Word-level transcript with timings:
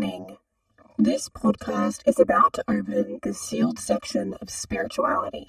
Warning 0.00 0.38
This 0.96 1.28
podcast 1.28 2.08
is 2.08 2.18
about 2.18 2.54
to 2.54 2.64
open 2.68 3.18
the 3.22 3.34
sealed 3.34 3.78
section 3.78 4.32
of 4.40 4.48
spirituality. 4.48 5.46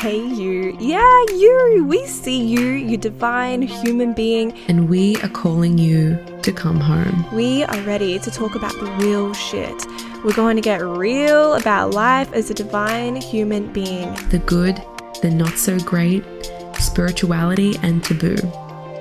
Hey, 0.00 0.18
you. 0.18 0.74
Yeah, 0.80 1.24
you. 1.28 1.84
We 1.86 2.06
see 2.06 2.42
you, 2.42 2.70
you 2.70 2.96
divine 2.96 3.60
human 3.60 4.14
being. 4.14 4.52
And 4.68 4.88
we 4.88 5.16
are 5.16 5.28
calling 5.28 5.76
you 5.76 6.18
to 6.40 6.52
come 6.52 6.80
home. 6.80 7.26
We 7.34 7.64
are 7.64 7.82
ready 7.82 8.18
to 8.20 8.30
talk 8.30 8.54
about 8.54 8.72
the 8.72 8.90
real 9.04 9.34
shit. 9.34 9.86
We're 10.24 10.32
going 10.32 10.56
to 10.56 10.62
get 10.62 10.80
real 10.80 11.54
about 11.54 11.90
life 11.90 12.32
as 12.32 12.48
a 12.48 12.54
divine 12.54 13.16
human 13.16 13.70
being. 13.74 14.14
The 14.30 14.38
good, 14.46 14.82
the 15.20 15.30
not 15.30 15.58
so 15.58 15.78
great, 15.80 16.24
spirituality, 16.78 17.76
and 17.82 18.02
taboo. 18.02 18.38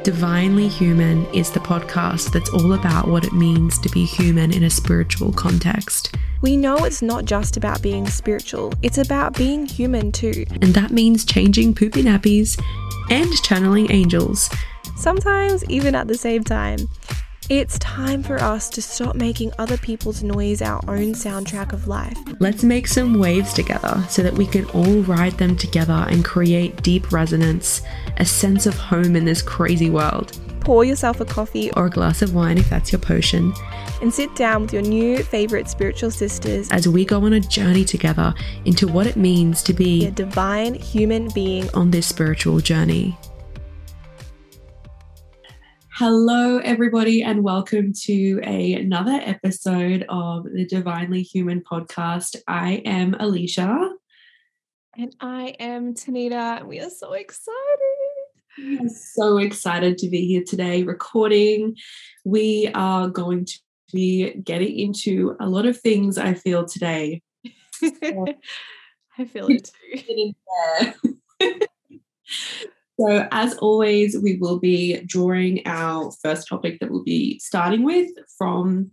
Divinely 0.07 0.69
Human 0.69 1.25
is 1.33 1.51
the 1.51 1.59
podcast 1.59 2.31
that's 2.31 2.49
all 2.51 2.71
about 2.71 3.09
what 3.09 3.25
it 3.25 3.33
means 3.33 3.77
to 3.79 3.89
be 3.89 4.05
human 4.05 4.53
in 4.53 4.63
a 4.63 4.69
spiritual 4.69 5.33
context. 5.33 6.15
We 6.41 6.55
know 6.55 6.77
it's 6.85 7.01
not 7.01 7.25
just 7.25 7.57
about 7.57 7.81
being 7.81 8.07
spiritual, 8.07 8.73
it's 8.81 8.99
about 8.99 9.35
being 9.35 9.65
human 9.65 10.13
too. 10.13 10.45
And 10.61 10.73
that 10.75 10.91
means 10.91 11.25
changing 11.25 11.75
poopy 11.75 12.03
nappies 12.03 12.57
and 13.09 13.29
channeling 13.43 13.91
angels. 13.91 14.49
Sometimes 14.95 15.65
even 15.65 15.93
at 15.93 16.07
the 16.07 16.17
same 16.17 16.45
time. 16.45 16.87
It's 17.49 17.79
time 17.79 18.23
for 18.23 18.35
us 18.41 18.67
to 18.71 18.81
stop 18.81 19.15
making 19.15 19.53
other 19.57 19.77
people's 19.77 20.21
noise 20.21 20.61
our 20.61 20.81
own 20.89 21.13
soundtrack 21.13 21.71
of 21.71 21.87
life. 21.87 22.17
Let's 22.41 22.61
make 22.61 22.87
some 22.87 23.19
waves 23.19 23.53
together 23.53 24.03
so 24.09 24.21
that 24.21 24.33
we 24.33 24.45
can 24.45 24.65
all 24.71 25.01
ride 25.03 25.37
them 25.37 25.55
together 25.55 26.05
and 26.09 26.25
create 26.25 26.83
deep 26.83 27.13
resonance, 27.13 27.83
a 28.17 28.25
sense 28.25 28.65
of 28.65 28.75
home 28.75 29.15
in 29.15 29.23
this 29.23 29.41
crazy 29.41 29.89
world. 29.89 30.37
Pour 30.59 30.83
yourself 30.83 31.21
a 31.21 31.25
coffee 31.25 31.71
Or 31.71 31.85
a 31.85 31.89
glass 31.89 32.21
of 32.21 32.35
wine 32.35 32.57
if 32.57 32.69
that's 32.69 32.91
your 32.91 32.99
potion, 32.99 33.53
and 34.01 34.13
sit 34.13 34.35
down 34.35 34.63
with 34.63 34.73
your 34.73 34.81
new 34.81 35.23
favorite 35.23 35.69
spiritual 35.69 36.11
sisters 36.11 36.69
as 36.71 36.85
we 36.85 37.05
go 37.05 37.23
on 37.23 37.31
a 37.31 37.39
journey 37.39 37.85
together 37.85 38.33
into 38.65 38.89
what 38.89 39.07
it 39.07 39.15
means 39.15 39.63
to 39.63 39.73
be 39.73 40.07
a 40.07 40.11
divine 40.11 40.73
human 40.73 41.29
being. 41.29 41.69
on 41.73 41.91
this 41.91 42.07
spiritual 42.07 42.59
journey. 42.59 43.17
Hello, 45.99 46.59
everybody, 46.59 47.23
and 47.23 47.43
welcome 47.43 47.91
to 48.03 48.39
a, 48.43 48.73
another 48.73 49.19
episode 49.23 50.05
of 50.09 50.43
the 50.43 50.63
Divinely 50.63 51.23
Human 51.23 51.59
podcast. 51.61 52.35
I 52.47 52.83
am 52.85 53.13
Aleisha. 53.13 53.93
And 54.95 55.15
I 55.19 55.55
am 55.59 55.95
Tanita, 55.95 56.59
and 56.59 56.67
we 56.67 56.79
are 56.81 56.91
so 56.91 57.13
excited. 57.13 57.55
I'm 58.59 58.89
so 58.89 59.39
excited 59.39 59.97
to 59.97 60.07
be 60.07 60.27
here 60.27 60.43
today 60.45 60.83
recording. 60.83 61.75
We 62.23 62.69
are 62.75 63.07
going 63.07 63.45
to 63.45 63.59
be 63.91 64.35
getting 64.35 64.77
into 64.77 65.35
a 65.39 65.49
lot 65.49 65.65
of 65.65 65.79
things 65.79 66.19
I 66.19 66.35
feel 66.35 66.63
today. 66.67 67.23
I 67.81 69.25
feel 69.25 69.47
it 69.49 69.71
too. 71.41 71.57
so, 72.99 73.27
as 73.31 73.55
always, 73.57 74.17
we 74.17 74.37
will 74.37 74.59
be 74.59 74.99
drawing 75.05 75.61
our 75.67 76.11
first 76.23 76.47
topic 76.47 76.79
that 76.79 76.89
we'll 76.89 77.03
be 77.03 77.37
starting 77.39 77.83
with 77.83 78.09
from 78.37 78.91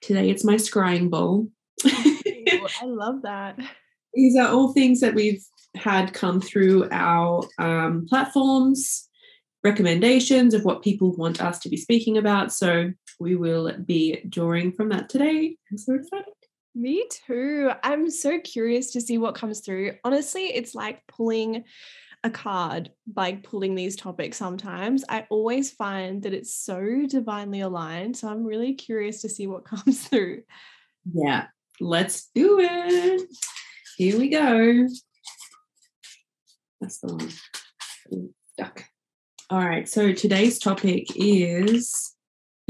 today. 0.00 0.30
It's 0.30 0.44
my 0.44 0.56
scrying 0.56 1.10
bowl. 1.10 1.48
I 1.84 2.84
love 2.84 3.22
that. 3.22 3.58
These 4.14 4.36
are 4.36 4.48
all 4.48 4.72
things 4.72 4.98
that 5.00 5.14
we've 5.14 5.44
had 5.76 6.12
come 6.12 6.40
through 6.40 6.88
our 6.90 7.44
um, 7.58 8.06
platforms, 8.08 9.08
recommendations 9.62 10.52
of 10.52 10.64
what 10.64 10.82
people 10.82 11.14
want 11.14 11.40
us 11.40 11.60
to 11.60 11.68
be 11.68 11.76
speaking 11.76 12.18
about. 12.18 12.52
So, 12.52 12.90
we 13.20 13.36
will 13.36 13.72
be 13.84 14.24
drawing 14.28 14.72
from 14.72 14.88
that 14.88 15.08
today. 15.08 15.56
I'm 15.70 15.78
so 15.78 15.94
excited. 15.94 16.32
Me 16.74 17.06
too. 17.26 17.70
I'm 17.82 18.10
so 18.10 18.40
curious 18.40 18.92
to 18.92 19.00
see 19.00 19.18
what 19.18 19.34
comes 19.34 19.60
through. 19.60 19.94
Honestly, 20.04 20.46
it's 20.46 20.74
like 20.74 21.02
pulling 21.06 21.64
a 22.22 22.30
card, 22.30 22.90
like 23.16 23.42
pulling 23.42 23.74
these 23.74 23.96
topics 23.96 24.36
sometimes. 24.36 25.04
I 25.08 25.26
always 25.30 25.70
find 25.70 26.22
that 26.22 26.34
it's 26.34 26.54
so 26.54 27.06
divinely 27.08 27.60
aligned. 27.60 28.16
So 28.16 28.28
I'm 28.28 28.44
really 28.44 28.74
curious 28.74 29.22
to 29.22 29.28
see 29.28 29.46
what 29.46 29.64
comes 29.64 30.06
through. 30.06 30.42
Yeah, 31.12 31.46
let's 31.80 32.30
do 32.34 32.58
it. 32.60 33.22
Here 33.96 34.18
we 34.18 34.28
go. 34.28 34.86
That's 36.80 36.98
the 37.00 37.14
one. 37.14 37.28
Ooh, 38.12 38.34
Stuck. 38.52 38.84
All 39.50 39.58
right. 39.58 39.88
So 39.88 40.12
today's 40.12 40.58
topic 40.58 41.08
is 41.16 42.14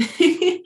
3 0.19 0.61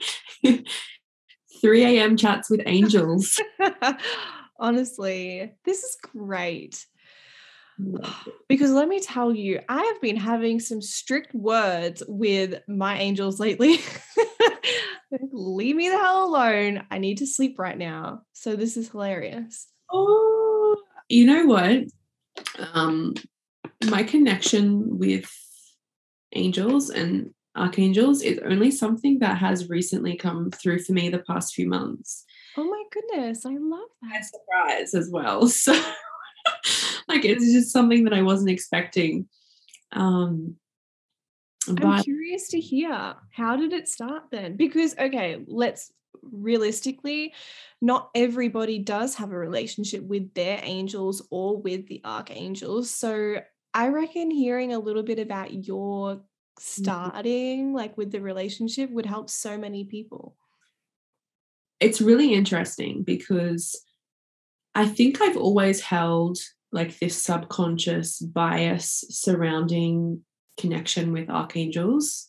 a.m. 1.62 2.16
chats 2.16 2.50
with 2.50 2.62
angels. 2.66 3.40
Honestly, 4.58 5.52
this 5.64 5.82
is 5.82 5.96
great. 6.14 6.86
Because 8.48 8.70
let 8.70 8.88
me 8.88 9.00
tell 9.00 9.34
you, 9.34 9.60
I 9.68 9.82
have 9.82 10.00
been 10.00 10.16
having 10.16 10.60
some 10.60 10.80
strict 10.80 11.34
words 11.34 12.02
with 12.06 12.62
my 12.68 12.96
angels 12.98 13.40
lately. 13.40 13.80
Leave 15.32 15.74
me 15.74 15.88
the 15.88 15.98
hell 15.98 16.26
alone. 16.28 16.84
I 16.90 16.98
need 16.98 17.18
to 17.18 17.26
sleep 17.26 17.58
right 17.58 17.76
now. 17.76 18.22
So 18.32 18.54
this 18.54 18.76
is 18.76 18.90
hilarious. 18.90 19.66
Oh, 19.92 20.76
you 21.08 21.26
know 21.26 21.46
what? 21.46 21.84
Um, 22.72 23.14
my 23.90 24.04
connection 24.04 24.98
with 24.98 25.28
angels 26.32 26.90
and 26.90 27.30
archangels 27.56 28.22
is 28.22 28.38
only 28.44 28.70
something 28.70 29.18
that 29.20 29.38
has 29.38 29.68
recently 29.68 30.16
come 30.16 30.50
through 30.50 30.80
for 30.80 30.92
me 30.92 31.08
the 31.08 31.18
past 31.18 31.54
few 31.54 31.68
months. 31.68 32.24
Oh 32.56 32.64
my 32.64 32.82
goodness, 32.92 33.44
I 33.44 33.56
love 33.58 33.88
that. 34.02 34.24
surprise 34.24 34.94
as 34.94 35.10
well. 35.10 35.48
So, 35.56 35.72
like, 37.16 37.24
it's 37.24 37.52
just 37.52 37.72
something 37.72 38.04
that 38.04 38.12
I 38.12 38.22
wasn't 38.22 38.50
expecting. 38.50 39.28
Um, 39.92 40.56
I'm 41.68 42.02
curious 42.02 42.48
to 42.48 42.60
hear 42.60 43.14
how 43.32 43.56
did 43.56 43.72
it 43.72 43.88
start 43.88 44.24
then? 44.30 44.56
Because 44.56 44.94
okay, 44.98 45.42
let's 45.46 45.92
realistically, 46.22 47.34
not 47.80 48.10
everybody 48.14 48.78
does 48.78 49.16
have 49.16 49.32
a 49.32 49.38
relationship 49.38 50.02
with 50.02 50.32
their 50.34 50.60
angels 50.62 51.26
or 51.30 51.60
with 51.60 51.86
the 51.88 52.00
archangels. 52.04 52.90
So 52.90 53.42
I 53.74 53.88
reckon 53.88 54.30
hearing 54.30 54.72
a 54.72 54.78
little 54.78 55.02
bit 55.02 55.18
about 55.18 55.66
your 55.66 56.22
starting 56.58 57.74
like 57.74 57.98
with 57.98 58.10
the 58.10 58.20
relationship 58.20 58.90
would 58.90 59.06
help 59.06 59.28
so 59.28 59.58
many 59.58 59.84
people. 59.84 60.36
it's 61.80 62.00
really 62.00 62.32
interesting 62.32 63.02
because 63.02 63.78
I 64.74 64.86
think 64.86 65.20
I've 65.20 65.36
always 65.36 65.80
held 65.80 66.38
like 66.72 66.98
this 66.98 67.20
subconscious 67.20 68.18
bias 68.18 69.04
surrounding 69.08 70.22
connection 70.58 71.12
with 71.12 71.30
archangels. 71.30 72.28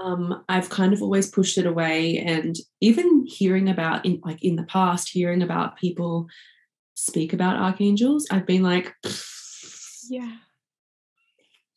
um, 0.00 0.44
I've 0.48 0.68
kind 0.70 0.92
of 0.92 1.02
always 1.02 1.30
pushed 1.30 1.58
it 1.58 1.66
away, 1.66 2.18
and 2.18 2.54
even 2.80 3.24
hearing 3.26 3.68
about 3.68 4.06
in 4.06 4.20
like 4.24 4.42
in 4.42 4.56
the 4.56 4.64
past, 4.64 5.08
hearing 5.10 5.42
about 5.42 5.76
people 5.78 6.28
speak 6.94 7.32
about 7.32 7.56
archangels, 7.56 8.26
I've 8.30 8.46
been 8.46 8.62
like, 8.62 8.94
Yeah. 10.08 10.36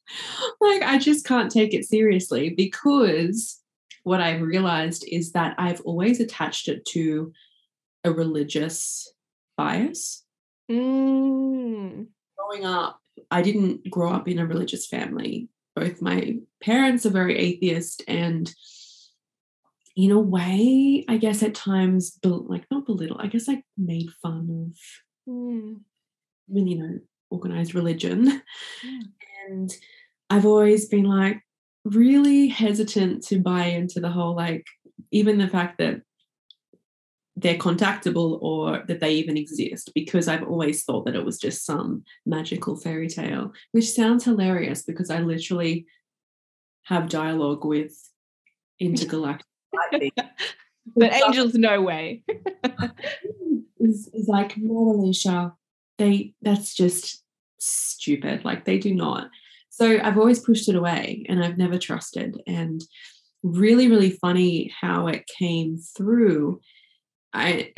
like 0.61 0.83
I 0.83 0.97
just 0.97 1.25
can't 1.25 1.51
take 1.51 1.73
it 1.73 1.85
seriously 1.85 2.49
because 2.55 3.59
what 4.03 4.19
I've 4.19 4.41
realized 4.41 5.05
is 5.07 5.31
that 5.31 5.55
I've 5.57 5.81
always 5.81 6.19
attached 6.19 6.67
it 6.67 6.85
to 6.87 7.31
a 8.03 8.11
religious 8.11 9.11
bias. 9.57 10.22
Mm. 10.71 12.07
Growing 12.37 12.65
up, 12.65 12.99
I 13.31 13.41
didn't 13.41 13.89
grow 13.89 14.11
up 14.11 14.27
in 14.27 14.39
a 14.39 14.45
religious 14.45 14.87
family. 14.87 15.49
Both 15.75 16.01
my 16.01 16.37
parents 16.61 17.05
are 17.05 17.09
very 17.11 17.37
atheist 17.37 18.03
and 18.07 18.53
in 19.95 20.11
a 20.11 20.19
way, 20.19 21.05
I 21.07 21.17
guess 21.17 21.43
at 21.43 21.53
times, 21.53 22.17
like 22.23 22.65
not 22.71 22.85
belittle, 22.87 23.17
I 23.19 23.27
guess 23.27 23.47
like 23.47 23.63
made 23.77 24.09
fun 24.21 24.71
of 24.71 24.77
Mm. 25.25 25.79
when 26.47 26.67
you 26.67 26.77
know 26.77 26.99
organized 27.29 27.73
religion 27.73 28.25
Yeah. 28.83 28.99
and 29.47 29.73
i've 30.29 30.45
always 30.45 30.89
been 30.89 31.05
like 31.05 31.39
really 31.85 32.49
hesitant 32.49 33.23
to 33.27 33.39
buy 33.39 33.67
into 33.67 34.01
the 34.01 34.09
whole 34.09 34.35
like 34.35 34.65
even 35.11 35.37
the 35.37 35.47
fact 35.47 35.77
that 35.77 36.01
they're 37.35 37.55
contactable 37.55 38.39
or 38.41 38.83
that 38.87 38.99
they 38.99 39.13
even 39.13 39.37
exist 39.37 39.91
because 39.95 40.27
i've 40.27 40.43
always 40.43 40.83
thought 40.83 41.05
that 41.05 41.15
it 41.15 41.25
was 41.25 41.39
just 41.39 41.65
some 41.65 42.03
magical 42.25 42.75
fairy 42.75 43.07
tale 43.07 43.51
which 43.71 43.89
sounds 43.89 44.23
hilarious 44.23 44.83
because 44.83 45.09
i 45.09 45.19
literally 45.19 45.85
have 46.83 47.09
dialogue 47.09 47.65
with 47.65 47.93
intergalactic 48.79 49.45
But 50.97 51.13
angels, 51.13 51.53
no 51.53 51.81
way. 51.81 52.23
is, 53.79 54.09
is 54.13 54.27
like 54.27 54.57
no 54.57 54.93
Aleisha 54.93 55.53
they 55.97 56.33
that's 56.41 56.73
just 56.73 57.23
stupid 57.57 58.43
like 58.43 58.65
they 58.65 58.77
do 58.77 58.93
not 58.93 59.29
so 59.69 59.99
i've 60.01 60.17
always 60.17 60.39
pushed 60.39 60.67
it 60.67 60.75
away 60.75 61.25
and 61.29 61.43
i've 61.43 61.57
never 61.57 61.77
trusted 61.77 62.41
and 62.47 62.83
really, 63.43 63.89
really 63.89 64.11
funny 64.11 64.73
how 64.79 65.07
it 65.07 65.27
came 65.27 65.77
through. 65.77 66.61
I 67.33 67.73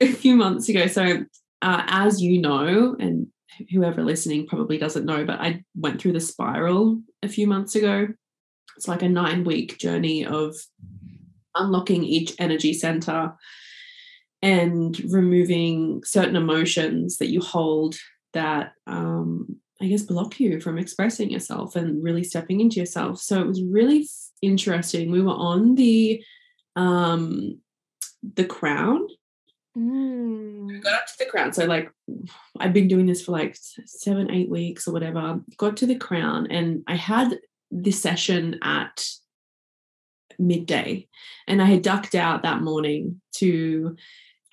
a 0.00 0.12
few 0.12 0.36
months 0.36 0.68
ago, 0.68 0.86
so 0.86 1.24
uh, 1.62 1.82
as 1.86 2.20
you 2.20 2.40
know, 2.40 2.96
and 2.98 3.28
whoever 3.70 4.02
listening 4.02 4.46
probably 4.46 4.78
doesn't 4.78 5.06
know, 5.06 5.24
but 5.24 5.40
I 5.40 5.64
went 5.76 6.00
through 6.00 6.12
the 6.12 6.20
spiral 6.20 7.00
a 7.22 7.28
few 7.28 7.46
months 7.46 7.74
ago. 7.74 8.08
It's 8.76 8.88
like 8.88 9.02
a 9.02 9.08
nine 9.08 9.44
week 9.44 9.78
journey 9.78 10.26
of 10.26 10.56
unlocking 11.54 12.02
each 12.02 12.34
energy 12.38 12.72
center 12.72 13.32
and 14.42 15.00
removing 15.12 16.02
certain 16.04 16.36
emotions 16.36 17.18
that 17.18 17.28
you 17.28 17.40
hold 17.40 17.96
that 18.32 18.72
um, 18.86 19.56
I 19.80 19.86
guess 19.86 20.02
block 20.02 20.40
you 20.40 20.60
from 20.60 20.78
expressing 20.78 21.30
yourself 21.30 21.76
and 21.76 22.02
really 22.02 22.24
stepping 22.24 22.60
into 22.60 22.80
yourself. 22.80 23.20
So 23.20 23.40
it 23.40 23.46
was 23.46 23.62
really 23.62 24.06
interesting. 24.42 25.10
We 25.10 25.22
were 25.22 25.32
on 25.32 25.76
the 25.76 26.22
um 26.76 27.60
the 28.34 28.44
crown. 28.44 29.06
Mm. 29.76 30.82
Got 30.82 30.94
up 30.94 31.06
to 31.06 31.18
the 31.18 31.26
crown. 31.26 31.52
So 31.52 31.64
like 31.64 31.90
I've 32.60 32.72
been 32.72 32.88
doing 32.88 33.06
this 33.06 33.24
for 33.24 33.32
like 33.32 33.56
seven, 33.84 34.30
eight 34.30 34.48
weeks 34.48 34.86
or 34.86 34.92
whatever. 34.92 35.40
Got 35.56 35.76
to 35.78 35.86
the 35.86 35.96
crown 35.96 36.46
and 36.50 36.82
I 36.86 36.96
had 36.96 37.38
this 37.70 38.00
session 38.00 38.58
at 38.62 39.06
midday. 40.38 41.08
And 41.46 41.60
I 41.60 41.66
had 41.66 41.82
ducked 41.82 42.14
out 42.14 42.42
that 42.42 42.62
morning 42.62 43.20
to 43.36 43.96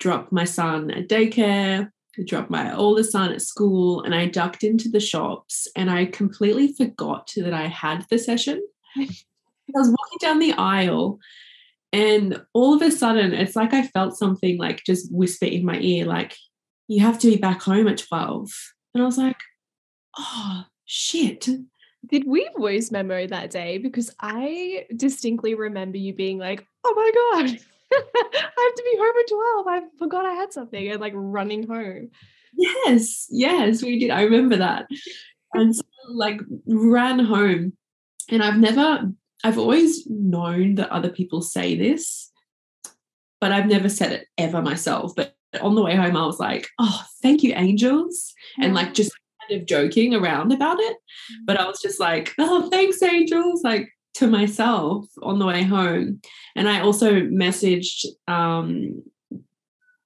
drop 0.00 0.32
my 0.32 0.44
son 0.44 0.90
at 0.90 1.08
daycare, 1.08 1.90
drop 2.26 2.50
my 2.50 2.74
oldest 2.74 3.12
son 3.12 3.32
at 3.32 3.42
school, 3.42 4.02
and 4.02 4.14
I 4.14 4.26
ducked 4.26 4.64
into 4.64 4.88
the 4.88 5.00
shops 5.00 5.68
and 5.76 5.90
I 5.90 6.06
completely 6.06 6.72
forgot 6.72 7.32
that 7.36 7.54
I 7.54 7.68
had 7.68 8.06
the 8.10 8.18
session. 8.18 8.62
I 8.96 9.08
was 9.78 9.88
walking 9.88 10.18
down 10.20 10.38
the 10.38 10.52
aisle 10.52 11.18
and 11.92 12.42
all 12.54 12.74
of 12.74 12.82
a 12.82 12.90
sudden 12.90 13.32
it's 13.32 13.56
like 13.56 13.74
I 13.74 13.86
felt 13.86 14.16
something 14.16 14.58
like 14.58 14.82
just 14.84 15.12
whisper 15.12 15.46
in 15.46 15.64
my 15.64 15.78
ear, 15.78 16.06
like, 16.06 16.36
you 16.88 17.00
have 17.00 17.18
to 17.20 17.30
be 17.30 17.36
back 17.36 17.62
home 17.62 17.88
at 17.88 17.98
12. 17.98 18.50
And 18.94 19.02
I 19.02 19.06
was 19.06 19.18
like, 19.18 19.36
oh 20.18 20.64
shit. 20.84 21.48
Did 22.06 22.26
we 22.26 22.48
voice 22.56 22.90
memo 22.90 23.26
that 23.28 23.50
day? 23.50 23.78
Because 23.78 24.14
I 24.20 24.86
distinctly 24.96 25.54
remember 25.54 25.98
you 25.98 26.12
being 26.14 26.38
like, 26.38 26.66
oh 26.84 26.94
my 26.96 27.10
God, 27.14 27.50
I 27.92 28.66
have 28.66 28.74
to 28.74 28.82
be 28.84 28.98
home 28.98 29.14
at 29.20 29.28
12. 29.28 29.66
I 29.68 29.80
forgot 29.98 30.26
I 30.26 30.32
had 30.32 30.52
something 30.52 30.90
and 30.90 31.00
like 31.00 31.12
running 31.14 31.66
home. 31.66 32.10
Yes, 32.56 33.26
yes, 33.30 33.82
we 33.82 33.98
did. 33.98 34.10
I 34.10 34.22
remember 34.22 34.56
that. 34.56 34.86
And 35.54 35.74
so, 35.74 35.82
like, 36.08 36.40
ran 36.66 37.18
home. 37.18 37.74
And 38.28 38.42
I've 38.42 38.58
never, 38.58 39.10
I've 39.44 39.58
always 39.58 40.06
known 40.06 40.76
that 40.76 40.90
other 40.90 41.10
people 41.10 41.42
say 41.42 41.76
this, 41.76 42.30
but 43.40 43.52
I've 43.52 43.66
never 43.66 43.88
said 43.88 44.12
it 44.12 44.26
ever 44.38 44.62
myself. 44.62 45.14
But 45.16 45.34
on 45.60 45.74
the 45.74 45.82
way 45.82 45.96
home, 45.96 46.16
I 46.16 46.26
was 46.26 46.38
like, 46.38 46.68
oh, 46.78 47.04
thank 47.22 47.42
you, 47.42 47.52
angels. 47.54 48.32
And 48.58 48.74
like, 48.74 48.94
just 48.94 49.12
kind 49.48 49.60
of 49.60 49.66
joking 49.66 50.14
around 50.14 50.52
about 50.52 50.78
it. 50.80 50.96
But 51.44 51.58
I 51.58 51.66
was 51.66 51.80
just 51.80 51.98
like, 51.98 52.32
oh, 52.38 52.68
thanks, 52.70 53.02
angels. 53.02 53.62
Like, 53.64 53.88
to 54.14 54.26
myself 54.26 55.06
on 55.22 55.38
the 55.38 55.46
way 55.46 55.62
home. 55.62 56.20
And 56.54 56.68
I 56.68 56.80
also 56.80 57.22
messaged 57.22 58.06
um, 58.28 59.02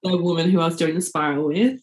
the 0.03 0.17
woman 0.17 0.49
who 0.49 0.61
I 0.61 0.65
was 0.65 0.77
doing 0.77 0.95
the 0.95 1.01
spiral 1.01 1.47
with. 1.47 1.79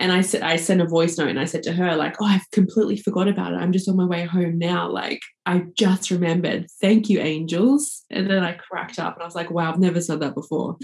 And 0.00 0.10
I 0.10 0.22
said, 0.22 0.42
I 0.42 0.56
sent 0.56 0.80
a 0.80 0.86
voice 0.86 1.16
note 1.18 1.28
and 1.28 1.38
I 1.38 1.44
said 1.44 1.62
to 1.64 1.72
her, 1.72 1.94
like, 1.94 2.16
oh, 2.20 2.24
I've 2.26 2.50
completely 2.50 2.96
forgot 2.96 3.28
about 3.28 3.52
it. 3.52 3.56
I'm 3.56 3.70
just 3.72 3.88
on 3.88 3.96
my 3.96 4.04
way 4.04 4.24
home 4.24 4.58
now. 4.58 4.90
Like, 4.90 5.20
I 5.46 5.64
just 5.76 6.10
remembered. 6.10 6.66
Thank 6.80 7.08
you, 7.08 7.20
angels. 7.20 8.04
And 8.10 8.28
then 8.28 8.42
I 8.42 8.54
cracked 8.54 8.98
up 8.98 9.14
and 9.14 9.22
I 9.22 9.26
was 9.26 9.36
like, 9.36 9.50
wow, 9.52 9.70
I've 9.72 9.78
never 9.78 10.00
said 10.00 10.20
that 10.20 10.34
before. 10.34 10.76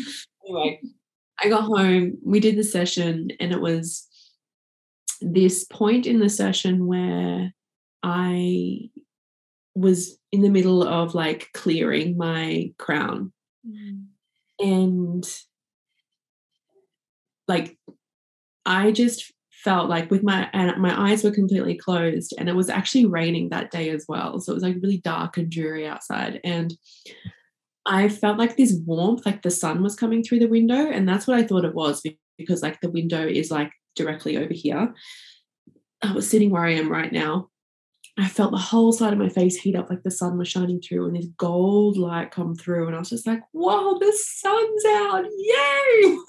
anyway, 0.46 0.80
I 1.42 1.48
got 1.48 1.64
home, 1.64 2.18
we 2.24 2.38
did 2.38 2.56
the 2.56 2.62
session, 2.62 3.30
and 3.40 3.50
it 3.50 3.60
was 3.60 4.06
this 5.20 5.64
point 5.64 6.06
in 6.06 6.20
the 6.20 6.28
session 6.28 6.86
where 6.86 7.52
I 8.02 8.90
was 9.74 10.18
in 10.32 10.42
the 10.42 10.50
middle 10.50 10.82
of 10.86 11.14
like 11.14 11.48
clearing 11.54 12.16
my 12.16 12.72
crown 12.78 13.32
Mm. 13.68 14.06
and 14.58 15.28
like 17.46 17.76
i 18.70 18.92
just 18.92 19.32
felt 19.64 19.90
like 19.90 20.10
with 20.10 20.22
my 20.22 20.48
and 20.52 20.80
my 20.80 20.98
eyes 21.08 21.22
were 21.22 21.30
completely 21.30 21.76
closed 21.76 22.32
and 22.38 22.48
it 22.48 22.56
was 22.56 22.70
actually 22.70 23.04
raining 23.04 23.50
that 23.50 23.70
day 23.70 23.90
as 23.90 24.06
well. 24.08 24.40
So 24.40 24.52
it 24.52 24.54
was 24.54 24.62
like 24.62 24.76
really 24.80 24.98
dark 24.98 25.36
and 25.36 25.50
dreary 25.50 25.86
outside. 25.86 26.40
And 26.44 26.74
i 27.86 28.08
felt 28.10 28.38
like 28.38 28.56
this 28.56 28.78
warmth 28.84 29.24
like 29.24 29.40
the 29.40 29.50
sun 29.50 29.82
was 29.82 29.96
coming 29.96 30.22
through 30.22 30.38
the 30.38 30.54
window 30.56 30.90
and 30.90 31.08
that's 31.08 31.26
what 31.26 31.38
i 31.38 31.42
thought 31.42 31.64
it 31.64 31.74
was 31.74 32.02
because 32.36 32.62
like 32.62 32.78
the 32.82 32.90
window 32.90 33.26
is 33.26 33.50
like 33.50 33.72
directly 33.96 34.36
over 34.36 34.52
here. 34.52 34.94
I 36.02 36.12
was 36.12 36.28
sitting 36.28 36.50
where 36.50 36.64
i 36.64 36.72
am 36.72 36.92
right 36.92 37.12
now 37.12 37.48
I 38.18 38.28
felt 38.28 38.50
the 38.50 38.58
whole 38.58 38.92
side 38.92 39.12
of 39.12 39.18
my 39.18 39.28
face 39.28 39.56
heat 39.56 39.76
up 39.76 39.88
like 39.88 40.02
the 40.02 40.10
sun 40.10 40.36
was 40.36 40.48
shining 40.48 40.80
through 40.80 41.06
and 41.06 41.16
this 41.16 41.28
gold 41.38 41.96
light 41.96 42.30
come 42.30 42.54
through. 42.54 42.86
And 42.86 42.96
I 42.96 42.98
was 42.98 43.08
just 43.10 43.26
like, 43.26 43.40
whoa, 43.52 43.98
the 43.98 44.12
sun's 44.14 44.84
out. 44.86 45.24
Yay. 45.38 46.18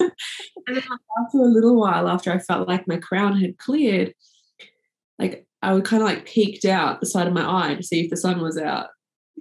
and 0.66 0.76
then 0.76 0.82
after 1.18 1.38
a 1.38 1.42
little 1.42 1.78
while, 1.78 2.08
after 2.08 2.32
I 2.32 2.38
felt 2.38 2.68
like 2.68 2.88
my 2.88 2.96
crown 2.96 3.38
had 3.38 3.58
cleared, 3.58 4.14
like 5.18 5.46
I 5.60 5.74
would 5.74 5.84
kind 5.84 6.02
of 6.02 6.08
like 6.08 6.24
peeked 6.24 6.64
out 6.64 7.00
the 7.00 7.06
side 7.06 7.26
of 7.26 7.34
my 7.34 7.70
eye 7.70 7.74
to 7.74 7.82
see 7.82 8.00
if 8.02 8.10
the 8.10 8.16
sun 8.16 8.40
was 8.40 8.56
out. 8.56 8.88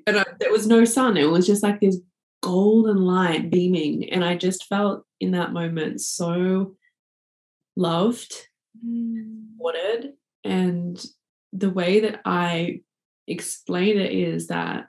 And 0.08 0.18
I, 0.18 0.26
there 0.40 0.52
was 0.52 0.68
no 0.68 0.84
sun. 0.84 1.18
It 1.18 1.30
was 1.30 1.46
just 1.48 1.64
like 1.64 1.80
this 1.80 2.00
golden 2.42 2.98
light 2.98 3.50
beaming. 3.52 4.10
And 4.12 4.26
I 4.26 4.36
just 4.36 4.66
felt 4.68 5.06
in 5.20 5.32
that 5.32 5.54
moment 5.54 6.02
so 6.02 6.76
loved, 7.76 8.48
Mm. 8.86 9.58
wanted, 9.58 10.14
and 10.46 11.04
the 11.54 11.70
way 11.70 12.00
that 12.02 12.22
I 12.26 12.82
explain 13.28 13.98
it 13.98 14.12
is 14.12 14.48
that 14.48 14.86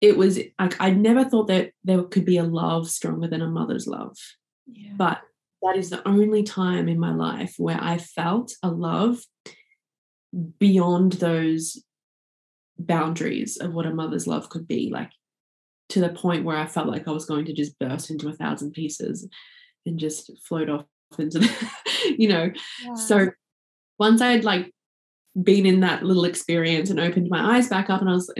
it 0.00 0.16
was 0.16 0.38
like 0.58 0.80
I 0.80 0.90
never 0.90 1.24
thought 1.24 1.48
that 1.48 1.72
there 1.84 2.02
could 2.04 2.24
be 2.24 2.38
a 2.38 2.44
love 2.44 2.88
stronger 2.88 3.28
than 3.28 3.42
a 3.42 3.48
mother's 3.48 3.86
love. 3.86 4.16
Yeah. 4.66 4.92
But 4.96 5.20
that 5.62 5.76
is 5.76 5.90
the 5.90 6.06
only 6.08 6.42
time 6.42 6.88
in 6.88 6.98
my 6.98 7.12
life 7.12 7.54
where 7.58 7.78
I 7.80 7.98
felt 7.98 8.54
a 8.62 8.70
love 8.70 9.18
beyond 10.58 11.14
those 11.14 11.82
boundaries 12.78 13.58
of 13.58 13.74
what 13.74 13.86
a 13.86 13.94
mother's 13.94 14.26
love 14.26 14.48
could 14.48 14.66
be 14.66 14.90
like 14.90 15.10
to 15.90 16.00
the 16.00 16.08
point 16.08 16.44
where 16.44 16.56
I 16.56 16.66
felt 16.66 16.86
like 16.86 17.06
I 17.06 17.10
was 17.10 17.26
going 17.26 17.44
to 17.46 17.52
just 17.52 17.78
burst 17.78 18.10
into 18.10 18.28
a 18.28 18.32
thousand 18.32 18.72
pieces 18.72 19.28
and 19.84 19.98
just 19.98 20.30
float 20.46 20.70
off 20.70 20.84
into 21.18 21.40
the, 21.40 21.70
you 22.18 22.28
know. 22.28 22.50
Yeah. 22.84 22.94
So 22.94 23.30
once 23.98 24.22
I 24.22 24.30
had 24.30 24.44
like 24.44 24.72
been 25.42 25.66
in 25.66 25.80
that 25.80 26.02
little 26.02 26.24
experience 26.24 26.90
and 26.90 26.98
opened 27.00 27.28
my 27.30 27.56
eyes 27.56 27.68
back 27.68 27.88
up 27.90 28.00
and 28.00 28.10
I 28.10 28.14
was 28.14 28.32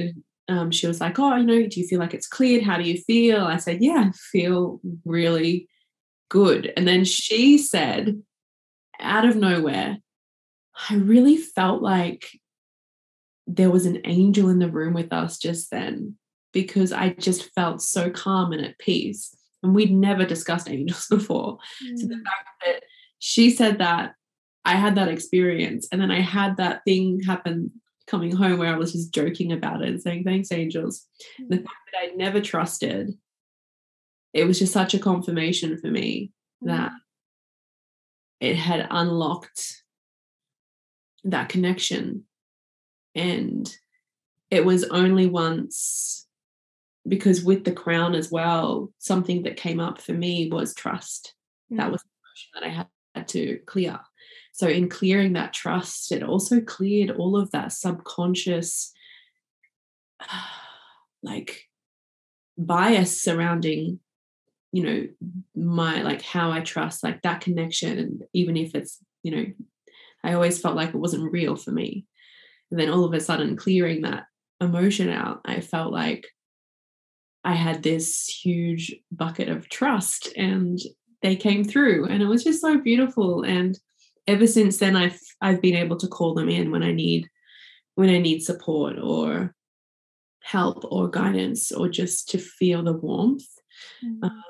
um, 0.48 0.70
she 0.72 0.86
was 0.88 1.00
like, 1.00 1.18
Oh, 1.18 1.36
you 1.36 1.44
know, 1.44 1.66
do 1.66 1.80
you 1.80 1.86
feel 1.86 2.00
like 2.00 2.12
it's 2.14 2.26
cleared? 2.26 2.64
How 2.64 2.76
do 2.76 2.82
you 2.82 2.98
feel? 2.98 3.44
I 3.44 3.56
said, 3.56 3.78
Yeah, 3.80 4.06
I 4.08 4.12
feel 4.32 4.80
really 5.04 5.68
good. 6.28 6.72
And 6.76 6.88
then 6.88 7.04
she 7.04 7.56
said, 7.58 8.20
out 8.98 9.24
of 9.24 9.36
nowhere, 9.36 9.98
I 10.88 10.94
really 10.94 11.36
felt 11.36 11.82
like 11.82 12.26
there 13.46 13.70
was 13.70 13.86
an 13.86 14.00
angel 14.04 14.48
in 14.48 14.58
the 14.58 14.70
room 14.70 14.94
with 14.94 15.12
us 15.12 15.38
just 15.38 15.70
then 15.70 16.16
because 16.52 16.92
I 16.92 17.10
just 17.10 17.52
felt 17.54 17.80
so 17.82 18.10
calm 18.10 18.52
and 18.52 18.64
at 18.64 18.78
peace. 18.78 19.34
And 19.62 19.74
we'd 19.74 19.92
never 19.92 20.24
discussed 20.24 20.68
angels 20.68 21.06
before. 21.10 21.58
So 21.96 22.06
the 22.06 22.14
Mm. 22.14 22.24
fact 22.24 22.48
that 22.66 22.82
she 23.18 23.50
said 23.50 23.78
that, 23.78 24.14
I 24.64 24.76
had 24.76 24.94
that 24.96 25.08
experience. 25.08 25.88
And 25.90 26.00
then 26.00 26.10
I 26.10 26.20
had 26.20 26.56
that 26.58 26.82
thing 26.84 27.20
happen 27.22 27.70
coming 28.06 28.34
home 28.34 28.58
where 28.58 28.72
I 28.72 28.78
was 28.78 28.92
just 28.92 29.14
joking 29.14 29.52
about 29.52 29.82
it 29.82 29.88
and 29.88 30.02
saying, 30.02 30.24
Thanks, 30.24 30.52
angels. 30.52 31.06
The 31.48 31.56
fact 31.58 31.68
that 31.92 31.98
I 32.02 32.14
never 32.16 32.40
trusted, 32.40 33.14
it 34.32 34.44
was 34.44 34.58
just 34.58 34.72
such 34.72 34.94
a 34.94 34.98
confirmation 34.98 35.78
for 35.78 35.88
me 35.88 36.32
that 36.62 36.92
it 38.40 38.56
had 38.56 38.86
unlocked 38.90 39.82
that 41.24 41.48
connection. 41.48 42.24
And 43.14 43.72
it 44.50 44.64
was 44.64 44.84
only 44.84 45.26
once, 45.26 46.26
because 47.06 47.44
with 47.44 47.64
the 47.64 47.72
crown 47.72 48.14
as 48.14 48.30
well, 48.30 48.92
something 48.98 49.42
that 49.44 49.56
came 49.56 49.80
up 49.80 50.00
for 50.00 50.12
me 50.12 50.48
was 50.50 50.74
trust. 50.74 51.34
That 51.70 51.88
Mm. 51.88 51.92
was 51.92 52.02
the 52.02 52.08
emotion 52.18 52.50
that 52.54 52.64
I 52.64 52.86
had 53.18 53.28
to 53.28 53.58
clear. 53.66 54.00
So, 54.60 54.68
in 54.68 54.90
clearing 54.90 55.32
that 55.32 55.54
trust, 55.54 56.12
it 56.12 56.22
also 56.22 56.60
cleared 56.60 57.12
all 57.12 57.34
of 57.34 57.50
that 57.52 57.72
subconscious, 57.72 58.92
like, 61.22 61.66
bias 62.58 63.22
surrounding 63.22 64.00
you 64.72 64.82
know 64.84 65.08
my 65.56 66.02
like 66.02 66.20
how 66.20 66.50
i 66.52 66.60
trust 66.60 67.02
like 67.02 67.22
that 67.22 67.40
connection 67.40 67.98
and 67.98 68.22
even 68.34 68.54
if 68.54 68.74
it's 68.74 68.98
you 69.22 69.34
know 69.34 69.46
i 70.22 70.34
always 70.34 70.60
felt 70.60 70.76
like 70.76 70.90
it 70.90 70.96
wasn't 70.96 71.32
real 71.32 71.56
for 71.56 71.70
me. 71.70 72.04
And 72.70 72.78
then 72.78 72.90
all 72.90 73.04
of 73.04 73.14
a 73.14 73.20
sudden 73.20 73.56
clearing 73.56 74.02
that 74.02 74.24
emotion 74.60 75.08
out 75.08 75.40
i 75.46 75.60
felt 75.60 75.90
like 75.90 76.26
I 77.42 77.54
had 77.54 77.82
this 77.82 78.26
huge 78.26 78.94
bucket 79.10 79.48
of 79.48 79.70
trust 79.70 80.28
and 80.36 80.78
they 81.22 81.36
came 81.36 81.64
through 81.64 82.08
and 82.08 82.22
it 82.22 82.26
was 82.26 82.44
just 82.44 82.60
so 82.60 82.76
beautiful 82.76 83.42
and 83.42 83.78
ever 84.30 84.46
since 84.46 84.78
then 84.78 84.96
I've 84.96 85.20
I've 85.40 85.60
been 85.60 85.76
able 85.76 85.96
to 85.98 86.08
call 86.08 86.34
them 86.34 86.48
in 86.48 86.70
when 86.70 86.82
I 86.82 86.92
need 86.92 87.28
when 87.96 88.08
I 88.08 88.18
need 88.18 88.42
support 88.42 88.96
or 88.98 89.54
help 90.42 90.84
or 90.90 91.10
guidance 91.10 91.72
or 91.72 91.88
just 91.88 92.30
to 92.30 92.38
feel 92.38 92.82
the 92.82 92.92
warmth. 92.92 93.46
Mm. 94.04 94.22
Um, 94.22 94.42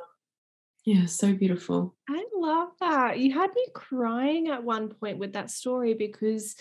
yeah, 0.85 1.07
so 1.07 1.33
beautiful. 1.33 1.97
I 2.09 2.25
love 2.35 2.69
that. 2.81 3.19
You 3.19 3.33
had 3.33 3.51
me 3.55 3.67
crying 3.75 4.49
at 4.49 4.63
one 4.63 4.89
point 4.89 5.19
with 5.19 5.33
that 5.33 5.51
story 5.51 5.95
because 5.95 6.57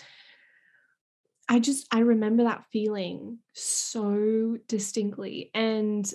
I 1.48 1.58
just 1.58 1.86
I 1.92 2.00
remember 2.00 2.44
that 2.44 2.64
feeling 2.72 3.38
so 3.54 4.56
distinctly 4.68 5.50
and 5.54 6.10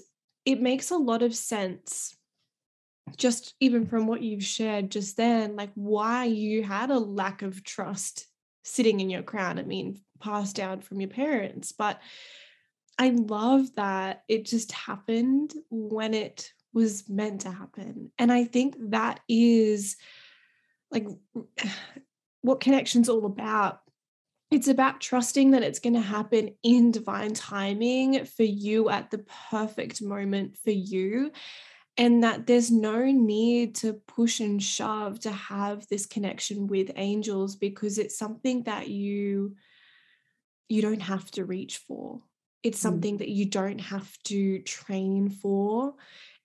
it 0.45 0.61
makes 0.61 0.91
a 0.91 0.97
lot 0.97 1.23
of 1.23 1.35
sense 1.35 2.15
just 3.17 3.53
even 3.59 3.85
from 3.85 4.07
what 4.07 4.21
you've 4.21 4.43
shared 4.43 4.89
just 4.89 5.15
then 5.17 5.55
like 5.55 5.69
why 5.75 6.25
you 6.25 6.63
had 6.63 6.89
a 6.89 6.97
lack 6.97 7.41
of 7.41 7.63
trust 7.63 8.27
sitting 8.63 8.99
in 8.99 9.09
your 9.09 9.21
crown 9.21 9.59
I 9.59 9.63
mean 9.63 10.01
passed 10.19 10.55
down 10.55 10.81
from 10.81 10.99
your 10.99 11.09
parents 11.09 11.71
but 11.71 11.99
I 12.97 13.09
love 13.09 13.75
that 13.75 14.23
it 14.27 14.45
just 14.45 14.71
happened 14.71 15.53
when 15.69 16.13
it 16.13 16.49
was 16.73 17.07
meant 17.07 17.41
to 17.41 17.51
happen 17.51 18.11
and 18.17 18.31
I 18.31 18.45
think 18.45 18.75
that 18.89 19.19
is 19.29 19.97
like 20.91 21.07
what 22.41 22.59
connection's 22.59 23.09
all 23.09 23.25
about. 23.25 23.79
It's 24.51 24.67
about 24.67 25.01
trusting 25.01 25.51
that 25.51 25.63
it's 25.63 25.79
going 25.79 25.95
to 25.95 25.99
happen 25.99 26.51
in 26.63 26.91
divine 26.91 27.33
timing 27.33 28.25
for 28.25 28.43
you 28.43 28.89
at 28.89 29.09
the 29.09 29.25
perfect 29.49 30.01
moment 30.03 30.55
for 30.63 30.69
you 30.69 31.31
and 31.97 32.23
that 32.23 32.45
there's 32.45 32.71
no 32.71 33.05
need 33.05 33.75
to 33.75 33.93
push 33.93 34.39
and 34.39 34.61
shove 34.61 35.19
to 35.21 35.31
have 35.31 35.87
this 35.87 36.05
connection 36.05 36.67
with 36.67 36.91
angels 36.95 37.55
because 37.55 37.97
it's 37.97 38.17
something 38.17 38.63
that 38.63 38.87
you 38.87 39.55
you 40.67 40.81
don't 40.81 41.01
have 41.01 41.29
to 41.31 41.45
reach 41.45 41.77
for 41.77 42.21
it's 42.63 42.79
mm. 42.79 42.81
something 42.81 43.15
mm. 43.15 43.19
that 43.19 43.29
you 43.29 43.45
don't 43.45 43.79
have 43.79 44.17
to 44.23 44.59
train 44.59 45.29
for 45.29 45.93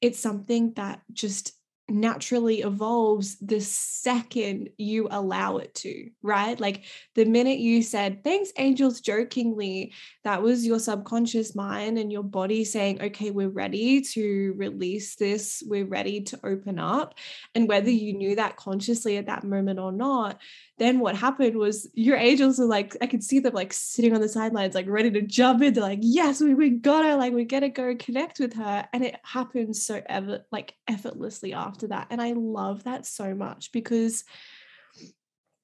it's 0.00 0.18
something 0.18 0.72
that 0.74 1.02
just 1.12 1.52
naturally 1.90 2.60
evolves 2.60 3.36
the 3.38 3.60
second 3.60 4.70
you 4.76 5.08
allow 5.10 5.58
it 5.58 5.74
to, 5.74 6.10
right? 6.22 6.58
Like 6.58 6.84
the 7.14 7.24
minute 7.24 7.58
you 7.58 7.82
said, 7.82 8.24
thanks, 8.24 8.52
angels, 8.56 9.00
jokingly, 9.00 9.92
that 10.24 10.42
was 10.42 10.66
your 10.66 10.78
subconscious 10.78 11.54
mind 11.54 11.98
and 11.98 12.10
your 12.12 12.22
body 12.22 12.64
saying, 12.64 13.02
okay, 13.02 13.30
we're 13.30 13.48
ready 13.48 14.00
to 14.00 14.54
release 14.56 15.16
this, 15.16 15.62
we're 15.66 15.84
ready 15.84 16.20
to 16.22 16.40
open 16.44 16.78
up. 16.78 17.14
And 17.54 17.68
whether 17.68 17.90
you 17.90 18.12
knew 18.12 18.36
that 18.36 18.56
consciously 18.56 19.16
at 19.16 19.26
that 19.26 19.44
moment 19.44 19.78
or 19.78 19.92
not, 19.92 20.40
then 20.78 20.98
what 20.98 21.14
happened 21.14 21.56
was 21.56 21.88
your 21.92 22.16
angels 22.16 22.58
are 22.58 22.64
like, 22.64 22.96
I 23.02 23.06
could 23.06 23.22
see 23.22 23.38
them 23.38 23.52
like 23.52 23.72
sitting 23.72 24.14
on 24.14 24.22
the 24.22 24.28
sidelines, 24.28 24.74
like 24.74 24.88
ready 24.88 25.10
to 25.10 25.20
jump 25.20 25.62
in. 25.62 25.74
They're 25.74 25.82
like, 25.82 25.98
yes, 26.00 26.40
we, 26.40 26.54
we 26.54 26.70
got 26.70 27.04
her, 27.04 27.16
like 27.16 27.34
we 27.34 27.44
gotta 27.44 27.68
go 27.68 27.94
connect 27.96 28.40
with 28.40 28.54
her. 28.54 28.88
And 28.92 29.04
it 29.04 29.16
happens 29.22 29.84
so 29.84 30.00
ever 30.06 30.46
like 30.50 30.74
effortlessly 30.88 31.52
after 31.52 31.79
that. 31.88 32.08
And 32.10 32.20
I 32.20 32.32
love 32.32 32.84
that 32.84 33.06
so 33.06 33.34
much 33.34 33.72
because 33.72 34.24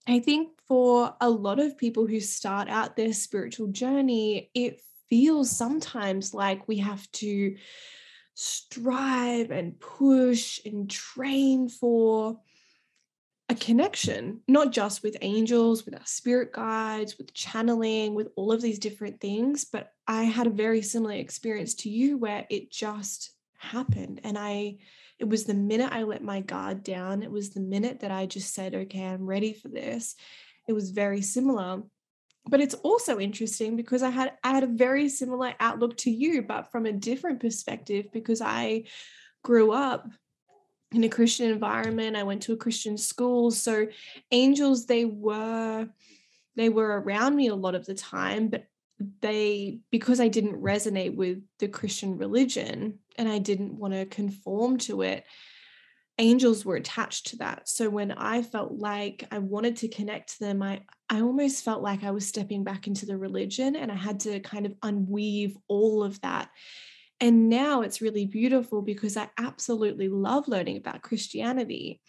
I 0.08 0.20
think 0.20 0.50
for 0.68 1.14
a 1.20 1.28
lot 1.28 1.58
of 1.58 1.76
people 1.78 2.06
who 2.06 2.20
start 2.20 2.68
out 2.68 2.96
their 2.96 3.12
spiritual 3.12 3.68
journey, 3.68 4.50
it 4.54 4.80
feels 5.08 5.50
sometimes 5.50 6.32
like 6.34 6.68
we 6.68 6.78
have 6.78 7.10
to 7.12 7.56
strive 8.34 9.50
and 9.50 9.80
push 9.80 10.60
and 10.64 10.90
train 10.90 11.68
for 11.68 12.38
a 13.48 13.54
connection, 13.54 14.40
not 14.48 14.72
just 14.72 15.02
with 15.02 15.16
angels, 15.20 15.84
with 15.84 15.94
our 15.94 16.06
spirit 16.06 16.52
guides, 16.52 17.16
with 17.16 17.32
channeling, 17.32 18.14
with 18.14 18.28
all 18.36 18.52
of 18.52 18.60
these 18.60 18.78
different 18.78 19.20
things. 19.20 19.64
But 19.64 19.92
I 20.06 20.24
had 20.24 20.46
a 20.46 20.50
very 20.50 20.82
similar 20.82 21.14
experience 21.14 21.74
to 21.76 21.90
you 21.90 22.18
where 22.18 22.44
it 22.50 22.70
just 22.70 23.32
happened. 23.56 24.20
And 24.24 24.36
I, 24.36 24.78
it 25.18 25.28
was 25.28 25.44
the 25.44 25.54
minute 25.54 25.90
I 25.92 26.02
let 26.02 26.22
my 26.22 26.40
guard 26.40 26.82
down, 26.82 27.22
it 27.22 27.30
was 27.30 27.50
the 27.50 27.60
minute 27.60 28.00
that 28.00 28.10
I 28.10 28.26
just 28.26 28.54
said, 28.54 28.74
okay, 28.74 29.04
I'm 29.04 29.26
ready 29.26 29.52
for 29.52 29.68
this. 29.68 30.14
It 30.68 30.72
was 30.72 30.90
very 30.90 31.22
similar. 31.22 31.82
But 32.48 32.60
it's 32.60 32.74
also 32.74 33.18
interesting 33.18 33.76
because 33.76 34.02
I 34.02 34.10
had 34.10 34.32
I 34.44 34.50
had 34.50 34.62
a 34.62 34.68
very 34.68 35.08
similar 35.08 35.54
outlook 35.58 35.96
to 35.98 36.10
you, 36.10 36.42
but 36.42 36.70
from 36.70 36.86
a 36.86 36.92
different 36.92 37.40
perspective 37.40 38.06
because 38.12 38.40
I 38.40 38.84
grew 39.42 39.72
up 39.72 40.08
in 40.92 41.02
a 41.04 41.08
Christian 41.08 41.50
environment. 41.50 42.16
I 42.16 42.22
went 42.22 42.42
to 42.42 42.52
a 42.52 42.56
Christian 42.56 42.96
school. 42.96 43.50
So 43.50 43.88
angels, 44.30 44.86
they 44.86 45.04
were 45.04 45.88
they 46.54 46.68
were 46.68 47.00
around 47.00 47.36
me 47.36 47.48
a 47.48 47.54
lot 47.54 47.74
of 47.74 47.84
the 47.84 47.94
time, 47.94 48.48
but 48.48 48.66
they 49.20 49.80
because 49.90 50.20
I 50.20 50.28
didn't 50.28 50.62
resonate 50.62 51.16
with 51.16 51.42
the 51.58 51.68
Christian 51.68 52.16
religion 52.16 53.00
and 53.18 53.28
I 53.28 53.38
didn't 53.38 53.78
want 53.78 53.94
to 53.94 54.06
conform 54.06 54.78
to 54.78 55.02
it, 55.02 55.24
angels 56.18 56.64
were 56.64 56.76
attached 56.76 57.28
to 57.28 57.36
that. 57.36 57.68
So 57.68 57.90
when 57.90 58.12
I 58.12 58.42
felt 58.42 58.72
like 58.72 59.26
I 59.30 59.38
wanted 59.38 59.76
to 59.78 59.88
connect 59.88 60.34
to 60.34 60.40
them, 60.40 60.62
I 60.62 60.82
I 61.08 61.20
almost 61.20 61.64
felt 61.64 61.82
like 61.82 62.02
I 62.02 62.10
was 62.10 62.26
stepping 62.26 62.64
back 62.64 62.86
into 62.86 63.06
the 63.06 63.16
religion 63.16 63.76
and 63.76 63.92
I 63.92 63.96
had 63.96 64.20
to 64.20 64.40
kind 64.40 64.66
of 64.66 64.74
unweave 64.82 65.56
all 65.68 66.02
of 66.02 66.20
that 66.22 66.50
and 67.20 67.48
now 67.48 67.80
it's 67.82 68.02
really 68.02 68.26
beautiful 68.26 68.82
because 68.82 69.16
I 69.16 69.30
absolutely 69.38 70.08
love 70.08 70.48
learning 70.48 70.76
about 70.76 71.02
Christianity 71.02 72.00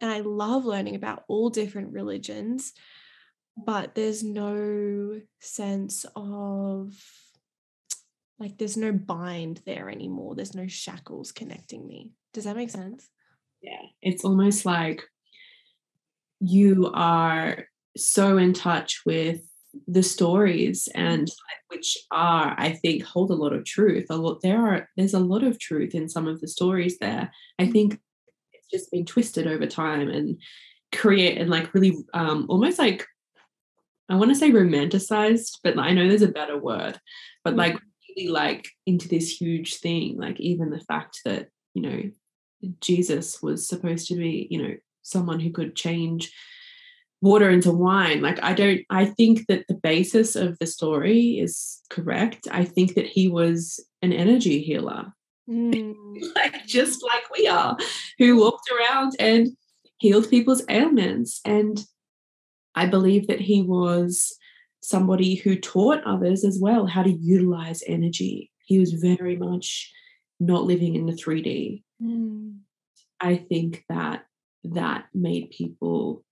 and 0.00 0.10
I 0.10 0.20
love 0.20 0.64
learning 0.66 0.94
about 0.94 1.24
all 1.26 1.48
different 1.48 1.92
religions, 1.92 2.72
but 3.56 3.94
there's 3.94 4.22
no 4.22 5.20
sense 5.40 6.04
of 6.14 6.94
like 8.42 8.58
there's 8.58 8.76
no 8.76 8.92
bind 8.92 9.62
there 9.64 9.88
anymore. 9.88 10.34
There's 10.34 10.54
no 10.54 10.66
shackles 10.66 11.32
connecting 11.32 11.86
me. 11.86 12.10
Does 12.34 12.44
that 12.44 12.56
make 12.56 12.70
sense? 12.70 13.08
Yeah. 13.62 13.82
It's 14.02 14.24
almost 14.24 14.66
like 14.66 15.04
you 16.40 16.90
are 16.92 17.68
so 17.96 18.36
in 18.36 18.52
touch 18.52 19.02
with 19.06 19.40
the 19.86 20.02
stories 20.02 20.88
and 20.94 21.30
which 21.68 21.96
are 22.10 22.54
i 22.58 22.72
think 22.72 23.02
hold 23.02 23.30
a 23.30 23.34
lot 23.34 23.54
of 23.54 23.64
truth 23.64 24.06
a 24.10 24.16
lot 24.16 24.38
there 24.42 24.60
are 24.60 24.88
there's 24.98 25.14
a 25.14 25.18
lot 25.18 25.42
of 25.42 25.58
truth 25.58 25.94
in 25.94 26.10
some 26.10 26.28
of 26.28 26.40
the 26.42 26.48
stories 26.48 26.98
there 26.98 27.32
i 27.58 27.64
mm. 27.64 27.72
think 27.72 27.98
it's 28.52 28.68
just 28.70 28.90
been 28.90 29.06
twisted 29.06 29.46
over 29.46 29.66
time 29.66 30.10
and 30.10 30.38
create 30.94 31.38
and 31.38 31.48
like 31.48 31.72
really 31.72 31.96
um 32.12 32.44
almost 32.50 32.78
like 32.78 33.06
i 34.10 34.14
want 34.14 34.30
to 34.30 34.34
say 34.34 34.50
romanticized 34.50 35.58
but 35.64 35.78
i 35.78 35.90
know 35.90 36.06
there's 36.06 36.20
a 36.20 36.28
better 36.28 36.58
word 36.58 37.00
but 37.42 37.56
like 37.56 37.74
mm. 37.74 37.80
Really 38.16 38.28
like 38.28 38.68
into 38.86 39.08
this 39.08 39.28
huge 39.40 39.76
thing 39.76 40.18
like 40.18 40.38
even 40.40 40.70
the 40.70 40.80
fact 40.80 41.20
that 41.24 41.48
you 41.74 41.82
know 41.82 42.02
jesus 42.80 43.42
was 43.42 43.66
supposed 43.66 44.08
to 44.08 44.16
be 44.16 44.46
you 44.50 44.62
know 44.62 44.74
someone 45.02 45.40
who 45.40 45.50
could 45.50 45.74
change 45.74 46.32
water 47.22 47.48
into 47.48 47.70
wine. 47.70 48.20
Like 48.20 48.42
i 48.42 48.52
don't 48.52 48.80
i 48.90 49.06
think 49.06 49.46
that 49.46 49.66
the 49.68 49.74
basis 49.74 50.36
of 50.36 50.58
the 50.58 50.66
story 50.66 51.38
is 51.38 51.80
correct. 51.88 52.48
I 52.50 52.64
think 52.64 52.94
that 52.94 53.06
he 53.06 53.28
was 53.28 53.80
an 54.02 54.12
energy 54.12 54.60
healer. 54.60 55.12
Mm. 55.48 55.94
like 56.34 56.66
just 56.66 57.02
like 57.02 57.22
we 57.36 57.46
are 57.46 57.76
who 58.18 58.40
walked 58.40 58.68
around 58.70 59.12
and 59.18 59.48
healed 59.98 60.28
people's 60.28 60.62
ailments. 60.68 61.40
And 61.44 61.84
i 62.74 62.86
believe 62.86 63.28
that 63.28 63.40
he 63.40 63.62
was 63.62 64.36
somebody 64.82 65.36
who 65.36 65.56
taught 65.56 66.02
others 66.04 66.44
as 66.44 66.58
well 66.60 66.86
how 66.86 67.02
to 67.02 67.12
utilize 67.12 67.82
energy 67.86 68.50
he 68.64 68.78
was 68.78 68.92
very 68.92 69.36
much 69.36 69.92
not 70.40 70.64
living 70.64 70.94
in 70.94 71.06
the 71.06 71.12
3d 71.12 71.82
mm. 72.02 72.56
i 73.20 73.36
think 73.36 73.84
that 73.88 74.24
that 74.64 75.06
made 75.14 75.50
people 75.50 76.24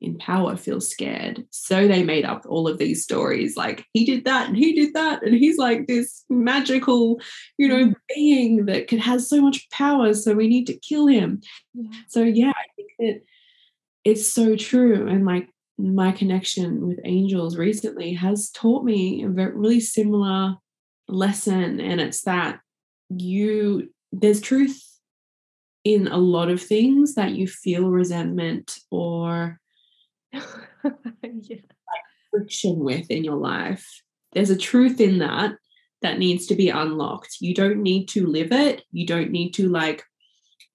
in 0.00 0.16
power 0.16 0.56
feel 0.56 0.80
scared. 0.80 1.44
So 1.50 1.86
they 1.86 2.02
made 2.02 2.24
up 2.24 2.46
all 2.48 2.66
of 2.66 2.78
these 2.78 3.02
stories 3.02 3.56
like 3.56 3.84
he 3.92 4.04
did 4.04 4.24
that 4.24 4.48
and 4.48 4.56
he 4.56 4.72
did 4.72 4.94
that. 4.94 5.22
And 5.22 5.34
he's 5.34 5.58
like 5.58 5.86
this 5.86 6.24
magical, 6.30 7.20
you 7.58 7.68
know, 7.68 7.84
mm. 7.86 7.94
being 8.14 8.66
that 8.66 8.88
can 8.88 8.98
has 8.98 9.28
so 9.28 9.40
much 9.40 9.68
power. 9.70 10.14
So 10.14 10.34
we 10.34 10.48
need 10.48 10.66
to 10.68 10.78
kill 10.78 11.06
him. 11.06 11.42
Yeah. 11.74 11.90
So 12.08 12.22
yeah, 12.22 12.50
I 12.50 12.64
think 12.76 12.90
that 12.98 13.20
it's 14.04 14.30
so 14.32 14.56
true. 14.56 15.06
And 15.06 15.26
like 15.26 15.48
my 15.82 16.12
connection 16.12 16.86
with 16.86 17.00
angels 17.04 17.56
recently 17.56 18.14
has 18.14 18.50
taught 18.50 18.84
me 18.84 19.22
a 19.22 19.28
very, 19.28 19.52
really 19.52 19.80
similar 19.80 20.56
lesson. 21.08 21.80
And 21.80 22.00
it's 22.00 22.22
that 22.22 22.60
you 23.08 23.90
there's 24.12 24.40
truth 24.40 24.82
in 25.84 26.08
a 26.08 26.16
lot 26.16 26.50
of 26.50 26.62
things 26.62 27.14
that 27.14 27.32
you 27.32 27.46
feel 27.46 27.90
resentment 27.90 28.78
or 28.90 29.58
yeah. 30.32 30.40
like 30.82 32.04
friction 32.30 32.78
with 32.78 33.10
in 33.10 33.24
your 33.24 33.36
life. 33.36 34.02
There's 34.32 34.50
a 34.50 34.56
truth 34.56 35.00
in 35.00 35.18
that, 35.18 35.54
that 36.02 36.18
needs 36.18 36.46
to 36.46 36.54
be 36.54 36.68
unlocked. 36.68 37.36
You 37.40 37.54
don't 37.54 37.82
need 37.82 38.06
to 38.08 38.26
live 38.26 38.52
it. 38.52 38.82
You 38.92 39.06
don't 39.06 39.30
need 39.30 39.54
to 39.54 39.68
like 39.68 40.04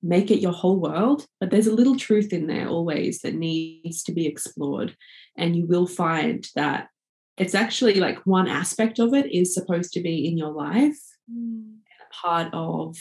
make 0.02 0.30
it 0.32 0.40
your 0.40 0.52
whole 0.52 0.80
world, 0.80 1.26
but 1.40 1.50
there's 1.50 1.68
a 1.68 1.74
little 1.74 1.96
truth 1.96 2.32
in 2.32 2.48
there 2.48 2.68
always 2.68 3.22
that 3.22 3.36
needs 3.36 4.04
to 4.04 4.12
be 4.12 4.28
explored. 4.28 4.96
And 5.38 5.56
you 5.56 5.66
will 5.66 5.88
find 5.88 6.48
that 6.56 6.90
it's 7.38 7.56
actually 7.56 7.96
like 7.96 8.26
one 8.26 8.48
aspect 8.48 9.00
of 9.00 9.14
it 9.14 9.32
is 9.32 9.54
supposed 9.54 9.94
to 9.94 10.02
be 10.02 10.28
in 10.28 10.38
your 10.38 10.52
life 10.52 11.00
mm. 11.32 11.64
and 11.64 12.02
a 12.02 12.14
part 12.14 12.50
of 12.54 12.98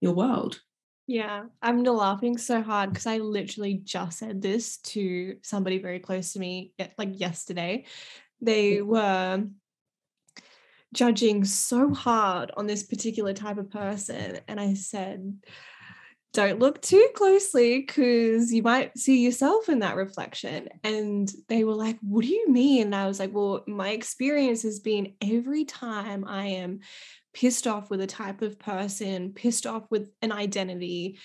your 0.00 0.14
world. 0.14 0.60
Yeah, 1.06 1.44
I'm 1.60 1.82
laughing 1.82 2.38
so 2.38 2.62
hard 2.62 2.90
because 2.90 3.06
I 3.06 3.18
literally 3.18 3.80
just 3.82 4.18
said 4.18 4.40
this 4.40 4.78
to 4.78 5.36
somebody 5.42 5.78
very 5.78 5.98
close 5.98 6.32
to 6.32 6.38
me 6.38 6.72
like 6.96 7.20
yesterday. 7.20 7.86
They 8.40 8.80
were 8.80 9.44
judging 10.94 11.44
so 11.44 11.92
hard 11.92 12.52
on 12.56 12.66
this 12.66 12.82
particular 12.82 13.32
type 13.32 13.58
of 13.58 13.70
person. 13.70 14.38
And 14.46 14.60
I 14.60 14.74
said, 14.74 15.34
don't 16.32 16.58
look 16.58 16.80
too 16.80 17.08
closely 17.14 17.80
because 17.80 18.52
you 18.52 18.62
might 18.62 18.96
see 18.96 19.22
yourself 19.22 19.68
in 19.68 19.80
that 19.80 19.96
reflection. 19.96 20.68
And 20.82 21.30
they 21.48 21.64
were 21.64 21.74
like, 21.74 21.98
What 22.00 22.24
do 22.24 22.30
you 22.30 22.48
mean? 22.48 22.86
And 22.86 22.94
I 22.96 23.06
was 23.06 23.20
like, 23.20 23.32
Well, 23.32 23.64
my 23.66 23.90
experience 23.90 24.62
has 24.62 24.80
been 24.80 25.14
every 25.20 25.64
time 25.64 26.24
I 26.26 26.46
am 26.46 26.80
pissed 27.34 27.66
off 27.66 27.90
with 27.90 28.00
a 28.00 28.06
type 28.06 28.42
of 28.42 28.58
person, 28.58 29.32
pissed 29.32 29.66
off 29.66 29.84
with 29.90 30.10
an 30.22 30.32
identity, 30.32 31.18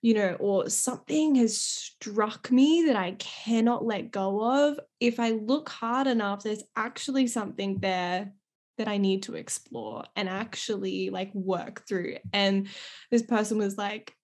you 0.00 0.14
know, 0.14 0.36
or 0.40 0.70
something 0.70 1.34
has 1.36 1.60
struck 1.60 2.50
me 2.50 2.84
that 2.86 2.96
I 2.96 3.12
cannot 3.12 3.84
let 3.84 4.10
go 4.10 4.68
of. 4.68 4.80
If 5.00 5.20
I 5.20 5.32
look 5.32 5.68
hard 5.68 6.06
enough, 6.06 6.42
there's 6.42 6.64
actually 6.76 7.26
something 7.26 7.78
there 7.80 8.32
that 8.78 8.88
I 8.88 8.98
need 8.98 9.24
to 9.24 9.34
explore 9.34 10.04
and 10.14 10.28
actually 10.28 11.10
like 11.10 11.34
work 11.34 11.86
through. 11.88 12.16
And 12.32 12.68
this 13.10 13.22
person 13.22 13.58
was 13.58 13.78
like, 13.78 14.14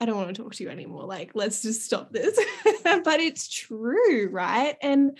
I 0.00 0.06
don't 0.06 0.16
want 0.16 0.34
to 0.34 0.42
talk 0.42 0.54
to 0.54 0.64
you 0.64 0.70
anymore. 0.70 1.04
Like, 1.04 1.32
let's 1.34 1.62
just 1.62 1.82
stop 1.82 2.12
this. 2.12 2.38
but 2.84 3.20
it's 3.20 3.48
true, 3.48 4.28
right? 4.30 4.76
And 4.82 5.18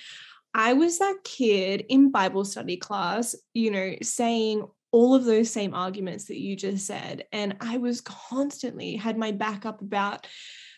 I 0.53 0.75
was 0.75 0.99
that 0.99 1.19
kid 1.25 1.87
in 1.89 2.11
Bible 2.11 2.45
study 2.45 2.77
class, 2.77 3.35
you 3.55 3.71
know, 3.71 3.95
saying 4.03 4.67
all 4.93 5.15
of 5.15 5.25
those 5.25 5.51
same 5.51 5.75
arguments 5.75 6.27
that 6.27 6.39
you 6.39 6.55
just 6.55 6.87
said. 6.87 7.25
And 7.33 7.57
I 7.61 7.79
was 7.79 8.01
constantly 8.01 8.95
had 8.95 9.19
my 9.19 9.33
back 9.33 9.67
up 9.67 9.81
about 9.81 10.27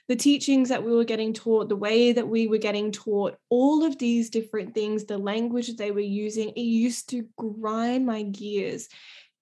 the 0.09 0.17
teachings 0.17 0.69
that 0.69 0.85
we 0.85 0.93
were 0.93 1.05
getting 1.05 1.33
taught, 1.33 1.69
the 1.69 1.77
way 1.77 2.13
that 2.13 2.29
we 2.29 2.47
were 2.47 2.59
getting 2.59 2.93
taught, 2.93 3.37
all 3.51 3.85
of 3.85 3.99
these 3.99 4.31
different 4.31 4.73
things, 4.73 5.05
the 5.05 5.19
language 5.19 5.77
they 5.77 5.91
were 5.91 6.01
using, 6.01 6.51
it 6.51 6.61
used 6.61 7.11
to 7.11 7.27
grind 7.37 8.07
my 8.07 8.23
gears. 8.23 8.89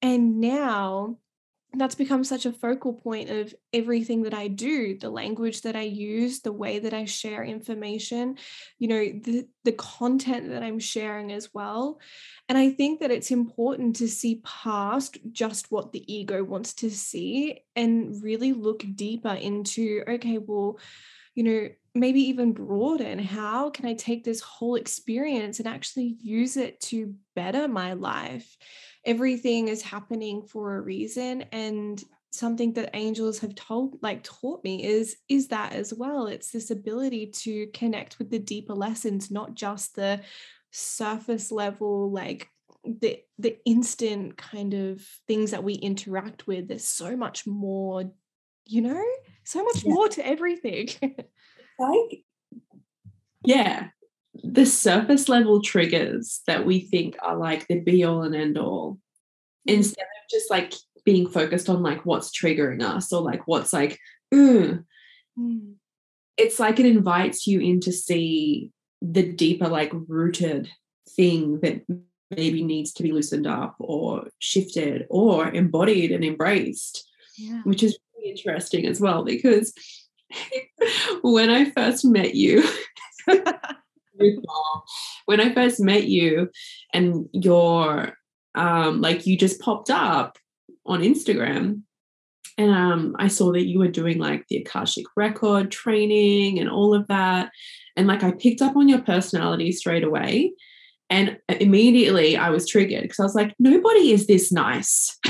And 0.01 0.41
now 0.41 1.19
that's 1.81 1.95
become 1.95 2.25
such 2.25 2.47
a 2.47 2.53
focal 2.53 2.93
point 2.93 3.31
of 3.31 3.55
everything 3.73 4.23
that 4.23 4.35
I 4.35 4.49
do, 4.49 4.97
the 4.99 5.11
language 5.11 5.63
that 5.63 5.77
I 5.77 5.83
use, 5.83 6.41
the 6.41 6.53
way 6.53 6.79
that 6.79 6.95
I 6.95 7.05
share 7.05 7.45
information, 7.45 8.37
you 8.79 8.89
know, 8.89 9.05
the, 9.05 9.49
the 9.65 9.73
content 9.73 10.51
that 10.51 10.63
I'm 10.63 10.79
sharing 10.79 11.33
as 11.33 11.53
well. 11.53 12.01
And 12.49 12.59
I 12.59 12.71
think 12.71 13.01
that 13.01 13.11
it's 13.11 13.31
important 13.31 13.97
to 13.97 14.09
see 14.09 14.43
past 14.45 15.19
just 15.33 15.71
what 15.71 15.93
the 15.93 16.13
ego 16.13 16.45
wants 16.45 16.75
to 16.75 16.91
see 16.91 17.61
and 17.75 18.23
really 18.23 18.53
look 18.53 18.85
deeper 18.95 19.35
into, 19.35 20.03
okay, 20.09 20.39
well, 20.39 20.79
you 21.35 21.43
know, 21.43 21.69
maybe 21.95 22.21
even 22.23 22.53
broaden 22.53 23.19
how 23.19 23.71
can 23.71 23.87
I 23.87 23.95
take 23.95 24.25
this 24.25 24.41
whole 24.41 24.75
experience 24.75 25.59
and 25.59 25.69
actually 25.69 26.17
use 26.21 26.57
it 26.57 26.81
to 26.83 27.15
better 27.35 27.69
my 27.69 27.93
life? 27.93 28.57
Everything 29.07 29.69
is 29.69 29.83
happening 29.83 30.43
for 30.43 30.77
a 30.77 30.81
reason 30.81 31.43
and 31.53 32.03
something 32.31 32.73
that 32.73 32.91
angels 32.95 33.39
have 33.39 33.55
told 33.55 33.97
like 34.03 34.23
taught 34.25 34.65
me 34.65 34.85
is 34.85 35.17
is 35.29 35.49
that 35.49 35.73
as 35.73 35.95
well. 35.95 36.27
It's 36.27 36.51
this 36.51 36.71
ability 36.71 37.29
to 37.43 37.69
connect 37.69 38.19
with 38.19 38.31
the 38.31 38.41
deeper 38.41 38.75
lessons 38.75 39.31
not 39.31 39.55
just 39.55 39.95
the 39.95 40.21
surface 40.73 41.53
level 41.53 42.11
like 42.11 42.49
the 42.85 43.21
the 43.39 43.57
instant 43.65 44.37
kind 44.37 44.75
of 44.75 45.01
things 45.29 45.53
that 45.53 45.63
we 45.63 45.75
interact 45.75 46.47
with. 46.47 46.69
There's 46.69 46.85
so 46.85 47.17
much 47.17 47.47
more 47.47 48.11
you 48.67 48.81
know? 48.81 49.05
So 49.45 49.63
much 49.63 49.85
yeah. 49.85 49.93
more 49.93 50.09
to 50.09 50.27
everything. 50.27 50.89
Like 51.77 52.23
yeah 53.45 53.89
the 54.45 54.67
surface 54.67 55.29
level 55.29 55.63
triggers 55.63 56.43
that 56.47 56.67
we 56.67 56.81
think 56.81 57.17
are 57.23 57.37
like 57.37 57.67
the 57.67 57.81
be 57.81 58.05
all 58.05 58.23
and 58.23 58.35
end 58.35 58.59
all 58.59 58.99
mm. 59.69 59.75
instead 59.75 60.03
of 60.03 60.31
just 60.31 60.51
like 60.51 60.75
being 61.05 61.27
focused 61.29 61.69
on 61.69 61.83
like 61.83 62.05
what's 62.05 62.37
triggering 62.37 62.83
us 62.83 63.13
or 63.13 63.23
like 63.23 63.47
what's 63.47 63.73
like 63.73 63.99
mm. 64.33 64.85
it's 66.37 66.61
like 66.61 66.79
it 66.79 66.87
invites 66.87 67.47
you 67.47 67.61
in 67.61 67.81
to 67.81 67.93
see 67.93 68.71
the 69.01 69.23
deeper 69.33 69.69
like 69.69 69.93
rooted 70.09 70.69
thing 71.11 71.61
that 71.61 71.83
maybe 72.31 72.63
needs 72.63 72.93
to 72.93 73.03
be 73.03 73.13
loosened 73.13 73.47
up 73.47 73.77
or 73.79 74.29
shifted 74.39 75.07
or 75.09 75.49
embodied 75.49 76.11
and 76.11 76.25
embraced 76.25 77.09
yeah. 77.39 77.61
which 77.65 77.83
is 77.83 77.99
really 78.17 78.31
interesting 78.31 78.87
as 78.87 79.01
well 79.01 79.25
because 79.25 79.73
when 81.23 81.49
i 81.49 81.71
first 81.71 82.05
met 82.05 82.35
you 82.35 82.63
when 85.27 85.41
I 85.41 85.53
first 85.55 85.81
met 85.81 86.05
you 86.05 86.51
and 86.93 87.29
your 87.33 88.17
um 88.55 89.01
like 89.01 89.27
you 89.27 89.37
just 89.37 89.61
popped 89.61 89.91
up 89.91 90.39
on 90.87 91.01
Instagram 91.01 91.83
and 92.57 92.71
um 92.71 93.17
I 93.19 93.29
saw 93.29 93.53
that 93.53 93.67
you 93.67 93.79
were 93.79 93.89
doing 93.89 94.19
like 94.19 94.47
the 94.49 94.59
Akashic 94.59 95.07
record 95.17 95.71
training 95.71 96.59
and 96.59 96.69
all 96.69 96.95
of 96.95 97.07
that 97.09 97.51
and 97.97 98.07
like 98.07 98.23
I 98.23 98.33
picked 98.33 98.63
up 98.63 98.77
on 98.77 98.89
your 98.89 99.03
personality 99.03 99.73
straight 99.73 100.05
away 100.05 100.53
and 101.11 101.39
immediately 101.49 102.37
I 102.37 102.51
was 102.51 102.69
triggered 102.69 103.03
because 103.03 103.21
I 103.21 103.25
was 103.25 103.35
like 103.35 103.55
nobody 103.59 104.13
is 104.13 104.27
this 104.27 104.53
nice. 104.53 105.19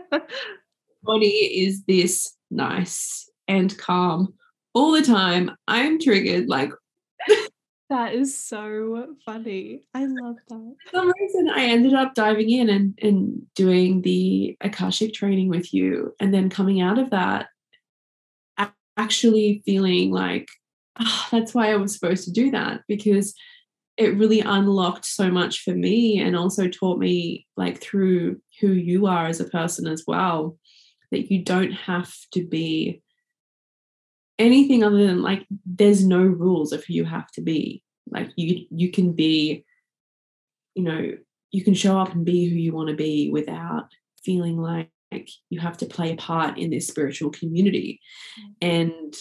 Nobody 1.02 1.64
is 1.64 1.82
this 1.84 2.36
nice 2.50 3.28
and 3.48 3.76
calm 3.76 4.34
all 4.74 4.92
the 4.92 5.02
time. 5.02 5.50
I'm 5.68 5.98
triggered. 5.98 6.48
Like, 6.48 6.72
that 7.90 8.14
is 8.14 8.38
so 8.38 9.14
funny. 9.24 9.82
I 9.94 10.06
love 10.06 10.36
that. 10.48 10.74
For 10.90 10.96
some 10.96 11.12
reason, 11.20 11.50
I 11.50 11.64
ended 11.64 11.94
up 11.94 12.14
diving 12.14 12.50
in 12.50 12.68
and, 12.68 12.98
and 13.02 13.42
doing 13.54 14.02
the 14.02 14.56
Akashic 14.60 15.14
training 15.14 15.48
with 15.48 15.72
you. 15.74 16.14
And 16.20 16.32
then 16.32 16.50
coming 16.50 16.80
out 16.80 16.98
of 16.98 17.10
that, 17.10 17.48
actually 18.96 19.62
feeling 19.64 20.10
like, 20.10 20.48
oh, 21.00 21.26
that's 21.30 21.54
why 21.54 21.72
I 21.72 21.76
was 21.76 21.94
supposed 21.94 22.24
to 22.24 22.32
do 22.32 22.50
that 22.50 22.82
because 22.88 23.34
it 23.96 24.16
really 24.16 24.40
unlocked 24.40 25.04
so 25.04 25.30
much 25.30 25.62
for 25.62 25.72
me 25.72 26.20
and 26.20 26.36
also 26.36 26.68
taught 26.68 26.98
me, 26.98 27.46
like, 27.56 27.80
through 27.80 28.40
who 28.60 28.68
you 28.68 29.06
are 29.06 29.26
as 29.26 29.40
a 29.40 29.48
person 29.48 29.86
as 29.86 30.04
well, 30.06 30.56
that 31.10 31.30
you 31.30 31.44
don't 31.44 31.72
have 31.72 32.12
to 32.32 32.46
be 32.46 33.01
anything 34.42 34.82
other 34.82 35.06
than 35.06 35.22
like 35.22 35.46
there's 35.64 36.04
no 36.04 36.20
rules 36.20 36.72
of 36.72 36.84
who 36.84 36.94
you 36.94 37.04
have 37.04 37.30
to 37.30 37.40
be 37.40 37.82
like 38.10 38.30
you 38.36 38.66
you 38.70 38.90
can 38.90 39.12
be 39.12 39.64
you 40.74 40.82
know 40.82 41.12
you 41.50 41.62
can 41.64 41.74
show 41.74 41.98
up 41.98 42.12
and 42.12 42.24
be 42.24 42.48
who 42.48 42.56
you 42.56 42.72
want 42.72 42.88
to 42.88 42.96
be 42.96 43.30
without 43.30 43.88
feeling 44.24 44.58
like 44.58 44.88
you 45.50 45.60
have 45.60 45.76
to 45.76 45.86
play 45.86 46.12
a 46.12 46.16
part 46.16 46.58
in 46.58 46.70
this 46.70 46.86
spiritual 46.86 47.30
community 47.30 48.00
mm. 48.40 48.52
and 48.60 49.14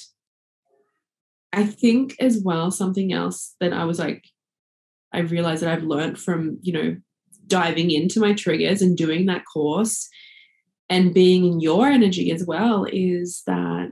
i 1.53 1.63
think 1.63 2.15
as 2.19 2.41
well 2.43 2.71
something 2.71 3.13
else 3.13 3.55
that 3.60 3.73
i 3.73 3.84
was 3.84 3.99
like 3.99 4.23
i 5.13 5.19
realized 5.19 5.62
that 5.62 5.71
i've 5.71 5.84
learned 5.84 6.17
from 6.17 6.57
you 6.62 6.73
know 6.73 6.95
diving 7.47 7.91
into 7.91 8.19
my 8.19 8.34
triggers 8.34 8.81
and 8.81 8.97
doing 8.97 9.25
that 9.25 9.43
course 9.51 10.10
and 10.89 11.13
being 11.13 11.45
in 11.45 11.60
your 11.60 11.88
energy 11.88 12.31
as 12.31 12.45
well 12.45 12.86
is 12.91 13.43
that 13.45 13.91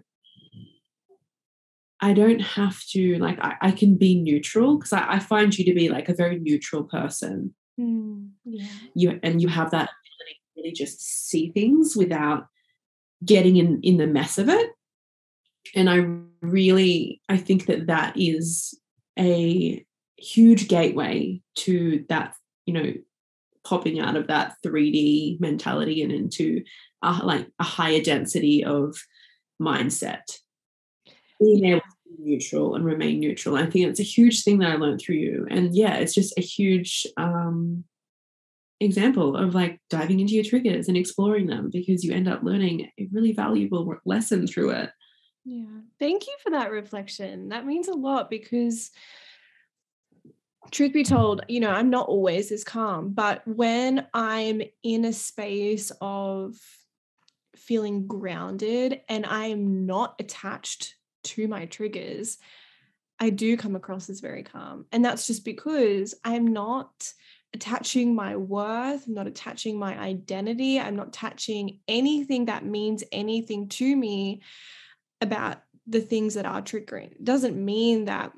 I 2.01 2.13
don't 2.13 2.39
have 2.39 2.81
to 2.91 3.17
like 3.17 3.39
I, 3.41 3.55
I 3.62 3.71
can 3.71 3.95
be 3.95 4.19
neutral 4.19 4.77
because 4.77 4.93
I, 4.93 5.13
I, 5.13 5.19
find 5.19 5.57
you 5.57 5.65
to 5.65 5.73
be 5.73 5.89
like 5.89 6.07
a 6.07 6.15
very 6.15 6.39
neutral 6.39 6.83
person. 6.83 7.53
Mm, 7.79 8.29
yeah. 8.45 8.67
You 8.95 9.19
and 9.21 9.41
you 9.41 9.49
have 9.49 9.71
that 9.71 9.89
ability 9.89 10.35
to 10.35 10.62
really 10.62 10.71
just 10.71 11.01
see 11.01 11.51
things 11.51 11.95
without 11.97 12.47
getting 13.25 13.57
in 13.57 13.81
in 13.83 13.97
the 13.97 14.07
mess 14.07 14.38
of 14.38 14.47
it. 14.49 14.71
And 15.75 15.89
I 15.89 16.07
really 16.41 17.21
I 17.27 17.38
think 17.38 17.65
that 17.65 17.88
that 17.88 18.13
is 18.15 18.79
a 19.17 19.85
huge 20.17 20.67
gateway 20.67 21.41
to 21.55 22.05
that 22.09 22.35
you 22.65 22.73
know 22.73 22.93
popping 23.65 23.99
out 23.99 24.15
of 24.15 24.27
that 24.27 24.55
3D 24.65 25.39
mentality 25.41 26.01
and 26.01 26.13
into 26.13 26.63
a, 27.03 27.12
like 27.23 27.47
a 27.59 27.63
higher 27.63 28.01
density 28.01 28.63
of 28.63 28.95
mindset 29.62 30.23
being 31.39 31.65
able 31.65 31.82
to 31.82 32.17
be 32.17 32.32
neutral 32.32 32.75
and 32.75 32.86
remain 32.86 33.19
neutral. 33.19 33.56
I 33.56 33.65
think 33.65 33.88
it's 33.88 33.99
a 33.99 34.04
huge 34.04 34.43
thing 34.43 34.60
that 34.60 34.71
I 34.71 34.75
learned 34.75 35.02
through 35.02 35.15
you. 35.15 35.47
And 35.49 35.75
yeah, 35.75 35.95
it's 35.95 36.13
just 36.13 36.38
a 36.38 36.41
huge 36.41 37.08
um, 37.17 37.84
example 38.80 39.36
of 39.36 39.56
like 39.56 39.82
diving 39.89 40.19
into 40.19 40.34
your 40.34 40.43
triggers 40.43 40.88
and 40.88 40.97
exploring 40.97 41.47
them 41.47 41.69
because 41.71 42.04
you 42.04 42.13
end 42.13 42.28
up 42.28 42.43
learning 42.43 42.89
a 42.99 43.08
really 43.12 43.34
valuable 43.34 43.95
lesson 44.06 44.47
through 44.47 44.71
it. 44.71 44.89
Yeah. 45.45 45.65
Thank 45.99 46.28
you 46.28 46.36
for 46.43 46.52
that 46.52 46.71
reflection. 46.71 47.49
That 47.49 47.65
means 47.65 47.88
a 47.88 47.93
lot 47.93 48.30
because 48.30 48.91
truth 50.71 50.93
be 50.93 51.04
told, 51.04 51.43
you 51.47 51.60
know, 51.60 51.71
I'm 51.71 51.89
not 51.89 52.08
always 52.08 52.52
as 52.52 52.63
calm, 52.63 53.12
but 53.13 53.41
when 53.47 54.06
I'm 54.13 54.62
in 54.84 55.06
a 55.06 55.13
space 55.13 55.91
of 56.02 56.56
feeling 57.56 58.08
grounded 58.08 59.02
and 59.10 59.25
I 59.25 59.47
am 59.47 59.86
not 59.86 60.15
attached 60.19 60.95
to 61.23 61.47
my 61.47 61.65
triggers, 61.65 62.38
I 63.19 63.29
do 63.29 63.58
come 63.58 63.75
across 63.75 64.10
as 64.10 64.21
very 64.21 64.43
calm. 64.43 64.86
And 64.91 65.03
that's 65.03 65.27
just 65.27 65.43
because 65.43 66.15
I'm 66.23 66.47
not 66.47 67.13
attaching 67.53 68.15
my 68.15 68.36
worth, 68.36 69.08
I'm 69.08 69.13
not 69.13 69.27
attaching 69.27 69.77
my 69.77 69.97
identity, 69.97 70.79
I'm 70.79 70.95
not 70.95 71.10
attaching 71.10 71.79
anything 71.88 72.45
that 72.45 72.65
means 72.65 73.03
anything 73.12 73.69
to 73.69 73.95
me 73.95 74.41
about 75.19 75.58
the 75.88 76.01
things 76.01 76.36
that 76.36 76.45
are 76.45 76.62
triggering. 76.62 77.12
It 77.12 77.23
doesn't 77.23 77.58
mean 77.58 78.05
that 78.05 78.32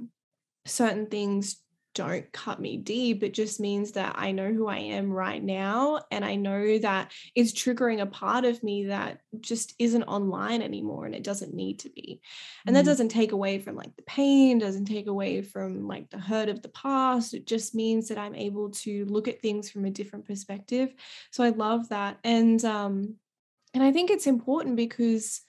certain 0.65 1.07
things 1.07 1.57
don't 1.93 2.31
cut 2.31 2.59
me 2.59 2.77
deep. 2.77 3.21
It 3.21 3.33
just 3.33 3.59
means 3.59 3.91
that 3.93 4.15
I 4.17 4.31
know 4.31 4.51
who 4.51 4.67
I 4.67 4.77
am 4.77 5.11
right 5.11 5.43
now. 5.43 6.01
And 6.09 6.23
I 6.23 6.35
know 6.35 6.77
that 6.77 7.11
it's 7.35 7.51
triggering 7.51 8.01
a 8.01 8.05
part 8.05 8.45
of 8.45 8.63
me 8.63 8.85
that 8.85 9.21
just 9.41 9.75
isn't 9.77 10.03
online 10.03 10.61
anymore 10.61 11.05
and 11.05 11.13
it 11.13 11.23
doesn't 11.23 11.53
need 11.53 11.79
to 11.79 11.89
be. 11.89 12.21
And 12.65 12.75
that 12.75 12.83
mm. 12.83 12.87
doesn't 12.87 13.09
take 13.09 13.33
away 13.33 13.59
from 13.59 13.75
like 13.75 13.95
the 13.95 14.03
pain, 14.03 14.57
doesn't 14.57 14.85
take 14.85 15.07
away 15.07 15.41
from 15.41 15.87
like 15.87 16.09
the 16.09 16.19
hurt 16.19 16.49
of 16.49 16.61
the 16.61 16.69
past. 16.69 17.33
It 17.33 17.45
just 17.45 17.75
means 17.75 18.07
that 18.07 18.17
I'm 18.17 18.35
able 18.35 18.69
to 18.71 19.05
look 19.05 19.27
at 19.27 19.41
things 19.41 19.69
from 19.69 19.85
a 19.85 19.91
different 19.91 20.25
perspective. 20.25 20.93
So 21.31 21.43
I 21.43 21.49
love 21.49 21.89
that. 21.89 22.19
And 22.23 22.63
um, 22.63 23.15
and 23.73 23.83
I 23.83 23.91
think 23.91 24.11
it's 24.11 24.27
important 24.27 24.75
because 24.75 25.41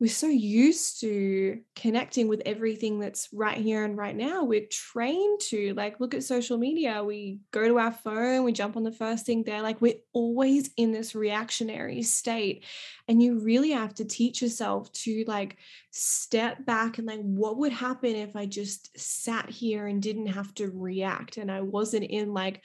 we're 0.00 0.08
so 0.08 0.26
used 0.26 1.00
to 1.00 1.60
connecting 1.76 2.26
with 2.26 2.42
everything 2.44 2.98
that's 2.98 3.28
right 3.32 3.56
here 3.56 3.84
and 3.84 3.96
right 3.96 4.16
now. 4.16 4.42
We're 4.42 4.66
trained 4.66 5.40
to 5.50 5.72
like 5.74 6.00
look 6.00 6.14
at 6.14 6.24
social 6.24 6.58
media. 6.58 7.04
We 7.04 7.38
go 7.52 7.68
to 7.68 7.78
our 7.78 7.92
phone, 7.92 8.42
we 8.42 8.52
jump 8.52 8.76
on 8.76 8.82
the 8.82 8.90
first 8.90 9.24
thing 9.24 9.44
there. 9.44 9.62
Like 9.62 9.80
we're 9.80 10.00
always 10.12 10.70
in 10.76 10.90
this 10.90 11.14
reactionary 11.14 12.02
state. 12.02 12.64
And 13.06 13.22
you 13.22 13.38
really 13.38 13.70
have 13.70 13.94
to 13.94 14.04
teach 14.04 14.42
yourself 14.42 14.90
to 14.92 15.24
like 15.28 15.58
step 15.90 16.66
back 16.66 16.98
and 16.98 17.06
like, 17.06 17.20
what 17.20 17.58
would 17.58 17.72
happen 17.72 18.16
if 18.16 18.34
I 18.34 18.46
just 18.46 18.98
sat 18.98 19.48
here 19.48 19.86
and 19.86 20.02
didn't 20.02 20.26
have 20.26 20.52
to 20.54 20.70
react 20.70 21.36
and 21.36 21.52
I 21.52 21.60
wasn't 21.60 22.04
in 22.04 22.34
like 22.34 22.62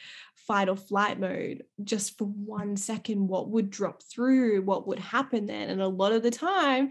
fight 0.49 0.67
or 0.67 0.75
flight 0.75 1.19
mode 1.19 1.63
just 1.83 2.17
for 2.17 2.25
one 2.25 2.75
second? 2.75 3.27
What 3.27 3.51
would 3.51 3.69
drop 3.69 4.01
through? 4.03 4.63
What 4.63 4.87
would 4.87 4.99
happen 4.99 5.45
then? 5.45 5.69
And 5.69 5.79
a 5.79 5.87
lot 5.87 6.11
of 6.11 6.23
the 6.23 6.31
time, 6.31 6.89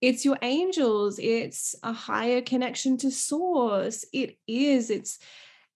it's 0.00 0.24
your 0.24 0.38
angels 0.42 1.18
it's 1.18 1.74
a 1.82 1.92
higher 1.92 2.40
connection 2.40 2.96
to 2.96 3.10
source 3.10 4.04
it 4.12 4.38
is 4.46 4.88
it's 4.88 5.18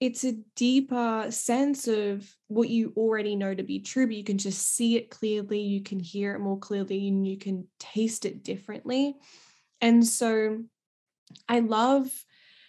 it's 0.00 0.24
a 0.24 0.32
deeper 0.56 1.26
sense 1.30 1.86
of 1.86 2.28
what 2.48 2.68
you 2.68 2.92
already 2.96 3.36
know 3.36 3.54
to 3.54 3.62
be 3.62 3.80
true 3.80 4.06
but 4.06 4.16
you 4.16 4.24
can 4.24 4.38
just 4.38 4.74
see 4.74 4.96
it 4.96 5.10
clearly 5.10 5.60
you 5.60 5.82
can 5.82 6.00
hear 6.00 6.34
it 6.34 6.40
more 6.40 6.58
clearly 6.58 7.08
and 7.08 7.26
you 7.26 7.36
can 7.36 7.66
taste 7.78 8.24
it 8.24 8.42
differently 8.42 9.14
and 9.80 10.06
so 10.06 10.58
i 11.48 11.60
love 11.60 12.08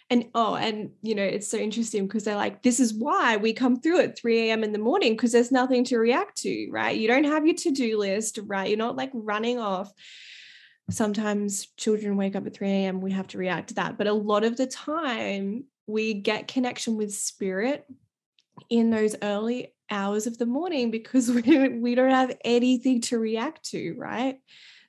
and 0.08 0.26
oh 0.34 0.54
and 0.54 0.90
you 1.02 1.14
know 1.14 1.22
it's 1.22 1.48
so 1.48 1.58
interesting 1.58 2.06
because 2.06 2.24
they're 2.24 2.36
like 2.36 2.62
this 2.62 2.78
is 2.78 2.94
why 2.94 3.36
we 3.36 3.52
come 3.52 3.80
through 3.80 4.00
at 4.00 4.16
3 4.16 4.48
a.m 4.50 4.62
in 4.62 4.72
the 4.72 4.78
morning 4.78 5.14
because 5.14 5.32
there's 5.32 5.50
nothing 5.50 5.82
to 5.84 5.98
react 5.98 6.36
to 6.38 6.68
right 6.70 6.96
you 6.96 7.08
don't 7.08 7.24
have 7.24 7.44
your 7.44 7.56
to-do 7.56 7.98
list 7.98 8.38
right 8.44 8.68
you're 8.68 8.78
not 8.78 8.96
like 8.96 9.10
running 9.12 9.58
off 9.58 9.92
sometimes 10.90 11.66
children 11.76 12.16
wake 12.16 12.36
up 12.36 12.46
at 12.46 12.54
3 12.54 12.68
a.m. 12.68 13.00
We 13.00 13.12
have 13.12 13.28
to 13.28 13.38
react 13.38 13.68
to 13.68 13.74
that. 13.74 13.98
But 13.98 14.06
a 14.06 14.12
lot 14.12 14.44
of 14.44 14.56
the 14.56 14.66
time, 14.66 15.64
we 15.86 16.14
get 16.14 16.48
connection 16.48 16.96
with 16.96 17.14
spirit 17.14 17.86
in 18.70 18.90
those 18.90 19.16
early 19.22 19.74
hours 19.90 20.26
of 20.26 20.38
the 20.38 20.46
morning 20.46 20.90
because 20.90 21.30
we, 21.30 21.68
we 21.68 21.94
don't 21.94 22.10
have 22.10 22.36
anything 22.44 23.00
to 23.02 23.18
react 23.18 23.70
to, 23.70 23.94
right? 23.96 24.38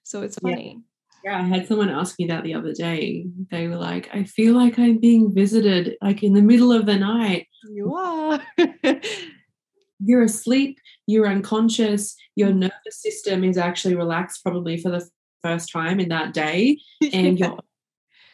So 0.04 0.22
it's 0.22 0.40
funny. 0.40 0.74
Yeah. 0.74 0.82
Yeah, 1.28 1.40
I 1.40 1.44
had 1.44 1.68
someone 1.68 1.90
ask 1.90 2.18
me 2.18 2.28
that 2.28 2.46
the 2.46 2.54
other 2.54 2.72
day. 2.72 3.26
They 3.52 3.68
were 3.68 3.76
like, 3.76 4.10
I 4.14 4.24
feel 4.24 4.56
like 4.56 4.80
I'm 4.80 4.98
being 4.98 5.34
visited 5.36 5.98
like 6.02 6.24
in 6.24 6.34
the 6.34 6.42
middle 6.42 6.72
of 6.72 6.86
the 6.86 6.98
night. 6.98 7.48
You 7.70 7.94
are. 7.96 8.42
you're 10.00 10.24
asleep, 10.24 10.80
you're 11.06 11.28
unconscious, 11.28 12.16
your 12.38 12.52
mm. 12.52 12.60
nervous 12.60 13.02
system 13.02 13.44
is 13.44 13.58
actually 13.58 13.96
relaxed 13.96 14.42
probably 14.42 14.78
for 14.78 14.90
the 14.90 15.06
first 15.42 15.70
time 15.70 16.00
in 16.00 16.08
that 16.10 16.34
day 16.34 16.80
and 17.14 17.38
you're 17.38 17.60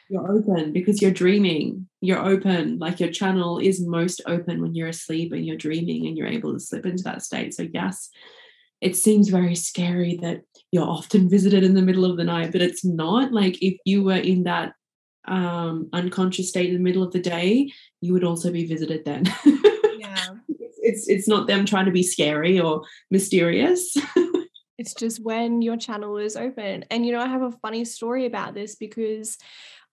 you're 0.09 0.31
open 0.31 0.71
because 0.71 1.01
you're 1.01 1.11
dreaming 1.11 1.87
you're 1.99 2.23
open 2.23 2.79
like 2.79 2.99
your 2.99 3.11
channel 3.11 3.59
is 3.59 3.85
most 3.85 4.21
open 4.25 4.61
when 4.61 4.73
you're 4.73 4.87
asleep 4.87 5.33
and 5.33 5.45
you're 5.45 5.57
dreaming 5.57 6.07
and 6.07 6.17
you're 6.17 6.27
able 6.27 6.53
to 6.53 6.59
slip 6.59 6.85
into 6.85 7.03
that 7.03 7.21
state 7.21 7.53
so 7.53 7.67
yes 7.73 8.09
it 8.83 8.95
seems 8.95 9.29
very 9.29 9.55
scary 9.55 10.17
that 10.21 10.41
you're 10.71 10.87
often 10.87 11.29
visited 11.29 11.63
in 11.63 11.73
the 11.73 11.81
middle 11.81 12.05
of 12.05 12.17
the 12.17 12.23
night 12.23 12.51
but 12.51 12.61
it's 12.61 12.83
not 12.83 13.31
like 13.31 13.61
if 13.61 13.77
you 13.85 14.03
were 14.03 14.15
in 14.15 14.43
that 14.43 14.73
um, 15.25 15.89
unconscious 15.93 16.49
state 16.49 16.69
in 16.69 16.75
the 16.75 16.81
middle 16.81 17.03
of 17.03 17.13
the 17.13 17.19
day 17.19 17.71
you 18.01 18.13
would 18.13 18.23
also 18.23 18.51
be 18.51 18.65
visited 18.65 19.05
then 19.05 19.23
yeah 19.97 20.27
it's 20.81 21.07
it's 21.07 21.27
not 21.27 21.47
them 21.47 21.65
trying 21.65 21.85
to 21.85 21.91
be 21.91 22.03
scary 22.03 22.59
or 22.59 22.83
mysterious 23.09 23.97
It's 24.77 24.93
just 24.93 25.23
when 25.23 25.61
your 25.61 25.77
channel 25.77 26.17
is 26.17 26.35
open. 26.35 26.85
And, 26.89 27.05
you 27.05 27.11
know, 27.11 27.21
I 27.21 27.27
have 27.27 27.43
a 27.43 27.51
funny 27.51 27.85
story 27.85 28.25
about 28.25 28.53
this 28.53 28.75
because 28.75 29.37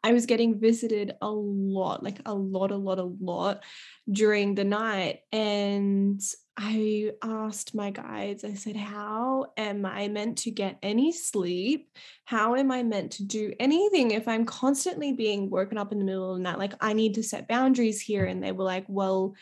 I 0.03 0.12
was 0.12 0.24
getting 0.24 0.59
visited 0.59 1.14
a 1.20 1.31
lot, 1.31 2.03
like 2.03 2.20
a 2.24 2.35
lot, 2.35 2.70
a 2.70 2.76
lot, 2.76 2.98
a 2.98 3.05
lot 3.05 3.62
during 4.11 4.55
the 4.55 4.64
night. 4.64 5.20
And 5.31 6.20
I 6.62 7.12
asked 7.23 7.75
my 7.75 7.90
guides, 7.90 8.44
I 8.44 8.53
said, 8.53 8.77
How 8.77 9.46
am 9.57 9.87
I 9.87 10.09
meant 10.09 10.38
to 10.38 10.51
get 10.51 10.77
any 10.83 11.11
sleep? 11.11 11.90
How 12.27 12.55
am 12.55 12.70
I 12.70 12.83
meant 12.83 13.12
to 13.12 13.25
do 13.25 13.55
anything 13.59 14.11
if 14.11 14.29
I'm 14.29 14.44
constantly 14.44 15.14
being 15.14 15.49
woken 15.49 15.79
up 15.79 15.90
in 15.90 15.99
the 15.99 16.05
middle 16.05 16.33
of 16.33 16.37
the 16.37 16.42
night? 16.42 16.59
Like, 16.59 16.75
I 16.83 16.92
need 16.92 17.14
to 17.14 17.23
set 17.23 17.49
boundaries 17.49 18.03
here. 18.03 18.27
And 18.27 18.44
they 18.44 18.53
were 18.53 18.64
like, 18.64 18.85
Well, 18.88 19.35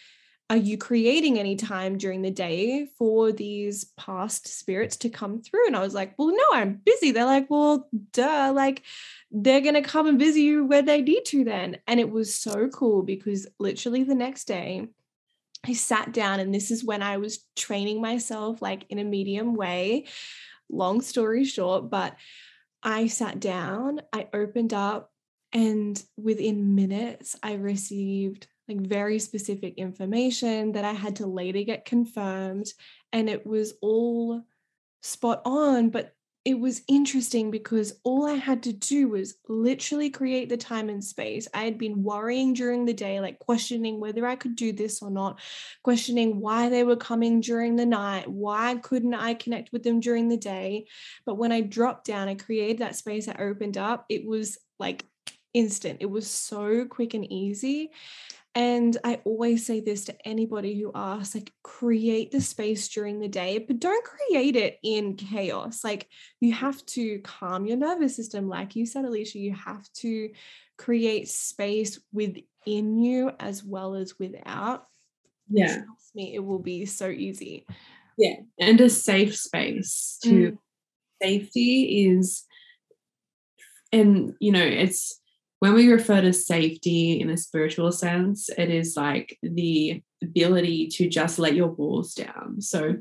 are 0.49 0.57
you 0.57 0.79
creating 0.79 1.41
any 1.41 1.57
time 1.57 1.99
during 1.99 2.23
the 2.23 2.31
day 2.31 2.87
for 2.97 3.33
these 3.33 3.85
past 3.97 4.47
spirits 4.47 4.97
to 4.99 5.11
come 5.11 5.43
through? 5.43 5.67
And 5.67 5.77
I 5.77 5.81
was 5.81 5.93
like, 5.93 6.15
well, 6.17 6.29
no, 6.29 6.45
I'm 6.53 6.81
busy. 6.87 7.11
They're 7.11 7.27
like, 7.27 7.51
well, 7.51 7.87
duh, 8.13 8.53
like 8.55 8.83
they're 9.31 9.61
going 9.61 9.75
to 9.75 9.83
come 9.83 10.07
and 10.07 10.19
visit 10.19 10.41
you 10.41 10.65
where 10.65 10.81
they 10.81 11.03
need 11.03 11.27
to 11.27 11.45
then. 11.45 11.77
And 11.87 12.01
it 12.01 12.11
was 12.11 12.35
so 12.35 12.69
cool 12.69 13.03
because 13.03 13.47
literally 13.59 14.05
the 14.05 14.15
next 14.15 14.45
day, 14.45 14.89
I 15.69 15.75
sat 15.75 16.13
down, 16.13 16.41
and 16.41 16.55
this 16.55 16.71
is 16.71 16.83
when 16.83 17.03
I 17.03 17.19
was 17.19 17.45
training 17.55 18.01
myself 18.01 18.63
like 18.63 18.87
in 18.89 18.99
a 18.99 19.05
medium 19.05 19.55
way. 19.55 20.07
Long 20.71 21.03
story 21.03 21.45
short, 21.45 21.91
but 21.91 22.17
I 22.83 23.09
sat 23.09 23.39
down, 23.39 24.01
I 24.13 24.29
opened 24.33 24.73
up, 24.73 25.11
and 25.53 26.03
within 26.17 26.75
minutes, 26.75 27.37
I 27.43 27.55
received 27.55 28.47
like 28.67 28.81
very 28.81 29.19
specific 29.19 29.75
information 29.77 30.73
that 30.73 30.85
I 30.85 30.93
had 30.93 31.17
to 31.17 31.27
later 31.27 31.63
get 31.63 31.85
confirmed. 31.85 32.67
And 33.13 33.29
it 33.29 33.47
was 33.47 33.75
all 33.83 34.43
spot 35.03 35.43
on. 35.45 35.91
But 35.91 36.15
it 36.49 36.59
was 36.59 36.81
interesting 36.89 37.51
because 37.51 38.01
all 38.05 38.27
I 38.27 38.37
had 38.37 38.63
to 38.63 38.73
do 38.73 39.11
was 39.11 39.35
literally 39.51 40.09
create 40.09 40.49
the 40.49 40.57
time 40.57 40.89
and 40.89 41.05
space. 41.05 41.47
I 41.53 41.65
had 41.65 41.77
been 41.77 42.03
worrying 42.03 42.55
during 42.55 42.87
the 42.87 42.95
day, 42.95 43.21
like 43.21 43.39
questioning 43.39 44.01
whether 44.01 44.27
I 44.27 44.35
could 44.35 44.57
do 44.57 44.73
this 44.73 45.03
or 45.03 45.11
not, 45.11 45.41
questioning 45.83 46.41
why 46.41 46.71
they 46.71 46.85
were 46.85 46.97
coming 46.97 47.43
during 47.43 47.77
the 47.77 47.85
night, 47.85 48.31
why 48.31 48.77
couldn't 48.77 49.13
I 49.13 49.35
connect 49.35 49.75
with 49.75 49.83
them 49.83 50.01
during 50.01 50.31
the 50.31 50.39
day. 50.39 50.87
But 51.27 51.35
when 51.35 51.53
I 51.53 51.61
dropped 51.61 52.07
down, 52.07 52.29
I 52.29 52.35
created 52.35 52.79
that 52.79 52.97
space, 52.97 53.29
I 53.29 53.35
opened 53.35 53.77
up, 53.77 54.07
it 54.09 54.27
was 54.27 54.57
like 54.79 55.05
instant. 55.53 55.99
It 56.01 56.11
was 56.11 56.27
so 56.31 56.87
quick 56.87 57.13
and 57.13 57.31
easy. 57.31 57.91
And 58.55 58.97
I 59.05 59.21
always 59.25 59.65
say 59.65 59.81
this 59.81 60.07
to 60.07 60.27
anybody 60.27 60.81
who 60.81 60.91
asks, 60.93 61.35
like, 61.35 61.53
create 61.63 62.33
the 62.33 62.41
space 62.41 62.89
during 62.89 63.21
the 63.21 63.29
day, 63.29 63.59
but 63.59 63.79
don't 63.79 64.05
create 64.05 64.57
it 64.57 64.79
in 64.83 65.15
chaos. 65.15 65.85
Like, 65.85 66.09
you 66.41 66.53
have 66.53 66.85
to 66.87 67.21
calm 67.21 67.67
your 67.67 67.77
nervous 67.77 68.17
system. 68.17 68.49
Like 68.49 68.75
you 68.75 68.85
said, 68.85 69.05
Aleisha, 69.05 69.37
you 69.37 69.55
have 69.55 69.87
to 69.99 70.31
create 70.77 71.29
space 71.29 72.01
within 72.13 72.45
you 72.99 73.31
as 73.39 73.63
well 73.63 73.95
as 73.95 74.19
without. 74.19 74.87
Yeah. 75.49 75.75
Trust 75.85 76.15
me, 76.17 76.35
it 76.35 76.41
will 76.41 76.59
be 76.59 76.85
so 76.85 77.09
easy. 77.09 77.65
Yeah. 78.17 78.37
And 78.59 78.81
a 78.81 78.91
safe 78.91 79.37
space 79.37 80.19
to 80.25 80.31
mm. 80.31 80.59
safety 81.23 82.09
is, 82.09 82.45
and, 83.93 84.35
you 84.41 84.51
know, 84.51 84.65
it's, 84.65 85.21
when 85.61 85.75
we 85.75 85.91
refer 85.91 86.21
to 86.21 86.33
safety 86.33 87.21
in 87.21 87.31
a 87.31 87.37
spiritual 87.37 87.91
sense, 87.93 88.49
it 88.57 88.71
is 88.71 88.97
like 88.97 89.37
the 89.43 90.03
ability 90.23 90.89
to 90.89 91.09
just 91.09 91.39
let 91.39 91.55
your 91.55 91.69
walls 91.69 92.15
down. 92.15 92.61
So, 92.61 92.97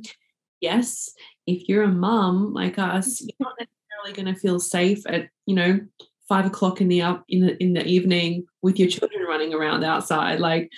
yes, 0.60 1.12
if 1.46 1.70
you're 1.70 1.84
a 1.84 1.88
mum 1.88 2.54
like 2.54 2.80
us, 2.80 3.22
mm-hmm. 3.22 3.28
you're 3.28 3.50
not 3.50 3.56
necessarily 3.60 4.24
going 4.24 4.34
to 4.34 4.40
feel 4.40 4.60
safe 4.60 5.04
at, 5.08 5.30
you 5.46 5.56
know, 5.56 5.80
five 6.28 6.46
o'clock 6.46 6.82
in 6.82 6.88
the 6.90 7.02
up 7.02 7.24
in 7.30 7.42
the 7.42 7.64
in 7.64 7.74
the 7.74 7.86
evening 7.86 8.46
with 8.62 8.78
your 8.78 8.90
children 8.90 9.24
running 9.24 9.54
around 9.54 9.84
outside. 9.84 10.40
Like 10.40 10.72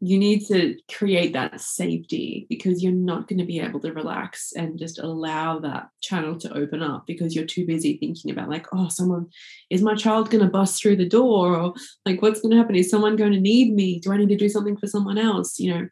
you 0.00 0.18
need 0.18 0.44
to 0.46 0.76
create 0.92 1.32
that 1.32 1.60
safety 1.60 2.46
because 2.48 2.82
you're 2.82 2.92
not 2.92 3.28
going 3.28 3.38
to 3.38 3.44
be 3.44 3.60
able 3.60 3.80
to 3.80 3.92
relax 3.92 4.52
and 4.56 4.78
just 4.78 4.98
allow 4.98 5.58
that 5.58 5.88
channel 6.02 6.38
to 6.38 6.52
open 6.56 6.82
up 6.82 7.06
because 7.06 7.34
you're 7.34 7.46
too 7.46 7.66
busy 7.66 7.96
thinking 7.98 8.30
about 8.30 8.48
like 8.48 8.66
oh 8.72 8.88
someone 8.88 9.26
is 9.70 9.82
my 9.82 9.94
child 9.94 10.30
going 10.30 10.44
to 10.44 10.50
bust 10.50 10.80
through 10.80 10.96
the 10.96 11.08
door? 11.08 11.56
or 11.56 11.74
like 12.06 12.22
what's 12.22 12.40
going 12.40 12.50
to 12.50 12.56
happen? 12.56 12.74
Is 12.76 12.90
someone 12.90 13.16
going 13.16 13.32
to 13.32 13.40
need 13.40 13.74
me? 13.74 14.00
Do 14.00 14.12
i 14.12 14.16
need 14.16 14.28
to 14.28 14.36
do 14.36 14.48
something 14.48 14.76
for 14.76 14.86
someone 14.86 15.18
else? 15.18 15.58
You 15.58 15.74
know 15.74 15.88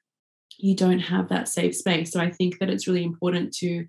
you 0.58 0.76
don't 0.76 1.00
have 1.00 1.28
that 1.28 1.48
safe 1.48 1.74
space. 1.74 2.12
So 2.12 2.20
i 2.20 2.30
think 2.30 2.58
that 2.58 2.70
it's 2.70 2.86
really 2.86 3.04
important 3.04 3.52
to 3.54 3.86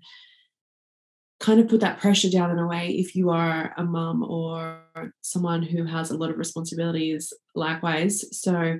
kind 1.40 1.60
of 1.60 1.68
put 1.68 1.80
that 1.80 2.00
pressure 2.00 2.30
down 2.30 2.50
in 2.50 2.58
a 2.58 2.66
way. 2.66 2.88
If 2.90 3.14
you 3.14 3.30
are 3.30 3.74
a 3.76 3.84
mum 3.84 4.22
or 4.22 4.80
someone 5.20 5.62
who 5.62 5.84
has 5.84 6.10
a 6.10 6.16
lot 6.16 6.30
of 6.30 6.38
responsibilities 6.38 7.32
likewise. 7.54 8.24
So 8.40 8.78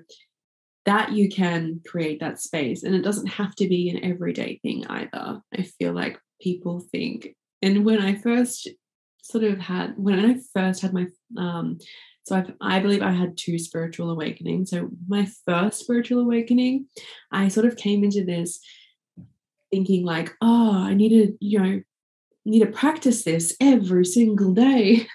that 0.87 1.12
you 1.12 1.29
can 1.29 1.81
create 1.87 2.20
that 2.20 2.40
space 2.40 2.83
and 2.83 2.94
it 2.94 3.03
doesn't 3.03 3.27
have 3.27 3.55
to 3.57 3.68
be 3.68 3.88
an 3.88 4.05
everyday 4.05 4.59
thing 4.62 4.87
either. 4.88 5.40
I 5.57 5.62
feel 5.62 5.92
like 5.92 6.18
people 6.40 6.81
think 6.92 7.35
and 7.62 7.85
when 7.85 8.01
i 8.01 8.14
first 8.14 8.68
sort 9.23 9.44
of 9.44 9.59
had 9.59 9.94
when 9.97 10.25
i 10.25 10.37
first 10.53 10.83
had 10.83 10.92
my 10.92 11.07
um 11.38 11.79
so 12.25 12.37
I've, 12.37 12.53
i 12.61 12.79
believe 12.81 13.03
i 13.03 13.12
had 13.12 13.37
two 13.37 13.59
spiritual 13.59 14.11
awakenings. 14.11 14.70
So 14.70 14.90
my 15.09 15.27
first 15.47 15.81
spiritual 15.81 16.20
awakening 16.20 16.87
i 17.33 17.49
sort 17.49 17.66
of 17.66 17.77
came 17.77 18.05
into 18.05 18.25
this 18.25 18.61
thinking 19.70 20.05
like 20.05 20.33
oh 20.42 20.73
i 20.73 20.94
need 20.94 21.11
to 21.11 21.37
you 21.40 21.61
know 21.61 21.81
need 22.44 22.61
to 22.61 22.66
practice 22.66 23.25
this 23.25 23.57
every 23.61 24.05
single 24.05 24.53
day 24.53 25.07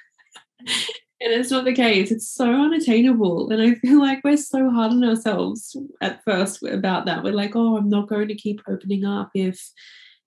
And 1.21 1.33
it's 1.33 1.51
not 1.51 1.65
the 1.65 1.73
case. 1.73 2.11
It's 2.11 2.31
so 2.31 2.45
unattainable. 2.45 3.51
And 3.51 3.61
I 3.61 3.75
feel 3.75 3.99
like 3.99 4.21
we're 4.23 4.37
so 4.37 4.69
hard 4.69 4.91
on 4.91 5.03
ourselves 5.03 5.75
at 6.01 6.23
first 6.23 6.63
about 6.63 7.05
that. 7.05 7.23
We're 7.23 7.33
like, 7.33 7.55
oh, 7.55 7.77
I'm 7.77 7.89
not 7.89 8.07
going 8.07 8.29
to 8.29 8.35
keep 8.35 8.61
opening 8.67 9.03
up 9.03 9.31
if 9.33 9.61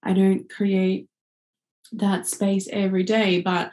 I 0.02 0.12
don't 0.12 0.50
create 0.50 1.08
that 1.92 2.26
space 2.26 2.68
every 2.70 3.04
day. 3.04 3.40
But 3.40 3.70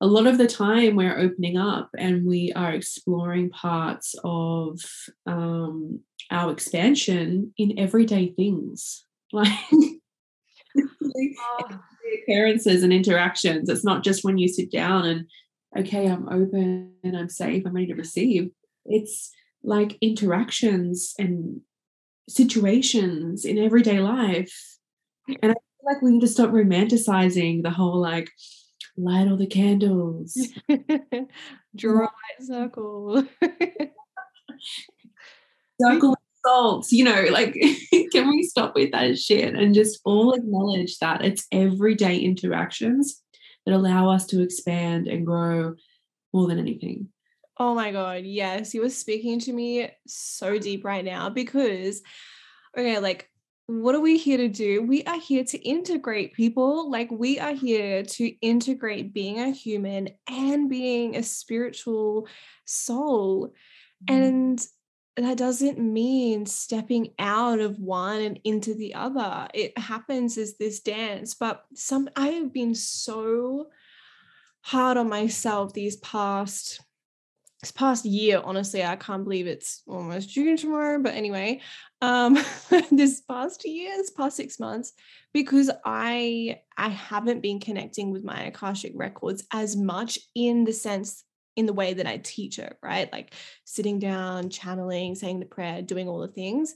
a 0.00 0.06
lot 0.06 0.26
of 0.26 0.38
the 0.38 0.48
time 0.48 0.96
we're 0.96 1.18
opening 1.18 1.56
up 1.56 1.90
and 1.96 2.26
we 2.26 2.52
are 2.54 2.72
exploring 2.72 3.50
parts 3.50 4.14
of 4.24 4.80
um, 5.26 6.00
our 6.30 6.50
expansion 6.52 7.52
in 7.56 7.78
everyday 7.78 8.28
things. 8.32 9.04
Like 9.32 9.48
oh. 10.76 11.80
appearances 12.22 12.84
and 12.84 12.92
interactions. 12.92 13.68
It's 13.68 13.84
not 13.84 14.04
just 14.04 14.24
when 14.24 14.38
you 14.38 14.46
sit 14.46 14.70
down 14.70 15.04
and 15.04 15.26
okay, 15.80 16.06
I'm 16.06 16.28
open 16.28 16.92
and 17.02 17.16
I'm 17.16 17.28
safe, 17.28 17.64
I'm 17.66 17.74
ready 17.74 17.88
to 17.88 17.94
receive. 17.94 18.52
It's 18.84 19.32
like 19.62 19.98
interactions 20.00 21.14
and 21.18 21.60
situations 22.28 23.44
in 23.44 23.58
everyday 23.58 24.00
life. 24.00 24.78
And 25.28 25.52
I 25.52 25.54
feel 25.54 25.84
like 25.84 26.02
we 26.02 26.12
need 26.12 26.20
to 26.20 26.28
stop 26.28 26.50
romanticizing 26.50 27.62
the 27.62 27.70
whole 27.70 28.00
like 28.00 28.30
light 28.96 29.28
all 29.28 29.36
the 29.36 29.46
candles, 29.46 30.36
draw 31.76 32.06
a 32.06 32.08
white 32.08 32.40
circle, 32.40 33.22
circle 35.80 36.16
salts, 36.46 36.92
you 36.92 37.04
know, 37.04 37.26
like 37.30 37.54
can 38.12 38.28
we 38.28 38.42
stop 38.44 38.74
with 38.74 38.92
that 38.92 39.18
shit 39.18 39.54
and 39.54 39.74
just 39.74 40.00
all 40.04 40.32
acknowledge 40.32 40.98
that 40.98 41.24
it's 41.24 41.46
everyday 41.52 42.18
interactions 42.18 43.22
that 43.66 43.74
allow 43.74 44.10
us 44.10 44.26
to 44.26 44.42
expand 44.42 45.08
and 45.08 45.26
grow 45.26 45.74
more 46.32 46.46
than 46.46 46.58
anything. 46.58 47.08
Oh 47.58 47.74
my 47.74 47.90
God. 47.92 48.22
Yes. 48.24 48.74
You 48.74 48.82
were 48.82 48.90
speaking 48.90 49.40
to 49.40 49.52
me 49.52 49.90
so 50.06 50.58
deep 50.58 50.84
right 50.84 51.04
now 51.04 51.28
because, 51.30 52.02
okay, 52.76 52.98
like, 52.98 53.28
what 53.66 53.96
are 53.96 54.00
we 54.00 54.16
here 54.16 54.36
to 54.36 54.48
do? 54.48 54.82
We 54.82 55.02
are 55.04 55.18
here 55.18 55.42
to 55.42 55.58
integrate 55.58 56.34
people. 56.34 56.88
Like, 56.90 57.10
we 57.10 57.40
are 57.40 57.54
here 57.54 58.04
to 58.04 58.28
integrate 58.40 59.12
being 59.12 59.40
a 59.40 59.50
human 59.50 60.10
and 60.28 60.70
being 60.70 61.16
a 61.16 61.22
spiritual 61.22 62.28
soul. 62.64 63.54
Mm-hmm. 64.08 64.22
And 64.22 64.66
that 65.16 65.38
doesn't 65.38 65.78
mean 65.78 66.44
stepping 66.44 67.12
out 67.18 67.60
of 67.60 67.78
one 67.78 68.20
and 68.20 68.40
into 68.44 68.74
the 68.74 68.94
other. 68.94 69.48
It 69.54 69.76
happens 69.78 70.36
as 70.36 70.58
this 70.58 70.80
dance. 70.80 71.34
But 71.34 71.64
some 71.74 72.10
I 72.16 72.28
have 72.28 72.52
been 72.52 72.74
so 72.74 73.68
hard 74.66 74.96
on 74.96 75.08
myself 75.08 75.72
these 75.72 75.96
past 75.98 76.80
this 77.62 77.70
past 77.70 78.04
year 78.04 78.42
honestly 78.44 78.84
i 78.84 78.96
can't 78.96 79.24
believe 79.24 79.46
it's 79.46 79.82
almost 79.86 80.28
june 80.28 80.56
tomorrow 80.56 81.00
but 81.00 81.14
anyway 81.14 81.60
um 82.02 82.34
this 82.90 83.20
past 83.22 83.64
year 83.64 83.96
this 83.96 84.10
past 84.10 84.36
six 84.36 84.58
months 84.58 84.92
because 85.32 85.70
i 85.84 86.58
i 86.76 86.88
haven't 86.88 87.40
been 87.40 87.60
connecting 87.60 88.10
with 88.10 88.24
my 88.24 88.42
akashic 88.42 88.92
records 88.96 89.44
as 89.52 89.76
much 89.76 90.18
in 90.34 90.64
the 90.64 90.72
sense 90.72 91.24
in 91.56 91.66
the 91.66 91.72
way 91.72 91.94
that 91.94 92.06
I 92.06 92.18
teach 92.18 92.58
it, 92.58 92.78
right? 92.82 93.10
Like 93.10 93.34
sitting 93.64 93.98
down, 93.98 94.50
channeling, 94.50 95.14
saying 95.14 95.40
the 95.40 95.46
prayer, 95.46 95.82
doing 95.82 96.08
all 96.08 96.20
the 96.20 96.28
things. 96.28 96.74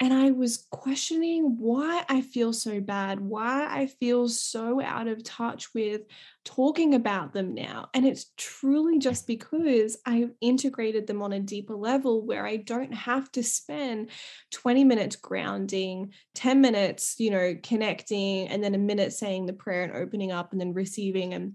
And 0.00 0.14
I 0.14 0.30
was 0.30 0.64
questioning 0.70 1.56
why 1.58 2.04
I 2.08 2.20
feel 2.20 2.52
so 2.52 2.80
bad, 2.80 3.18
why 3.18 3.66
I 3.68 3.86
feel 3.86 4.28
so 4.28 4.80
out 4.80 5.08
of 5.08 5.24
touch 5.24 5.74
with 5.74 6.02
talking 6.44 6.94
about 6.94 7.32
them 7.32 7.52
now. 7.52 7.88
And 7.92 8.06
it's 8.06 8.26
truly 8.36 9.00
just 9.00 9.26
because 9.26 9.96
I've 10.06 10.30
integrated 10.40 11.08
them 11.08 11.20
on 11.20 11.32
a 11.32 11.40
deeper 11.40 11.74
level 11.74 12.24
where 12.24 12.46
I 12.46 12.58
don't 12.58 12.94
have 12.94 13.30
to 13.32 13.42
spend 13.42 14.10
20 14.52 14.84
minutes 14.84 15.16
grounding, 15.16 16.12
10 16.36 16.60
minutes, 16.60 17.16
you 17.18 17.32
know, 17.32 17.56
connecting, 17.60 18.46
and 18.48 18.62
then 18.62 18.76
a 18.76 18.78
minute 18.78 19.12
saying 19.12 19.46
the 19.46 19.52
prayer 19.52 19.82
and 19.82 19.96
opening 19.96 20.30
up 20.30 20.52
and 20.52 20.60
then 20.60 20.74
receiving 20.74 21.34
and 21.34 21.54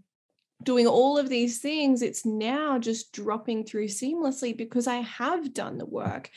doing 0.63 0.87
all 0.87 1.17
of 1.17 1.29
these 1.29 1.59
things, 1.59 2.01
it's 2.01 2.25
now 2.25 2.79
just 2.79 3.13
dropping 3.13 3.65
through 3.65 3.87
seamlessly 3.87 4.55
because 4.55 4.87
I 4.87 4.97
have 4.97 5.53
done 5.53 5.77
the 5.77 5.85
mm. 5.85 5.91
work. 5.91 6.31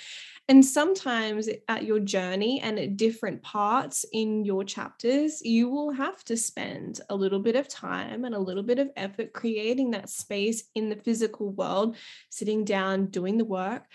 And 0.49 0.65
sometimes 0.65 1.49
at 1.67 1.85
your 1.85 1.99
journey 1.99 2.61
and 2.61 2.79
at 2.79 2.97
different 2.97 3.43
parts 3.43 4.05
in 4.12 4.45
your 4.45 4.62
chapters, 4.62 5.43
you 5.45 5.69
will 5.69 5.91
have 5.91 6.23
to 6.25 6.37
spend 6.37 7.01
a 7.11 7.17
little 7.17 7.41
bit 7.41 7.57
of 7.57 7.67
time 7.67 8.25
and 8.25 8.33
a 8.33 8.39
little 8.39 8.62
bit 8.62 8.79
of 8.79 8.91
effort 8.97 9.33
creating 9.33 9.91
that 9.91 10.09
space 10.09 10.65
in 10.77 10.89
the 10.89 10.97
physical 10.97 11.51
world, 11.51 11.97
sitting 12.31 12.65
down, 12.65 13.07
doing 13.07 13.39
the 13.39 13.45
work 13.45 13.87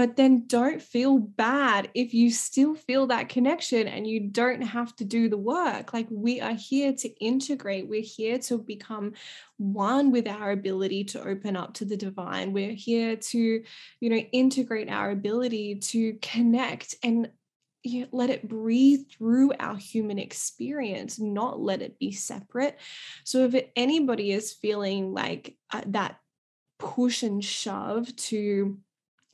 but 0.00 0.16
then 0.16 0.46
don't 0.46 0.80
feel 0.80 1.18
bad 1.18 1.90
if 1.92 2.14
you 2.14 2.30
still 2.30 2.74
feel 2.74 3.08
that 3.08 3.28
connection 3.28 3.86
and 3.86 4.06
you 4.06 4.18
don't 4.18 4.62
have 4.62 4.96
to 4.96 5.04
do 5.04 5.28
the 5.28 5.36
work. 5.36 5.92
Like 5.92 6.06
we 6.10 6.40
are 6.40 6.54
here 6.54 6.94
to 6.94 7.08
integrate, 7.22 7.86
we're 7.86 8.00
here 8.00 8.38
to 8.38 8.56
become 8.56 9.12
one 9.58 10.10
with 10.10 10.26
our 10.26 10.52
ability 10.52 11.04
to 11.04 11.22
open 11.22 11.54
up 11.54 11.74
to 11.74 11.84
the 11.84 11.98
divine. 11.98 12.54
We're 12.54 12.72
here 12.72 13.14
to, 13.14 13.62
you 14.00 14.08
know, 14.08 14.16
integrate 14.16 14.88
our 14.88 15.10
ability 15.10 15.80
to 15.90 16.14
connect 16.22 16.94
and 17.02 17.28
you 17.82 18.00
know, 18.00 18.08
let 18.10 18.30
it 18.30 18.48
breathe 18.48 19.00
through 19.12 19.52
our 19.60 19.76
human 19.76 20.18
experience, 20.18 21.18
not 21.18 21.60
let 21.60 21.82
it 21.82 21.98
be 21.98 22.10
separate. 22.10 22.78
So 23.24 23.44
if 23.44 23.66
anybody 23.76 24.32
is 24.32 24.50
feeling 24.50 25.12
like 25.12 25.58
uh, 25.70 25.82
that 25.88 26.16
push 26.78 27.22
and 27.22 27.44
shove 27.44 28.16
to 28.16 28.78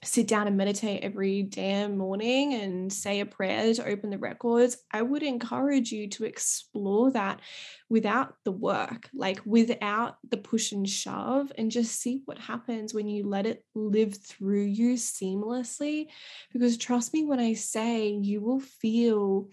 sit 0.04 0.28
down 0.28 0.46
and 0.46 0.56
meditate 0.56 1.02
every 1.02 1.42
damn 1.42 1.96
morning 1.96 2.54
and 2.54 2.92
say 2.92 3.20
a 3.20 3.26
prayer 3.26 3.72
to 3.74 3.86
open 3.86 4.10
the 4.10 4.18
records, 4.18 4.76
I 4.92 5.02
would 5.02 5.22
encourage 5.22 5.90
you 5.90 6.08
to 6.10 6.24
explore 6.24 7.10
that 7.12 7.40
without 7.88 8.34
the 8.44 8.52
work, 8.52 9.08
like 9.14 9.40
without 9.44 10.16
the 10.28 10.36
push 10.36 10.72
and 10.72 10.88
shove, 10.88 11.50
and 11.56 11.70
just 11.70 12.00
see 12.00 12.22
what 12.26 12.38
happens 12.38 12.92
when 12.92 13.08
you 13.08 13.26
let 13.26 13.46
it 13.46 13.64
live 13.74 14.16
through 14.16 14.64
you 14.64 14.94
seamlessly. 14.94 16.06
Because 16.52 16.76
trust 16.76 17.14
me 17.14 17.24
when 17.24 17.40
I 17.40 17.54
say 17.54 18.08
you 18.08 18.40
will 18.40 18.60
feel 18.60 19.48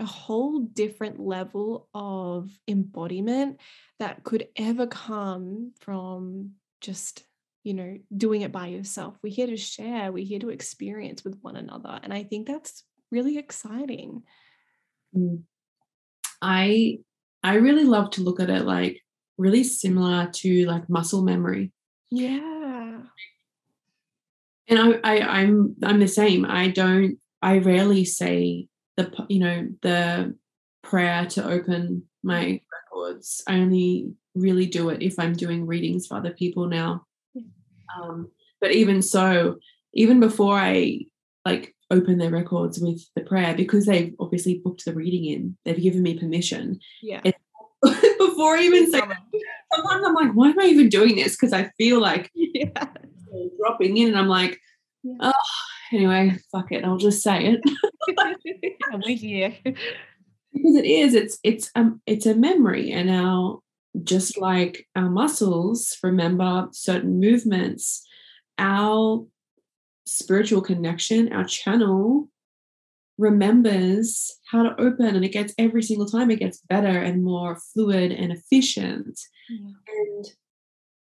a 0.00 0.04
whole 0.04 0.60
different 0.60 1.20
level 1.20 1.88
of 1.94 2.50
embodiment 2.68 3.60
that 3.98 4.24
could 4.24 4.48
ever 4.56 4.86
come 4.86 5.72
from 5.80 6.52
just 6.80 7.25
you 7.66 7.74
know, 7.74 7.98
doing 8.16 8.42
it 8.42 8.52
by 8.52 8.68
yourself. 8.68 9.18
We're 9.24 9.34
here 9.34 9.48
to 9.48 9.56
share, 9.56 10.12
we're 10.12 10.24
here 10.24 10.38
to 10.38 10.50
experience 10.50 11.24
with 11.24 11.36
one 11.42 11.56
another. 11.56 11.98
And 12.00 12.14
I 12.14 12.22
think 12.22 12.46
that's 12.46 12.84
really 13.10 13.38
exciting. 13.38 14.22
Mm. 15.12 15.42
I 16.40 17.00
I 17.42 17.54
really 17.54 17.82
love 17.82 18.10
to 18.10 18.22
look 18.22 18.38
at 18.38 18.50
it 18.50 18.64
like 18.64 19.02
really 19.36 19.64
similar 19.64 20.30
to 20.32 20.66
like 20.66 20.88
muscle 20.88 21.24
memory. 21.24 21.72
Yeah. 22.08 23.00
And 24.68 24.78
I, 24.78 25.00
I 25.02 25.40
I'm 25.40 25.74
I'm 25.82 25.98
the 25.98 26.06
same. 26.06 26.46
I 26.48 26.68
don't 26.68 27.18
I 27.42 27.58
rarely 27.58 28.04
say 28.04 28.68
the 28.96 29.12
you 29.28 29.40
know 29.40 29.68
the 29.82 30.36
prayer 30.84 31.26
to 31.30 31.44
open 31.44 32.04
my 32.22 32.60
records. 32.92 33.42
I 33.48 33.54
only 33.54 34.12
really 34.36 34.66
do 34.66 34.90
it 34.90 35.02
if 35.02 35.18
I'm 35.18 35.32
doing 35.32 35.66
readings 35.66 36.06
for 36.06 36.16
other 36.16 36.30
people 36.30 36.68
now. 36.68 37.05
Um, 38.00 38.28
but 38.60 38.72
even 38.72 39.02
so, 39.02 39.56
even 39.94 40.20
before 40.20 40.56
I 40.56 41.00
like 41.44 41.74
open 41.90 42.18
their 42.18 42.30
records 42.30 42.80
with 42.80 43.02
the 43.14 43.22
prayer, 43.22 43.54
because 43.54 43.86
they've 43.86 44.14
obviously 44.18 44.60
booked 44.64 44.84
the 44.84 44.94
reading 44.94 45.24
in, 45.26 45.56
they've 45.64 45.80
given 45.80 46.02
me 46.02 46.18
permission. 46.18 46.80
Yeah. 47.02 47.20
before 47.82 48.56
I 48.56 48.62
even 48.62 48.90
say 48.90 49.00
sometimes 49.00 50.06
I'm 50.06 50.14
like, 50.14 50.32
why 50.32 50.50
am 50.50 50.58
I 50.58 50.64
even 50.66 50.88
doing 50.88 51.16
this? 51.16 51.36
Because 51.36 51.52
I 51.52 51.70
feel 51.78 52.00
like 52.00 52.30
yeah. 52.34 52.86
dropping 53.58 53.96
in 53.96 54.08
and 54.08 54.18
I'm 54.18 54.28
like, 54.28 54.58
Yeah. 55.02 55.16
oh 55.20 55.32
anyway, 55.92 56.36
fuck 56.50 56.72
it, 56.72 56.84
I'll 56.84 56.96
just 56.96 57.22
say 57.22 57.46
it. 57.46 57.60
and 58.92 59.02
we're 59.06 59.16
here. 59.16 59.54
because 59.64 60.76
it 60.76 60.86
is 60.86 61.14
it's 61.14 61.38
it's 61.44 61.70
um 61.74 62.00
it's 62.06 62.26
a 62.26 62.34
memory 62.34 62.90
and 62.92 63.10
our 63.10 63.60
just 64.04 64.38
like 64.38 64.86
our 64.96 65.08
muscles 65.10 65.96
remember 66.02 66.68
certain 66.72 67.18
movements 67.20 68.06
our 68.58 69.24
spiritual 70.06 70.60
connection 70.62 71.32
our 71.32 71.44
channel 71.44 72.28
remembers 73.18 74.38
how 74.50 74.62
to 74.62 74.78
open 74.80 75.06
and 75.16 75.24
it 75.24 75.30
gets 75.32 75.54
every 75.58 75.82
single 75.82 76.06
time 76.06 76.30
it 76.30 76.38
gets 76.38 76.60
better 76.68 76.98
and 77.00 77.24
more 77.24 77.56
fluid 77.72 78.12
and 78.12 78.32
efficient 78.32 79.18
Yeah. 79.48 79.70
and 79.88 80.24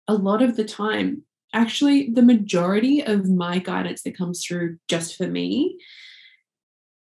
a 0.09 0.15
lot 0.15 0.41
of 0.43 0.57
the 0.57 0.65
time 0.65 1.23
actually 1.53 2.11
the 2.11 2.23
majority 2.23 3.03
of 3.03 3.29
my 3.29 3.59
guidance 3.59 4.03
that 4.03 4.17
comes 4.17 4.45
through 4.45 4.79
just 4.89 5.17
for 5.17 5.27
me 5.27 5.79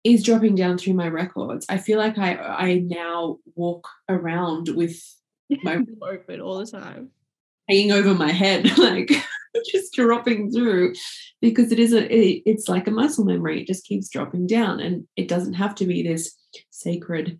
is 0.04 0.22
dropping 0.22 0.54
down 0.54 0.78
through 0.78 0.94
my 0.94 1.08
records 1.08 1.66
i 1.68 1.76
feel 1.78 1.98
like 1.98 2.16
i 2.18 2.34
i 2.36 2.78
now 2.86 3.38
walk 3.54 3.86
around 4.08 4.68
with 4.74 4.98
my 5.62 5.78
open 6.02 6.40
all 6.40 6.58
the 6.58 6.66
time. 6.66 7.10
hanging 7.68 7.92
over 7.92 8.14
my 8.14 8.32
head 8.32 8.76
like 8.78 9.10
just 9.72 9.92
dropping 9.94 10.50
through 10.50 10.92
because 11.40 11.70
it 11.72 11.78
is 11.78 11.92
a 11.92 12.02
it, 12.12 12.42
it's 12.44 12.68
like 12.68 12.86
a 12.86 12.90
muscle 12.90 13.24
memory 13.24 13.60
it 13.60 13.66
just 13.66 13.84
keeps 13.86 14.08
dropping 14.08 14.46
down 14.46 14.80
and 14.80 15.06
it 15.16 15.28
doesn't 15.28 15.54
have 15.54 15.74
to 15.76 15.86
be 15.86 16.02
this 16.02 16.36
sacred 16.70 17.38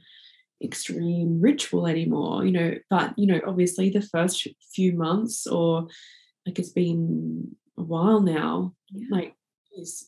extreme 0.63 1.41
ritual 1.41 1.87
anymore 1.87 2.45
you 2.45 2.53
know 2.53 2.73
but 2.89 3.13
you 3.19 3.27
know 3.27 3.41
obviously 3.47 3.91
the 3.91 4.01
first 4.01 4.47
few 4.73 4.93
months 4.95 5.47
or 5.47 5.87
like 6.47 6.59
it's 6.59 6.71
been 6.71 7.55
a 7.77 7.83
while 7.83 8.21
now 8.21 8.73
Yeah. 8.91 9.07
like 9.11 9.35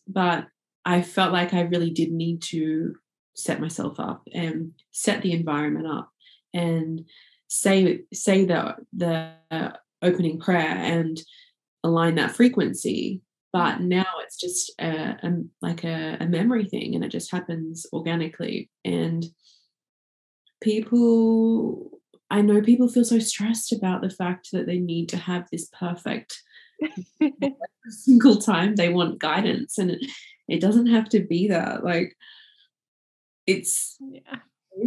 but 0.06 0.46
i 0.84 1.02
felt 1.02 1.32
like 1.32 1.52
i 1.52 1.62
really 1.62 1.90
did 1.90 2.12
need 2.12 2.40
to 2.42 2.94
set 3.34 3.60
myself 3.60 3.98
up 4.00 4.22
and 4.32 4.72
set 4.92 5.20
the 5.22 5.32
environment 5.32 5.86
up 5.86 6.10
and 6.54 7.04
say 7.48 8.02
say 8.12 8.44
the 8.44 8.76
the 8.92 9.32
opening 10.02 10.38
prayer 10.40 10.68
and 10.68 11.20
align 11.84 12.16
that 12.16 12.32
frequency. 12.32 13.22
But 13.52 13.78
mm. 13.78 13.86
now 13.86 14.06
it's 14.22 14.38
just 14.38 14.72
a, 14.80 15.16
a 15.22 15.32
like 15.62 15.84
a, 15.84 16.18
a 16.20 16.26
memory 16.26 16.64
thing 16.64 16.94
and 16.94 17.04
it 17.04 17.10
just 17.10 17.30
happens 17.30 17.86
organically. 17.92 18.70
And 18.84 19.24
people 20.62 21.90
i 22.30 22.40
know 22.40 22.62
people 22.62 22.88
feel 22.88 23.04
so 23.04 23.18
stressed 23.18 23.74
about 23.74 24.00
the 24.00 24.08
fact 24.08 24.48
that 24.52 24.64
they 24.64 24.78
need 24.78 25.06
to 25.06 25.18
have 25.18 25.46
this 25.52 25.68
perfect 25.78 26.42
single 27.90 28.36
time 28.36 28.74
they 28.74 28.88
want 28.88 29.18
guidance 29.18 29.76
and 29.76 29.90
it, 29.90 30.00
it 30.48 30.60
doesn't 30.60 30.86
have 30.86 31.08
to 31.10 31.20
be 31.20 31.48
that. 31.48 31.84
Like 31.84 32.16
it's 33.46 33.96
yeah. 34.00 34.38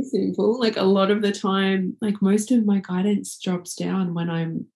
Simple. 0.04 0.60
Like 0.60 0.78
a 0.78 0.84
lot 0.84 1.12
of 1.12 1.22
the 1.22 1.32
time 1.32 1.98
like 2.02 2.22
most 2.22 2.52
of 2.52 2.66
my 2.66 2.80
guidance 2.80 3.40
drops 3.42 3.76
down 3.76 4.14
when 4.14 4.30
i'm 4.30 4.68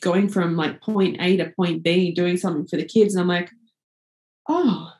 going 0.00 0.28
from 0.28 0.56
like 0.56 0.80
point 0.80 1.16
a 1.20 1.36
to 1.36 1.50
point 1.50 1.82
b 1.82 2.12
doing 2.12 2.36
something 2.36 2.66
for 2.66 2.76
the 2.76 2.84
kids 2.84 3.14
and 3.14 3.22
i'm 3.22 3.28
like 3.28 3.50
oh 4.48 4.90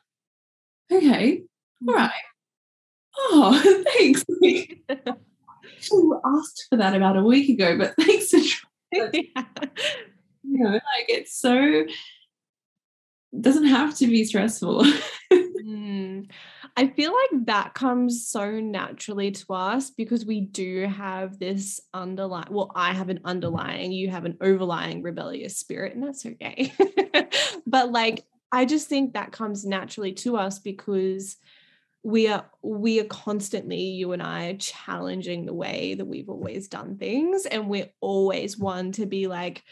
okay 0.92 1.42
all 1.88 1.94
right 1.94 2.10
oh 3.18 3.84
thanks. 3.98 4.24
Actually 4.88 6.18
asked 6.24 6.66
for 6.68 6.76
that 6.76 6.94
about 6.94 7.16
a 7.16 7.22
week 7.22 7.48
ago 7.48 7.78
but 7.78 7.94
thanks 8.00 8.30
for 8.30 8.38
trying. 8.38 8.66
Yeah. 9.32 9.44
you 10.42 10.64
know 10.64 10.70
like 10.72 11.06
it's 11.08 11.38
so 11.38 11.54
it 11.54 11.92
doesn't 13.40 13.66
have 13.66 13.96
to 13.98 14.08
be 14.08 14.24
stressful. 14.24 14.84
Mm. 15.32 16.28
I 16.76 16.88
feel 16.88 17.12
like 17.12 17.46
that 17.46 17.74
comes 17.74 18.26
so 18.26 18.60
naturally 18.60 19.30
to 19.32 19.52
us 19.52 19.90
because 19.90 20.24
we 20.24 20.40
do 20.40 20.86
have 20.86 21.38
this 21.38 21.80
underlying, 21.92 22.48
well, 22.50 22.70
I 22.74 22.92
have 22.92 23.08
an 23.08 23.20
underlying, 23.24 23.92
you 23.92 24.10
have 24.10 24.24
an 24.24 24.36
overlying 24.40 25.02
rebellious 25.02 25.56
spirit, 25.56 25.94
and 25.94 26.02
that's 26.02 26.24
okay. 26.24 26.72
but 27.66 27.92
like, 27.92 28.24
I 28.52 28.64
just 28.64 28.88
think 28.88 29.14
that 29.14 29.32
comes 29.32 29.64
naturally 29.64 30.12
to 30.14 30.36
us 30.36 30.58
because 30.58 31.36
we 32.02 32.28
are 32.28 32.46
we 32.62 32.98
are 33.00 33.04
constantly 33.04 33.80
you 33.80 34.12
and 34.12 34.22
I 34.22 34.54
challenging 34.54 35.44
the 35.44 35.54
way 35.54 35.94
that 35.94 36.06
we've 36.06 36.30
always 36.30 36.68
done 36.68 36.96
things 36.96 37.44
and 37.44 37.68
we're 37.68 37.90
always 38.00 38.56
one 38.56 38.92
to 38.92 39.04
be 39.04 39.26
like 39.26 39.62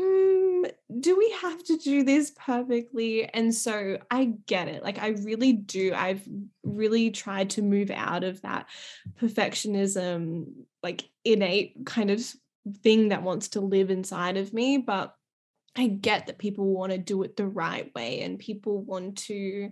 mm, 0.00 0.70
do 1.00 1.16
we 1.16 1.30
have 1.42 1.62
to 1.64 1.76
do 1.76 2.02
this 2.02 2.32
perfectly? 2.36 3.24
And 3.26 3.54
so 3.54 3.98
I 4.10 4.34
get 4.46 4.68
it. 4.68 4.82
Like, 4.82 4.98
I 4.98 5.08
really 5.08 5.52
do. 5.52 5.92
I've 5.94 6.26
really 6.62 7.10
tried 7.10 7.50
to 7.50 7.62
move 7.62 7.90
out 7.90 8.24
of 8.24 8.42
that 8.42 8.66
perfectionism, 9.20 10.46
like 10.82 11.08
innate 11.24 11.84
kind 11.84 12.10
of 12.10 12.22
thing 12.82 13.08
that 13.08 13.22
wants 13.22 13.48
to 13.48 13.60
live 13.60 13.90
inside 13.90 14.36
of 14.36 14.52
me. 14.52 14.78
But 14.78 15.14
I 15.76 15.88
get 15.88 16.26
that 16.26 16.38
people 16.38 16.66
want 16.66 16.92
to 16.92 16.98
do 16.98 17.22
it 17.22 17.36
the 17.36 17.46
right 17.46 17.92
way 17.94 18.22
and 18.22 18.38
people 18.38 18.82
want 18.82 19.18
to. 19.26 19.70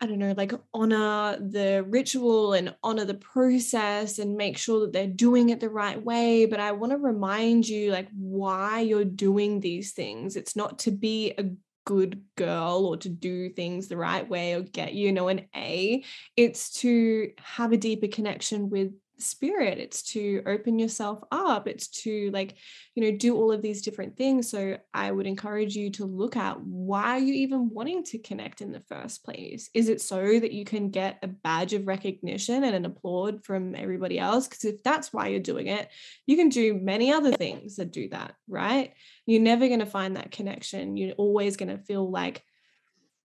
I 0.00 0.06
don't 0.06 0.18
know, 0.18 0.34
like 0.36 0.52
honor 0.72 1.36
the 1.38 1.84
ritual 1.86 2.54
and 2.54 2.74
honor 2.82 3.04
the 3.04 3.14
process 3.14 4.18
and 4.18 4.36
make 4.36 4.56
sure 4.56 4.80
that 4.80 4.92
they're 4.92 5.06
doing 5.06 5.50
it 5.50 5.60
the 5.60 5.68
right 5.68 6.02
way. 6.02 6.46
But 6.46 6.60
I 6.60 6.72
want 6.72 6.92
to 6.92 6.98
remind 6.98 7.68
you, 7.68 7.92
like, 7.92 8.08
why 8.16 8.80
you're 8.80 9.04
doing 9.04 9.60
these 9.60 9.92
things. 9.92 10.36
It's 10.36 10.56
not 10.56 10.78
to 10.80 10.90
be 10.90 11.34
a 11.36 11.50
good 11.84 12.22
girl 12.36 12.86
or 12.86 12.96
to 12.98 13.08
do 13.08 13.50
things 13.50 13.88
the 13.88 13.96
right 13.96 14.28
way 14.28 14.54
or 14.54 14.62
get, 14.62 14.94
you 14.94 15.12
know, 15.12 15.28
an 15.28 15.46
A. 15.54 16.04
It's 16.36 16.70
to 16.80 17.32
have 17.38 17.72
a 17.72 17.76
deeper 17.76 18.08
connection 18.08 18.70
with 18.70 18.92
spirit 19.22 19.78
it's 19.78 20.02
to 20.02 20.42
open 20.46 20.78
yourself 20.78 21.22
up 21.30 21.66
it's 21.66 21.88
to 21.88 22.30
like 22.32 22.56
you 22.94 23.02
know 23.02 23.16
do 23.16 23.36
all 23.36 23.52
of 23.52 23.62
these 23.62 23.82
different 23.82 24.16
things. 24.16 24.50
So 24.50 24.78
i 24.92 25.10
would 25.10 25.26
encourage 25.26 25.74
you 25.76 25.90
to 25.92 26.04
look 26.04 26.36
at 26.36 26.60
why 26.60 27.16
are 27.16 27.18
you 27.18 27.34
even 27.34 27.70
wanting 27.70 28.04
to 28.04 28.18
connect 28.18 28.60
in 28.60 28.72
the 28.72 28.82
first 28.88 29.24
place. 29.24 29.70
Is 29.74 29.88
it 29.88 30.00
so 30.00 30.38
that 30.38 30.52
you 30.52 30.64
can 30.64 30.90
get 30.90 31.18
a 31.22 31.28
badge 31.28 31.72
of 31.72 31.86
recognition 31.86 32.64
and 32.64 32.74
an 32.74 32.84
applaud 32.84 33.44
from 33.44 33.74
everybody 33.74 34.18
else? 34.18 34.48
Because 34.48 34.64
if 34.64 34.82
that's 34.82 35.12
why 35.12 35.28
you're 35.28 35.40
doing 35.40 35.68
it 35.68 35.88
you 36.26 36.36
can 36.36 36.48
do 36.48 36.74
many 36.74 37.12
other 37.12 37.32
things 37.32 37.76
that 37.76 37.92
do 37.92 38.08
that 38.08 38.34
right? 38.48 38.92
You're 39.26 39.40
never 39.40 39.68
going 39.68 39.80
to 39.80 39.86
find 39.86 40.16
that 40.16 40.32
connection. 40.32 40.96
You're 40.96 41.14
always 41.14 41.56
going 41.56 41.68
to 41.68 41.82
feel 41.82 42.10
like 42.10 42.44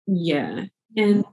yeah. 0.08 0.66
and 0.98 1.24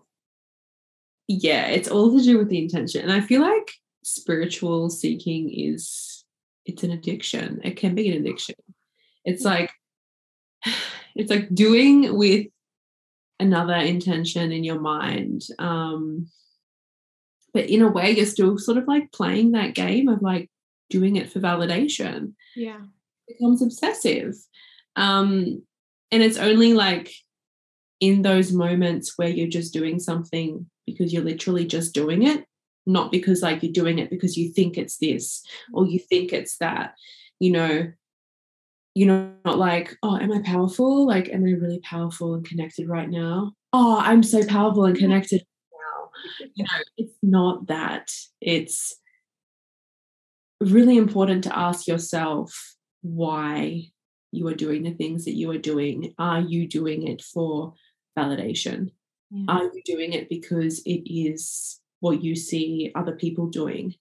yeah 1.27 1.67
it's 1.67 1.89
all 1.89 2.17
to 2.17 2.23
do 2.23 2.39
with 2.39 2.49
the 2.49 2.63
intention. 2.63 3.03
And 3.03 3.13
i 3.13 3.21
feel 3.21 3.41
like 3.41 3.73
spiritual 4.03 4.91
seeking 4.91 5.51
is 5.53 6.25
it's 6.67 6.83
an 6.83 6.91
addiction. 6.91 7.61
It 7.65 7.77
can 7.77 7.95
be 7.95 8.11
an 8.11 8.21
addiction. 8.21 8.57
It's 9.25 9.45
like 9.45 9.71
it's 11.15 11.31
like 11.31 11.55
doing 11.55 12.17
with 12.17 12.47
another 13.39 13.75
intention 13.75 14.53
in 14.53 14.63
your 14.63 14.79
mind 14.79 15.41
um 15.59 16.29
but 17.55 17.71
in 17.71 17.81
a 17.81 17.89
way 17.89 18.11
you're 18.11 18.27
still 18.27 18.59
sort 18.59 18.77
of 18.77 18.87
like 18.87 19.11
playing 19.13 19.53
that 19.53 19.75
game 19.75 20.09
of 20.09 20.21
like 20.21 20.51
doing 20.91 21.17
it 21.17 21.33
for 21.33 21.41
validation. 21.41 22.35
Yeah. 22.55 22.81
It 23.27 23.39
becomes 23.39 23.63
obsessive. 23.63 24.35
Um 24.97 25.63
and 26.13 26.23
it's 26.23 26.37
only 26.37 26.75
like 26.75 27.13
in 28.01 28.23
those 28.23 28.53
moments 28.53 29.17
where 29.17 29.29
you're 29.29 29.49
just 29.49 29.73
doing 29.73 29.99
something 29.99 30.67
because 30.87 31.13
you're 31.13 31.25
literally 31.25 31.67
just 31.67 31.95
doing 31.95 32.25
it 32.25 32.45
not 32.87 33.13
because 33.13 33.43
like 33.43 33.63
you're 33.63 33.73
doing 33.73 33.99
it 33.99 34.11
because 34.11 34.37
you 34.37 34.51
think 34.51 34.77
it's 34.77 34.97
this 34.99 35.43
or 35.73 35.87
you 35.87 35.99
think 35.99 36.33
it's 36.33 36.57
that 36.59 36.95
you 37.39 37.53
know 37.53 37.91
you're 38.95 39.33
not 39.45 39.59
like 39.59 39.97
oh 40.03 40.17
am 40.19 40.33
i 40.33 40.41
powerful 40.43 41.07
like 41.07 41.29
am 41.29 41.45
i 41.45 41.51
really 41.51 41.81
powerful 41.81 42.35
and 42.35 42.45
connected 42.45 42.89
right 42.89 43.11
now 43.11 43.53
oh 43.73 43.99
i'm 44.01 44.23
so 44.23 44.45
powerful 44.47 44.85
and 44.85 44.97
mm-hmm. 44.97 45.05
connected 45.05 45.45
now 45.73 46.49
you 46.55 46.65
know 46.65 46.71
it's 46.97 47.15
not 47.23 47.67
that 47.67 48.11
it's 48.41 48.97
really 50.61 50.97
important 50.97 51.45
to 51.45 51.59
ask 51.59 51.87
yourself 51.87 52.77
why 53.03 53.91
you 54.33 54.47
are 54.47 54.55
doing 54.55 54.83
the 54.83 54.93
things 54.93 55.25
that 55.25 55.35
you 55.35 55.51
are 55.51 55.59
doing? 55.59 56.15
Are 56.19 56.41
you 56.41 56.69
doing 56.69 57.09
it 57.09 57.23
for 57.23 57.75
validation? 58.19 58.93
Yeah. 59.31 59.45
Are 59.49 59.65
you 59.65 59.83
doing 59.85 60.13
it 60.13 60.29
because 60.29 60.81
it 60.85 61.11
is 61.11 61.80
what 62.01 62.23
you 62.23 62.35
see 62.35 62.93
other 62.95 63.13
people 63.13 63.47
doing? 63.47 63.95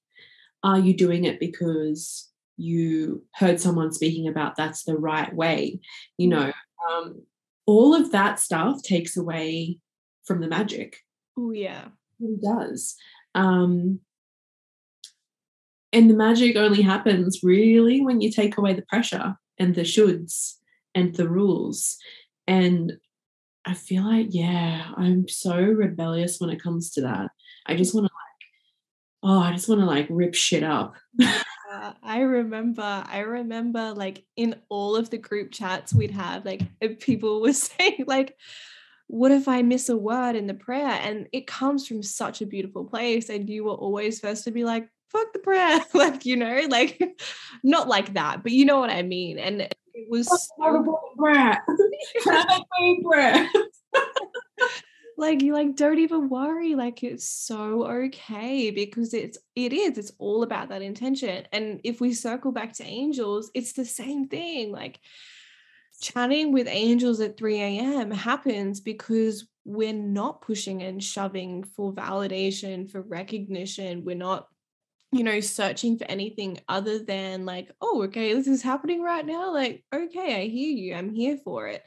Are 0.63 0.79
you 0.79 0.93
doing 0.93 1.25
it 1.25 1.39
because 1.39 2.29
you 2.57 3.23
heard 3.35 3.61
someone 3.61 3.93
speaking 3.93 4.27
about 4.27 4.55
that's 4.55 4.83
the 4.83 4.97
right 4.97 5.33
way? 5.33 5.79
You 6.17 6.27
know, 6.27 6.51
um, 6.89 7.21
all 7.65 7.93
of 7.93 8.11
that 8.11 8.39
stuff 8.39 8.81
takes 8.81 9.15
away 9.15 9.79
from 10.25 10.41
the 10.41 10.47
magic. 10.47 10.97
Oh 11.37 11.51
yeah. 11.51 11.85
It 12.19 12.41
does. 12.41 12.95
Um, 13.35 13.99
and 15.91 16.09
the 16.09 16.15
magic 16.15 16.55
only 16.55 16.81
happens 16.81 17.39
really 17.41 18.01
when 18.01 18.21
you 18.21 18.31
take 18.31 18.57
away 18.57 18.73
the 18.73 18.83
pressure 18.83 19.35
and 19.57 19.75
the 19.75 19.81
shoulds 19.81 20.55
and 20.93 21.15
the 21.15 21.27
rules. 21.27 21.97
And 22.47 22.93
I 23.69 23.75
feel 23.75 24.03
like, 24.03 24.29
yeah, 24.31 24.87
I'm 24.97 25.27
so 25.27 25.55
rebellious 25.55 26.39
when 26.39 26.49
it 26.49 26.61
comes 26.61 26.89
to 26.93 27.01
that. 27.01 27.29
I 27.67 27.75
just 27.75 27.93
want 27.93 28.07
to 28.07 28.11
like, 28.11 29.31
oh, 29.31 29.39
I 29.39 29.51
just 29.51 29.69
want 29.69 29.81
to 29.81 29.85
like 29.85 30.07
rip 30.09 30.33
shit 30.33 30.63
up. 30.63 30.95
I 32.01 32.21
remember, 32.21 33.03
I 33.05 33.19
remember 33.19 33.93
like 33.93 34.25
in 34.35 34.55
all 34.69 34.95
of 34.95 35.11
the 35.11 35.19
group 35.19 35.51
chats 35.51 35.93
we'd 35.93 36.09
have, 36.09 36.45
like 36.45 36.63
people 36.99 37.41
were 37.41 37.53
saying, 37.53 38.05
like, 38.07 38.35
what 39.05 39.31
if 39.31 39.47
I 39.47 39.61
miss 39.61 39.87
a 39.87 39.95
word 39.95 40.35
in 40.35 40.47
the 40.47 40.55
prayer? 40.55 40.99
And 41.03 41.27
it 41.31 41.45
comes 41.45 41.87
from 41.87 42.01
such 42.01 42.41
a 42.41 42.47
beautiful 42.47 42.85
place. 42.85 43.29
And 43.29 43.47
you 43.47 43.65
were 43.65 43.73
always 43.73 44.19
first 44.19 44.45
to 44.45 44.51
be 44.51 44.63
like, 44.63 44.89
fuck 45.11 45.33
the 45.33 45.39
prayer. 45.39 45.79
like, 45.93 46.25
you 46.25 46.35
know, 46.35 46.65
like 46.69 47.01
not 47.63 47.87
like 47.87 48.13
that, 48.13 48.43
but 48.43 48.51
you 48.51 48.65
know 48.65 48.79
what 48.79 48.89
I 48.89 49.03
mean. 49.03 49.39
And 49.39 49.61
it 49.61 50.07
was 50.09 50.27
brat. 51.17 51.61
like 55.19 55.41
you 55.41 55.53
like 55.53 55.75
don't 55.75 55.99
even 55.99 56.29
worry 56.29 56.75
like 56.75 57.03
it's 57.03 57.27
so 57.27 57.85
okay 57.85 58.71
because 58.71 59.13
it's 59.13 59.37
it 59.55 59.73
is 59.73 59.97
it's 59.97 60.13
all 60.17 60.43
about 60.43 60.69
that 60.69 60.81
intention 60.81 61.45
and 61.51 61.81
if 61.83 61.99
we 61.99 62.13
circle 62.13 62.53
back 62.53 62.71
to 62.71 62.85
angels 62.85 63.51
it's 63.53 63.73
the 63.73 63.83
same 63.83 64.29
thing 64.29 64.71
like 64.71 64.99
chatting 66.01 66.53
with 66.53 66.67
angels 66.69 67.19
at 67.19 67.37
3 67.37 67.59
a.m 67.59 68.11
happens 68.11 68.79
because 68.79 69.45
we're 69.65 69.91
not 69.91 70.41
pushing 70.41 70.81
and 70.83 71.03
shoving 71.03 71.63
for 71.63 71.91
validation 71.91 72.89
for 72.89 73.01
recognition 73.01 74.05
we're 74.05 74.15
not 74.15 74.47
you 75.11 75.23
know 75.23 75.39
searching 75.39 75.97
for 75.97 76.05
anything 76.05 76.59
other 76.67 76.99
than 76.99 77.45
like 77.45 77.71
oh 77.81 78.03
okay 78.03 78.33
this 78.33 78.47
is 78.47 78.61
happening 78.61 79.01
right 79.01 79.25
now 79.25 79.53
like 79.53 79.83
okay 79.93 80.41
i 80.43 80.47
hear 80.47 80.71
you 80.71 80.95
i'm 80.95 81.13
here 81.13 81.37
for 81.43 81.67
it. 81.67 81.83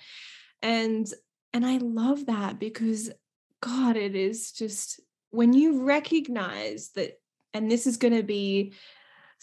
And 0.61 1.07
and 1.53 1.67
i 1.67 1.79
love 1.79 2.27
that 2.27 2.59
because 2.59 3.11
god 3.61 3.97
it 3.97 4.15
is 4.17 4.53
just 4.53 5.01
when 5.31 5.53
you 5.53 5.83
recognize 5.83 6.91
that 6.95 7.19
and 7.55 7.71
this 7.71 7.87
is 7.87 7.97
going 7.97 8.15
to 8.15 8.23
be 8.23 8.73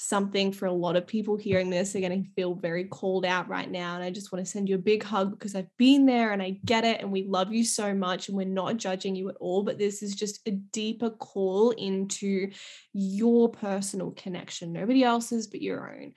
something 0.02 0.54
for 0.54 0.66
a 0.66 0.72
lot 0.72 0.96
of 0.96 1.06
people 1.06 1.36
hearing 1.36 1.70
this 1.70 1.94
are 1.94 2.00
going 2.00 2.24
to 2.24 2.30
feel 2.32 2.56
very 2.56 2.86
called 2.86 3.26
out 3.26 3.50
right 3.50 3.70
now. 3.70 3.96
And 3.96 4.04
I 4.04 4.10
just 4.10 4.32
want 4.32 4.44
to 4.46 4.50
send 4.50 4.70
you 4.70 4.76
a 4.76 4.80
big 4.80 5.04
hug 5.04 5.32
because 5.32 5.56
I've 5.56 5.76
been 5.78 6.06
there 6.06 6.32
and 6.32 6.42
I 6.42 6.58
get 6.64 6.86
it. 6.86 7.02
And 7.02 7.12
we 7.12 7.24
love 7.24 7.52
you 7.52 7.66
so 7.66 7.94
much. 7.94 8.30
And 8.30 8.38
we're 8.38 8.48
not 8.48 8.78
judging 8.78 9.14
you 9.14 9.28
at 9.28 9.36
all. 9.42 9.62
But 9.62 9.78
this 9.78 10.02
is 10.02 10.16
just 10.16 10.48
a 10.48 10.52
deeper 10.52 11.10
call 11.10 11.72
into 11.72 12.50
your 12.94 13.50
personal 13.50 14.12
connection, 14.12 14.72
nobody 14.72 15.04
else's 15.04 15.48
but 15.48 15.62
your 15.62 15.94
own. 15.94 16.14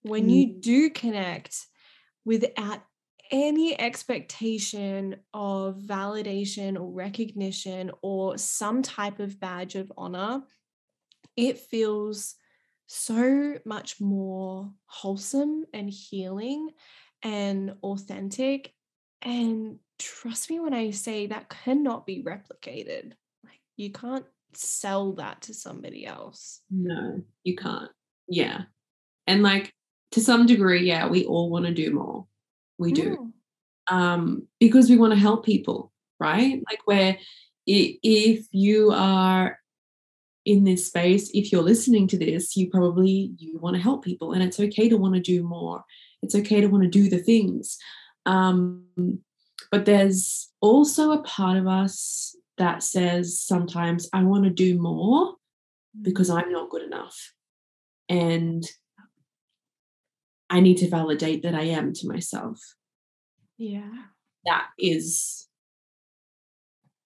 When 0.00 0.28
mm. 0.28 0.30
you 0.30 0.60
do 0.60 0.88
connect 0.88 1.58
without 2.24 2.80
any 3.30 3.78
expectation 3.78 5.16
of 5.34 5.76
validation 5.76 6.76
or 6.80 6.90
recognition 6.90 7.90
or 8.00 8.38
some 8.38 8.80
type 8.80 9.20
of 9.20 9.38
badge 9.38 9.74
of 9.74 9.92
honor, 9.98 10.40
it 11.36 11.58
feels 11.58 12.36
so 12.86 13.58
much 13.64 14.00
more 14.00 14.70
wholesome 14.86 15.64
and 15.72 15.90
healing 15.90 16.70
and 17.22 17.74
authentic. 17.82 18.72
And 19.22 19.78
trust 19.98 20.50
me 20.50 20.60
when 20.60 20.74
I 20.74 20.90
say 20.90 21.26
that 21.26 21.48
cannot 21.48 22.06
be 22.06 22.22
replicated. 22.22 23.12
Like 23.44 23.60
you 23.76 23.90
can't 23.90 24.26
sell 24.54 25.14
that 25.14 25.42
to 25.42 25.54
somebody 25.54 26.06
else. 26.06 26.60
No, 26.70 27.22
you 27.44 27.56
can't. 27.56 27.90
Yeah. 28.28 28.62
And 29.26 29.42
like 29.42 29.72
to 30.12 30.20
some 30.20 30.46
degree, 30.46 30.86
yeah, 30.86 31.08
we 31.08 31.24
all 31.24 31.50
want 31.50 31.66
to 31.66 31.74
do 31.74 31.92
more. 31.92 32.26
We 32.78 32.92
do. 32.92 33.32
Mm. 33.90 33.94
Um, 33.94 34.48
because 34.60 34.90
we 34.90 34.96
want 34.96 35.12
to 35.12 35.18
help 35.18 35.44
people, 35.44 35.92
right? 36.18 36.60
Like 36.68 36.80
where 36.84 37.18
if 37.66 38.46
you 38.52 38.92
are 38.92 39.58
in 40.46 40.64
this 40.64 40.86
space 40.86 41.30
if 41.34 41.52
you're 41.52 41.62
listening 41.62 42.06
to 42.06 42.16
this 42.16 42.56
you 42.56 42.70
probably 42.70 43.32
you 43.36 43.58
want 43.58 43.76
to 43.76 43.82
help 43.82 44.04
people 44.04 44.32
and 44.32 44.42
it's 44.42 44.60
okay 44.60 44.88
to 44.88 44.96
want 44.96 45.14
to 45.14 45.20
do 45.20 45.42
more. 45.42 45.84
It's 46.22 46.34
okay 46.34 46.60
to 46.60 46.68
want 46.68 46.84
to 46.84 46.88
do 46.88 47.10
the 47.10 47.18
things. 47.18 47.76
Um, 48.24 48.84
but 49.70 49.84
there's 49.84 50.50
also 50.60 51.12
a 51.12 51.22
part 51.22 51.58
of 51.58 51.66
us 51.66 52.36
that 52.58 52.82
says 52.82 53.38
sometimes 53.38 54.08
i 54.14 54.22
want 54.22 54.44
to 54.44 54.50
do 54.50 54.80
more 54.80 55.34
because 56.00 56.30
i'm 56.30 56.50
not 56.50 56.70
good 56.70 56.82
enough 56.82 57.32
and 58.08 58.64
i 60.48 60.60
need 60.60 60.78
to 60.78 60.88
validate 60.88 61.42
that 61.42 61.54
i 61.54 61.62
am 61.62 61.92
to 61.92 62.08
myself. 62.08 62.58
Yeah. 63.58 63.90
That 64.44 64.68
is 64.78 65.48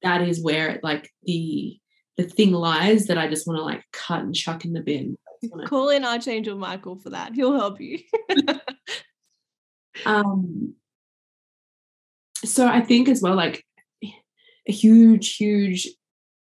that 0.02 0.22
is 0.22 0.42
where 0.42 0.80
like 0.82 1.10
the 1.22 1.79
the 2.20 2.28
thing 2.28 2.52
lies 2.52 3.06
that 3.06 3.18
I 3.18 3.28
just 3.28 3.46
want 3.46 3.58
to 3.58 3.64
like 3.64 3.84
cut 3.92 4.20
and 4.20 4.34
chuck 4.34 4.64
in 4.64 4.72
the 4.72 4.80
bin. 4.80 5.16
Call 5.66 5.88
in 5.88 6.04
Archangel 6.04 6.56
Michael 6.56 6.96
for 6.96 7.10
that. 7.10 7.34
He'll 7.34 7.54
help 7.54 7.80
you. 7.80 7.98
um 10.06 10.74
so 12.44 12.66
I 12.66 12.80
think 12.80 13.08
as 13.08 13.20
well, 13.22 13.34
like 13.34 13.64
a 14.02 14.72
huge, 14.72 15.36
huge 15.36 15.88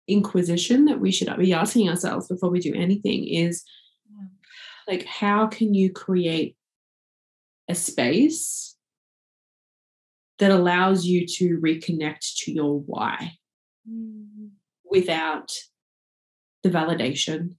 inquisition 0.07 0.86
that 0.86 0.99
we 0.99 1.11
should 1.11 1.36
be 1.38 1.53
asking 1.53 1.89
ourselves 1.89 2.28
before 2.28 2.49
we 2.49 2.59
do 2.59 2.74
anything 2.74 3.28
is 3.28 3.63
like 4.88 5.05
how 5.05 5.47
can 5.47 5.74
you 5.74 5.89
create 5.91 6.57
a 7.69 7.76
space 7.76 8.76
that 10.39 10.51
allows 10.51 11.05
you 11.05 11.26
to 11.26 11.57
reconnect 11.59 12.36
to 12.36 12.51
your 12.51 12.82
why 12.82 13.32
mm 13.89 14.33
without 14.94 15.52
the 16.62 16.70
validation, 16.70 17.56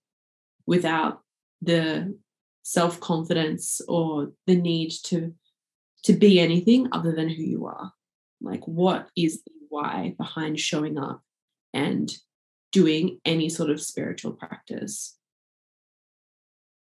without 0.66 1.20
the 1.60 2.16
self 2.62 3.00
confidence 3.00 3.80
or 3.88 4.32
the 4.46 4.56
need 4.56 4.92
to 5.04 5.34
to 6.04 6.12
be 6.12 6.38
anything 6.38 6.88
other 6.92 7.12
than 7.12 7.28
who 7.28 7.42
you 7.42 7.66
are. 7.66 7.92
Like, 8.40 8.66
what 8.66 9.08
is 9.16 9.42
the 9.42 9.52
why 9.68 10.14
behind 10.16 10.60
showing 10.60 10.98
up 10.98 11.22
and 11.72 12.10
doing 12.72 13.18
any 13.24 13.48
sort 13.48 13.70
of 13.70 13.80
spiritual 13.80 14.32
practice? 14.32 15.16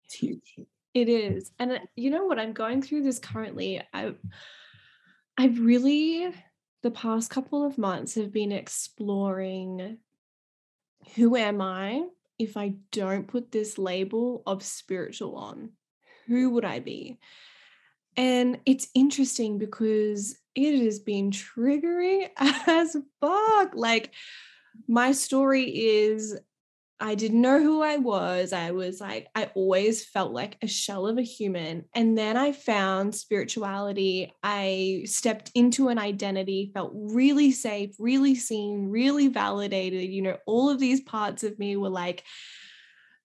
It's 0.05 0.15
huge. 0.15 0.61
It 0.93 1.09
is. 1.09 1.51
And 1.59 1.73
uh, 1.73 1.79
you 1.95 2.11
know 2.11 2.27
what? 2.27 2.39
I'm 2.39 2.53
going 2.53 2.83
through 2.83 3.03
this 3.03 3.19
currently. 3.19 3.83
I 3.93 4.15
I've 5.39 5.59
really 5.61 6.33
the 6.83 6.91
past 6.91 7.31
couple 7.31 7.67
of 7.67 7.79
months 7.79 8.15
have 8.15 8.33
been 8.33 8.53
exploring 8.53 9.99
who 11.15 11.37
am 11.37 11.61
I 11.61 12.05
if 12.39 12.57
I 12.57 12.75
don't 12.93 13.29
put 13.29 13.53
this 13.53 13.79
label 13.79 14.43
of 14.47 14.63
spiritual 14.63 15.37
on? 15.37 15.71
Who 16.27 16.51
would 16.51 16.65
I 16.65 16.81
be? 16.81 17.19
And 18.17 18.59
it's 18.67 18.89
interesting 18.95 19.59
because 19.59 20.37
it 20.55 20.83
has 20.85 20.99
been 20.99 21.31
triggering 21.31 22.29
as 22.39 22.97
fuck. 23.21 23.75
Like, 23.75 24.13
my 24.89 25.13
story 25.13 25.65
is 25.65 26.39
I 26.99 27.15
didn't 27.15 27.43
know 27.43 27.63
who 27.63 27.83
I 27.83 27.99
was. 27.99 28.55
I 28.55 28.71
was 28.71 29.01
like, 29.03 29.29
I 29.35 29.51
always 29.55 30.03
felt 30.05 30.33
like 30.33 30.57
a 30.63 30.67
shell 30.67 31.07
of 31.07 31.19
a 31.19 31.23
human. 31.23 31.85
And 31.95 32.17
then 32.17 32.39
I 32.39 32.53
found 32.53 33.15
spirituality. 33.15 34.33
I 34.43 35.03
stepped 35.05 35.51
into 35.55 35.89
an 35.89 35.99
identity, 35.99 36.71
felt 36.73 36.93
really 36.95 37.53
safe, 37.53 37.95
really 37.99 38.35
seen, 38.35 38.89
really 38.89 39.29
validated. 39.29 40.11
You 40.11 40.23
know, 40.23 40.39
all 40.47 40.71
of 40.71 40.81
these 40.81 41.03
parts 41.03 41.45
of 41.45 41.59
me 41.59 41.77
were 41.77 41.91
like, 41.91 42.25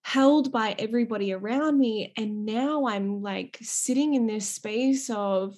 held 0.04 0.52
by 0.52 0.76
everybody 0.78 1.32
around 1.32 1.80
me. 1.80 2.12
And 2.18 2.46
now 2.46 2.88
I'm 2.88 3.22
like 3.22 3.58
sitting 3.62 4.16
in 4.16 4.28
this 4.28 4.50
space 4.50 5.10
of 5.10 5.56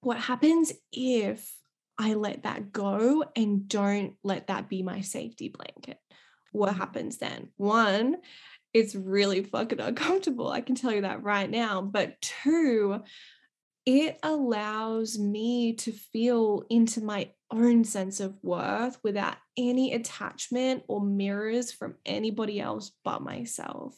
what 0.00 0.18
happens 0.18 0.72
if 0.90 1.54
I 1.98 2.14
let 2.14 2.42
that 2.42 2.72
go 2.72 3.24
and 3.36 3.68
don't 3.68 4.14
let 4.24 4.48
that 4.48 4.68
be 4.68 4.82
my 4.82 5.02
safety 5.02 5.48
blanket 5.48 5.98
what 6.56 6.74
happens 6.74 7.18
then? 7.18 7.48
One, 7.56 8.16
it's 8.72 8.94
really 8.94 9.42
fucking 9.42 9.80
uncomfortable. 9.80 10.48
I 10.48 10.60
can 10.60 10.74
tell 10.74 10.92
you 10.92 11.02
that 11.02 11.22
right 11.22 11.48
now. 11.48 11.80
But 11.82 12.20
two, 12.20 13.02
it 13.86 14.18
allows 14.24 15.16
me 15.16 15.74
to 15.74 15.92
feel 15.92 16.64
into 16.68 17.00
my 17.00 17.30
own 17.52 17.84
sense 17.84 18.18
of 18.18 18.36
worth 18.42 18.98
without 19.04 19.36
any 19.56 19.94
attachment 19.94 20.82
or 20.88 21.00
mirrors 21.00 21.70
from 21.70 21.94
anybody 22.04 22.60
else 22.60 22.90
but 23.04 23.22
myself. 23.22 23.96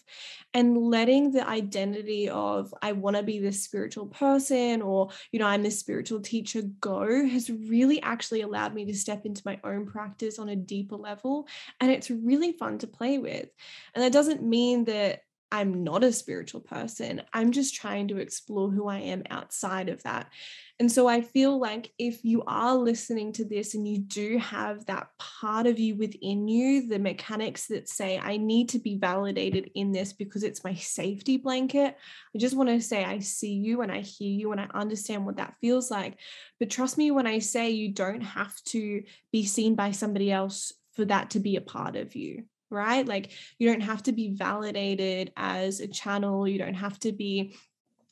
And 0.53 0.76
letting 0.76 1.32
the 1.32 1.49
identity 1.49 2.28
of, 2.28 2.74
I 2.82 2.93
want 2.93 3.16
to 3.16 3.22
be 3.22 3.39
this 3.39 3.64
spiritual 3.64 4.07
person 4.07 4.82
or, 4.82 5.09
you 5.32 5.39
know, 5.39 5.47
I'm 5.47 5.62
this 5.62 5.80
spiritual 5.80 6.20
teacher 6.20 6.62
go 6.80 7.26
has 7.26 7.49
really 7.49 8.03
actually 8.03 8.43
allowed 8.43 8.74
me 8.74 8.84
to 8.84 8.95
step 8.95 9.24
into 9.24 9.43
my 9.47 9.59
own 9.64 9.86
practice 9.86 10.39
on 10.39 10.51
a 10.51 10.57
deeper 10.57 10.97
level. 10.97 11.49
And 11.80 11.91
it's 11.91 12.11
really 12.11 12.53
fun 12.53 12.76
to 12.78 12.86
play 12.86 13.16
with. 13.16 13.49
And 13.95 14.05
that 14.05 14.12
doesn't 14.12 14.43
mean 14.43 14.84
that 14.84 15.22
I'm 15.51 15.82
not 15.82 16.05
a 16.05 16.12
spiritual 16.12 16.61
person. 16.61 17.22
I'm 17.32 17.53
just 17.53 17.74
trying 17.74 18.09
to 18.09 18.18
explore 18.18 18.70
who 18.70 18.86
I 18.86 18.99
am 18.99 19.22
outside 19.30 19.88
of 19.88 20.03
that. 20.03 20.30
And 20.78 20.92
so 20.92 21.09
I 21.09 21.22
feel 21.22 21.59
like 21.59 21.90
if 21.99 22.24
you 22.24 22.44
are 22.46 22.76
listening 22.76 23.32
to 23.32 23.44
this 23.44 23.74
and 23.74 23.88
you 23.88 23.99
do 23.99 24.38
have 24.38 24.84
that 24.86 25.09
part 25.18 25.66
of 25.66 25.78
you 25.78 25.96
within 25.96 26.46
you, 26.46 26.86
the 26.86 26.99
mechanics 26.99 27.66
that 27.68 27.88
say, 27.88 28.18
I 28.18 28.36
need 28.36 28.68
to 28.70 28.78
be 28.78 28.96
validated 28.96 29.70
in 29.74 29.90
this 29.90 30.12
because 30.12 30.44
it's 30.44 30.62
my 30.62 30.74
safety 30.74 31.38
blanket, 31.38 31.96
I 32.34 32.38
just 32.38 32.57
want 32.57 32.68
to 32.68 32.80
say, 32.80 33.05
I 33.05 33.20
see 33.20 33.55
you 33.55 33.80
and 33.80 33.90
I 33.90 34.01
hear 34.01 34.30
you 34.30 34.53
and 34.53 34.61
I 34.61 34.68
understand 34.74 35.24
what 35.24 35.38
that 35.38 35.57
feels 35.61 35.90
like. 35.90 36.18
But 36.61 36.70
trust 36.70 36.99
me 36.99 37.11
when 37.11 37.26
I 37.26 37.38
say 37.38 37.70
you 37.70 37.92
don't 37.92 38.20
have 38.20 38.55
to 38.66 39.03
be 39.32 39.46
seen 39.46 39.74
by 39.74 39.92
somebody 39.92 40.30
else 40.30 40.72
for 40.92 41.07
that 41.07 41.30
to 41.30 41.40
be 41.40 41.57
a 41.57 41.61
part 41.61 41.96
of 41.96 42.14
you 42.14 42.44
right? 42.70 43.06
Like 43.06 43.32
you 43.58 43.68
don't 43.68 43.82
have 43.82 44.02
to 44.04 44.12
be 44.12 44.34
validated 44.34 45.32
as 45.36 45.80
a 45.80 45.88
channel, 45.88 46.46
you 46.46 46.58
don't 46.58 46.74
have 46.74 46.98
to 47.00 47.12
be 47.12 47.54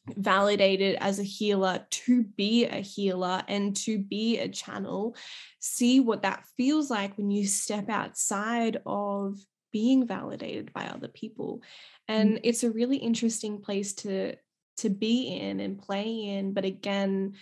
validated 0.09 0.96
as 1.00 1.18
a 1.18 1.24
healer 1.24 1.84
to 1.90 2.22
be 2.22 2.64
a 2.64 2.76
healer 2.76 3.42
and 3.48 3.74
to 3.76 3.98
be 3.98 4.38
a 4.38 4.48
channel. 4.48 5.16
See 5.59 6.00
what 6.00 6.22
that 6.22 6.44
feels 6.57 6.90
like 6.90 7.16
when 7.16 7.30
you 7.30 7.46
step 7.46 7.88
outside 7.88 8.80
of 8.86 9.38
being 9.72 10.07
validated 10.07 10.72
by 10.72 10.86
other 10.86 11.09
people. 11.09 11.62
And 12.09 12.30
mm-hmm. 12.30 12.40
it's 12.44 12.62
a 12.62 12.70
really 12.70 12.96
interesting 12.98 13.61
place 13.61 13.94
to 13.94 14.36
to 14.78 14.90
be 14.90 15.28
in 15.28 15.59
and 15.61 15.78
play 15.78 16.04
in, 16.04 16.52
but 16.52 16.66
again, 16.66 17.32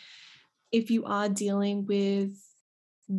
if 0.70 0.90
you 0.90 1.04
are 1.04 1.28
dealing 1.28 1.84
with 1.84 2.32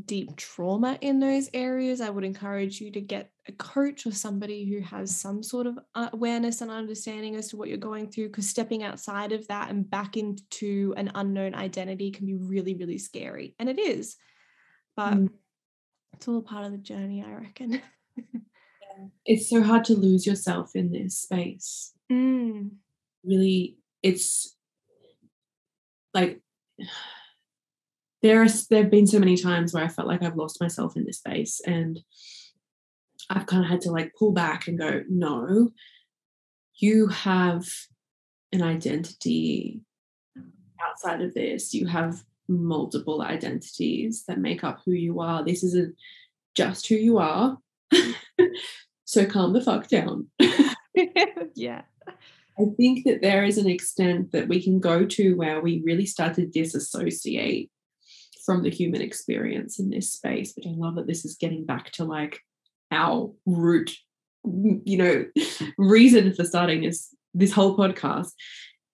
deep 0.05 0.35
trauma 0.35 0.97
in 1.01 1.19
those 1.19 1.49
areas, 1.53 2.01
I 2.01 2.09
would 2.09 2.23
encourage 2.23 2.79
you 2.79 2.91
to 2.91 3.01
get 3.01 3.29
a 3.47 3.51
coach 3.53 4.05
or 4.05 4.11
somebody 4.11 4.65
who 4.65 4.81
has 4.81 5.15
some 5.15 5.43
sort 5.43 5.67
of 5.67 5.77
uh, 5.93 6.09
awareness 6.13 6.61
and 6.61 6.71
understanding 6.71 7.35
as 7.35 7.47
to 7.49 7.57
what 7.57 7.69
you're 7.69 7.77
going 7.77 8.09
through. 8.09 8.27
Because 8.27 8.49
stepping 8.49 8.83
outside 8.83 9.31
of 9.31 9.47
that 9.47 9.69
and 9.69 9.89
back 9.89 10.17
into 10.17 10.93
an 10.97 11.11
unknown 11.15 11.53
identity 11.53 12.11
can 12.11 12.25
be 12.25 12.35
really, 12.35 12.75
really 12.75 12.97
scary. 12.97 13.55
And 13.59 13.69
it 13.69 13.79
is. 13.79 14.15
But 14.95 15.13
mm. 15.13 15.29
it's 16.13 16.27
all 16.27 16.41
part 16.41 16.65
of 16.65 16.71
the 16.71 16.77
journey, 16.77 17.23
I 17.23 17.33
reckon. 17.33 17.81
it's 19.25 19.49
so 19.49 19.61
hard 19.61 19.85
to 19.85 19.93
lose 19.93 20.25
yourself 20.25 20.71
in 20.73 20.91
this 20.91 21.19
space. 21.19 21.93
Mm. 22.11 22.71
Really, 23.23 23.77
it's 24.01 24.55
like 26.13 26.39
there 28.21 28.41
are 28.41 28.47
there 28.69 28.81
have 28.81 28.91
been 28.91 29.05
so 29.05 29.19
many 29.19 29.37
times 29.37 29.73
where 29.73 29.83
I 29.83 29.87
felt 29.87 30.07
like 30.07 30.23
I've 30.23 30.37
lost 30.37 30.61
myself 30.61 30.97
in 30.97 31.05
this 31.05 31.19
space 31.19 31.61
and 31.65 31.99
I've 33.29 33.45
kind 33.45 33.63
of 33.63 33.69
had 33.69 33.81
to 33.81 33.91
like 33.91 34.13
pull 34.17 34.31
back 34.31 34.67
and 34.67 34.77
go, 34.77 35.03
no, 35.09 35.69
you 36.75 37.07
have 37.07 37.65
an 38.51 38.61
identity 38.61 39.81
outside 40.81 41.21
of 41.21 41.33
this. 41.33 41.73
You 41.73 41.87
have 41.87 42.23
multiple 42.47 43.21
identities 43.21 44.23
that 44.27 44.39
make 44.39 44.63
up 44.63 44.81
who 44.85 44.91
you 44.91 45.19
are. 45.19 45.43
This 45.43 45.63
isn't 45.63 45.95
just 46.55 46.87
who 46.87 46.95
you 46.95 47.17
are. 47.17 47.57
so 49.05 49.25
calm 49.25 49.53
the 49.53 49.61
fuck 49.61 49.87
down. 49.87 50.27
yeah. 51.55 51.81
I 52.57 52.63
think 52.77 53.03
that 53.05 53.21
there 53.21 53.43
is 53.43 53.57
an 53.57 53.67
extent 53.67 54.31
that 54.31 54.47
we 54.47 54.63
can 54.63 54.79
go 54.79 55.05
to 55.05 55.35
where 55.35 55.59
we 55.59 55.81
really 55.85 56.05
start 56.05 56.35
to 56.35 56.45
disassociate 56.45 57.69
from 58.45 58.63
the 58.63 58.69
human 58.69 59.01
experience 59.01 59.79
in 59.79 59.89
this 59.89 60.13
space. 60.13 60.53
But 60.53 60.67
I 60.67 60.73
love 60.73 60.95
that 60.95 61.07
this 61.07 61.25
is 61.25 61.35
getting 61.35 61.65
back 61.65 61.91
to 61.93 62.05
like 62.05 62.39
our 62.95 63.31
root, 63.45 63.95
you 64.43 64.97
know, 64.97 65.25
reason 65.77 66.33
for 66.33 66.43
starting 66.43 66.81
this 66.81 67.13
this 67.33 67.51
whole 67.51 67.77
podcast. 67.77 68.31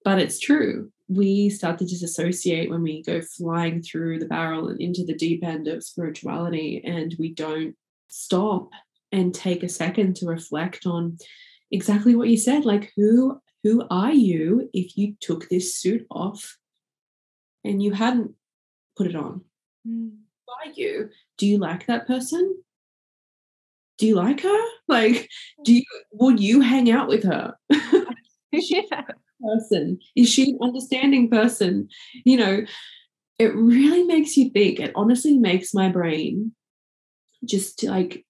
But 0.03 0.19
it's 0.19 0.39
true. 0.39 0.91
We 1.07 1.49
start 1.49 1.77
to 1.79 1.85
disassociate 1.85 2.69
when 2.69 2.81
we 2.81 3.03
go 3.03 3.21
flying 3.21 3.81
through 3.81 4.19
the 4.19 4.25
barrel 4.25 4.69
and 4.69 4.81
into 4.81 5.05
the 5.05 5.13
deep 5.13 5.43
end 5.43 5.67
of 5.67 5.83
spirituality, 5.83 6.81
and 6.83 7.15
we 7.19 7.33
don't 7.33 7.75
stop 8.07 8.69
and 9.11 9.33
take 9.33 9.61
a 9.63 9.69
second 9.69 10.15
to 10.17 10.25
reflect 10.25 10.85
on 10.85 11.17
exactly 11.71 12.15
what 12.15 12.29
you 12.29 12.37
said. 12.37 12.65
Like, 12.65 12.91
who 12.95 13.39
who 13.63 13.85
are 13.89 14.13
you 14.13 14.69
if 14.73 14.97
you 14.97 15.15
took 15.19 15.49
this 15.49 15.77
suit 15.77 16.05
off 16.09 16.57
and 17.63 17.81
you 17.81 17.91
hadn't 17.91 18.31
put 18.97 19.07
it 19.07 19.15
on? 19.15 19.41
Mm. 19.87 20.11
Who 20.47 20.69
are 20.69 20.73
you? 20.73 21.09
Do 21.37 21.45
you 21.45 21.57
like 21.57 21.85
that 21.87 22.07
person? 22.07 22.63
Do 24.01 24.07
you 24.07 24.15
like 24.15 24.41
her? 24.41 24.59
Like, 24.87 25.29
do 25.63 25.73
you 25.73 25.83
would 26.11 26.39
you 26.39 26.59
hang 26.59 26.89
out 26.89 27.07
with 27.07 27.23
her? 27.23 27.53
is 28.51 28.65
she 28.65 28.83
yeah. 28.91 29.03
Person 29.39 29.99
is 30.15 30.27
she 30.27 30.51
an 30.51 30.57
understanding 30.59 31.29
person? 31.29 31.87
You 32.25 32.37
know, 32.37 32.65
it 33.37 33.55
really 33.55 34.03
makes 34.03 34.35
you 34.35 34.49
think. 34.49 34.79
It 34.79 34.91
honestly 34.95 35.37
makes 35.37 35.73
my 35.73 35.89
brain 35.89 36.53
just 37.45 37.83
like. 37.83 38.25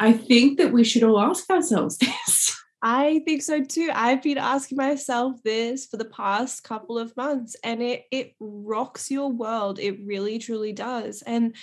I 0.00 0.14
think 0.14 0.58
that 0.58 0.72
we 0.72 0.82
should 0.82 1.04
all 1.04 1.20
ask 1.20 1.48
ourselves 1.48 1.96
this. 1.98 2.56
I 2.82 3.22
think 3.24 3.42
so 3.42 3.62
too. 3.62 3.90
I've 3.94 4.22
been 4.22 4.38
asking 4.38 4.78
myself 4.78 5.36
this 5.44 5.86
for 5.86 5.96
the 5.96 6.06
past 6.06 6.64
couple 6.64 6.98
of 6.98 7.16
months 7.16 7.54
and 7.62 7.80
it 7.80 8.06
it 8.10 8.34
rocks 8.40 9.12
your 9.12 9.30
world. 9.30 9.78
It 9.78 10.00
really 10.04 10.40
truly 10.40 10.72
does. 10.72 11.22
And 11.22 11.54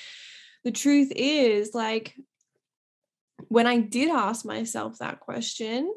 the 0.68 0.72
truth 0.74 1.14
is, 1.16 1.74
like, 1.74 2.14
when 3.48 3.66
I 3.66 3.78
did 3.78 4.10
ask 4.10 4.44
myself 4.44 4.98
that 4.98 5.22
question, 5.22 5.90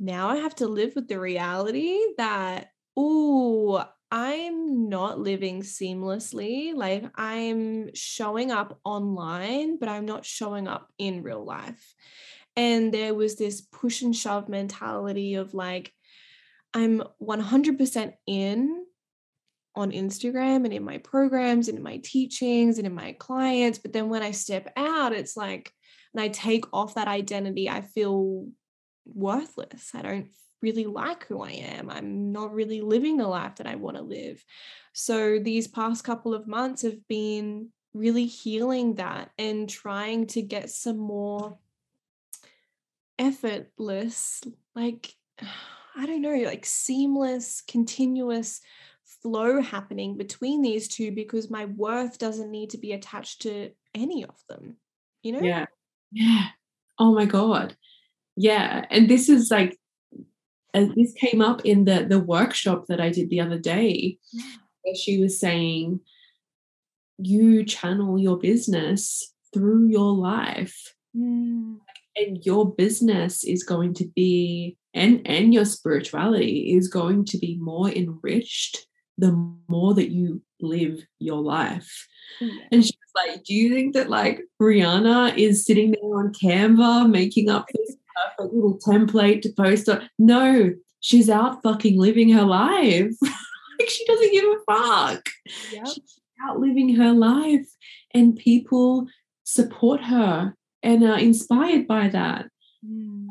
now 0.00 0.28
I 0.28 0.38
have 0.38 0.56
to 0.56 0.66
live 0.66 0.96
with 0.96 1.06
the 1.06 1.20
reality 1.20 2.00
that, 2.18 2.72
oh, 2.96 3.84
I'm 4.10 4.88
not 4.88 5.20
living 5.20 5.62
seamlessly. 5.62 6.74
Like, 6.74 7.04
I'm 7.14 7.94
showing 7.94 8.50
up 8.50 8.80
online, 8.84 9.78
but 9.78 9.88
I'm 9.88 10.04
not 10.04 10.26
showing 10.26 10.66
up 10.66 10.88
in 10.98 11.22
real 11.22 11.44
life. 11.44 11.94
And 12.56 12.92
there 12.92 13.14
was 13.14 13.36
this 13.36 13.60
push 13.60 14.02
and 14.02 14.16
shove 14.16 14.48
mentality 14.48 15.36
of 15.36 15.54
like, 15.54 15.92
I'm 16.74 17.04
100% 17.22 18.14
in 18.26 18.84
on 19.74 19.90
Instagram 19.90 20.64
and 20.64 20.72
in 20.72 20.84
my 20.84 20.98
programs 20.98 21.68
and 21.68 21.78
in 21.78 21.84
my 21.84 21.98
teachings 21.98 22.78
and 22.78 22.86
in 22.86 22.94
my 22.94 23.12
clients. 23.12 23.78
But 23.78 23.92
then 23.92 24.08
when 24.08 24.22
I 24.22 24.32
step 24.32 24.70
out, 24.76 25.12
it's 25.12 25.36
like, 25.36 25.72
and 26.14 26.22
I 26.22 26.28
take 26.28 26.64
off 26.72 26.94
that 26.94 27.08
identity, 27.08 27.70
I 27.70 27.80
feel 27.80 28.48
worthless. 29.06 29.90
I 29.94 30.02
don't 30.02 30.28
really 30.60 30.84
like 30.84 31.26
who 31.26 31.42
I 31.42 31.52
am. 31.52 31.90
I'm 31.90 32.32
not 32.32 32.52
really 32.52 32.80
living 32.80 33.16
the 33.16 33.26
life 33.26 33.56
that 33.56 33.66
I 33.66 33.74
want 33.76 33.96
to 33.96 34.02
live. 34.02 34.44
So 34.92 35.38
these 35.38 35.66
past 35.66 36.04
couple 36.04 36.34
of 36.34 36.46
months 36.46 36.82
have 36.82 37.06
been 37.08 37.70
really 37.94 38.26
healing 38.26 38.94
that 38.96 39.30
and 39.38 39.68
trying 39.68 40.26
to 40.28 40.42
get 40.42 40.70
some 40.70 40.98
more 40.98 41.58
effortless, 43.18 44.42
like, 44.74 45.12
I 45.94 46.06
don't 46.06 46.22
know, 46.22 46.36
like 46.46 46.64
seamless, 46.64 47.62
continuous 47.68 48.62
flow 49.22 49.60
happening 49.60 50.16
between 50.16 50.62
these 50.62 50.88
two 50.88 51.12
because 51.12 51.50
my 51.50 51.66
worth 51.66 52.18
doesn't 52.18 52.50
need 52.50 52.70
to 52.70 52.78
be 52.78 52.92
attached 52.92 53.42
to 53.42 53.70
any 53.94 54.24
of 54.24 54.36
them 54.48 54.76
you 55.22 55.32
know? 55.32 55.40
Yeah. 55.40 55.66
Yeah. 56.10 56.46
Oh 56.98 57.14
my 57.14 57.24
god. 57.24 57.76
Yeah 58.36 58.84
and 58.90 59.08
this 59.08 59.28
is 59.28 59.50
like 59.50 59.78
and 60.74 60.94
this 60.94 61.12
came 61.12 61.40
up 61.40 61.64
in 61.64 61.84
the 61.84 62.06
the 62.08 62.18
workshop 62.18 62.86
that 62.88 63.00
i 63.00 63.10
did 63.10 63.28
the 63.28 63.40
other 63.40 63.58
day 63.58 64.18
where 64.82 64.94
she 64.94 65.20
was 65.20 65.38
saying 65.38 66.00
you 67.18 67.64
channel 67.64 68.18
your 68.18 68.38
business 68.38 69.34
through 69.52 69.88
your 69.88 70.12
life. 70.12 70.94
Mm. 71.14 71.76
and 72.16 72.44
your 72.46 72.74
business 72.74 73.44
is 73.44 73.64
going 73.64 73.92
to 73.92 74.06
be 74.16 74.78
and 74.94 75.20
and 75.26 75.52
your 75.52 75.66
spirituality 75.66 76.74
is 76.74 76.88
going 76.88 77.26
to 77.26 77.36
be 77.36 77.58
more 77.60 77.90
enriched 77.90 78.86
the 79.18 79.32
more 79.68 79.94
that 79.94 80.10
you 80.10 80.42
live 80.60 81.04
your 81.18 81.40
life. 81.40 82.08
Mm-hmm. 82.40 82.56
And 82.70 82.84
she 82.84 82.92
was 82.92 83.28
like, 83.28 83.44
Do 83.44 83.54
you 83.54 83.74
think 83.74 83.94
that 83.94 84.08
like 84.08 84.40
Rihanna 84.60 85.36
is 85.36 85.64
sitting 85.64 85.92
there 85.92 86.16
on 86.16 86.32
Canva 86.32 87.10
making 87.10 87.50
up 87.50 87.66
this 87.74 87.96
perfect 88.38 88.54
little 88.54 88.78
template 88.78 89.42
to 89.42 89.52
post 89.52 89.88
on? 89.88 90.08
No, 90.18 90.72
she's 91.00 91.28
out 91.28 91.62
fucking 91.62 91.98
living 91.98 92.30
her 92.30 92.44
life. 92.44 93.12
like 93.22 93.88
she 93.88 94.04
doesn't 94.06 94.32
give 94.32 94.44
a 94.44 94.72
fuck. 94.72 95.28
Yep. 95.72 95.86
She's 95.86 96.20
out 96.48 96.58
living 96.58 96.96
her 96.96 97.12
life, 97.12 97.68
and 98.12 98.36
people 98.36 99.06
support 99.44 100.02
her 100.04 100.54
and 100.82 101.04
are 101.04 101.18
inspired 101.18 101.86
by 101.86 102.08
that. 102.08 102.46
Mm. 102.84 103.26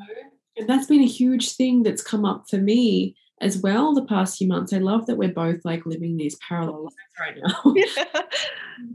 And 0.57 0.69
that's 0.69 0.85
been 0.85 1.01
a 1.01 1.07
huge 1.07 1.55
thing 1.55 1.83
that's 1.83 2.03
come 2.03 2.25
up 2.25 2.45
for 2.49 2.57
me 2.57 3.15
as 3.41 3.57
well 3.57 3.93
the 3.93 4.05
past 4.05 4.37
few 4.37 4.47
months. 4.47 4.71
I 4.71 4.77
love 4.77 5.07
that 5.07 5.17
we're 5.17 5.33
both 5.33 5.59
like 5.65 5.85
living 5.85 6.15
these 6.15 6.37
parallel 6.47 6.83
lives 6.83 6.95
right 7.19 7.37
now. 7.43 7.73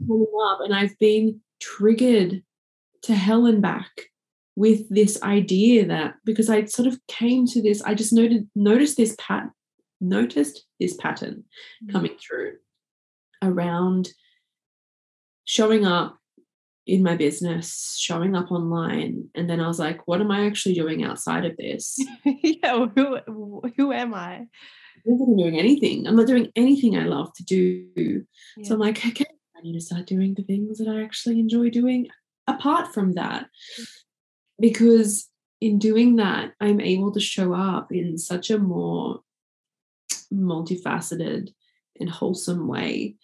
Yeah. 0.09 0.55
and 0.65 0.73
I've 0.73 0.97
been 0.99 1.39
triggered 1.61 2.41
to 3.03 3.15
hell 3.15 3.45
and 3.45 3.61
back 3.61 3.89
with 4.55 4.89
this 4.89 5.21
idea 5.21 5.85
that 5.85 6.15
because 6.25 6.49
I 6.49 6.65
sort 6.65 6.87
of 6.87 6.99
came 7.07 7.45
to 7.47 7.61
this, 7.61 7.81
I 7.83 7.93
just 7.93 8.11
noted 8.11 8.49
noticed 8.55 8.97
this 8.97 9.15
pat 9.19 9.49
noticed 10.01 10.65
this 10.79 10.95
pattern 10.95 11.43
mm. 11.83 11.91
coming 11.91 12.15
through 12.19 12.53
around 13.41 14.09
showing 15.45 15.85
up 15.85 16.17
in 16.87 17.03
my 17.03 17.15
business, 17.15 17.95
showing 17.99 18.35
up 18.35 18.49
online, 18.49 19.29
and 19.35 19.49
then 19.49 19.59
I 19.59 19.67
was 19.67 19.77
like, 19.77 20.07
what 20.07 20.21
am 20.21 20.31
I 20.31 20.45
actually 20.45 20.73
doing 20.73 21.03
outside 21.03 21.45
of 21.45 21.57
this? 21.57 21.99
yeah. 22.25 22.85
Who 22.95 23.61
who 23.75 23.91
am 23.91 24.13
I? 24.13 24.47
I'm 25.05 25.19
not 25.19 25.37
doing 25.37 25.59
anything. 25.59 26.07
I'm 26.07 26.15
not 26.15 26.27
doing 26.27 26.51
anything 26.55 26.97
I 26.97 27.03
love 27.03 27.33
to 27.35 27.43
do. 27.43 28.23
Yeah. 28.57 28.67
So 28.67 28.73
I'm 28.73 28.79
like, 28.79 29.05
okay, 29.05 29.25
I 29.55 29.61
need 29.61 29.73
to 29.73 29.81
start 29.81 30.05
doing 30.05 30.33
the 30.33 30.43
things 30.43 30.77
that 30.79 30.87
I 30.87 31.03
actually 31.03 31.39
enjoy 31.39 31.69
doing 31.69 32.07
apart 32.47 32.93
from 32.93 33.13
that. 33.13 33.47
Because 34.59 35.29
in 35.59 35.77
doing 35.77 36.15
that, 36.15 36.53
I'm 36.61 36.79
able 36.79 37.11
to 37.11 37.19
show 37.19 37.53
up 37.53 37.91
in 37.91 38.17
such 38.17 38.49
a 38.49 38.57
more 38.57 39.21
multifaceted 40.33 41.49
and 41.99 42.09
wholesome 42.09 42.67
way. 42.67 43.15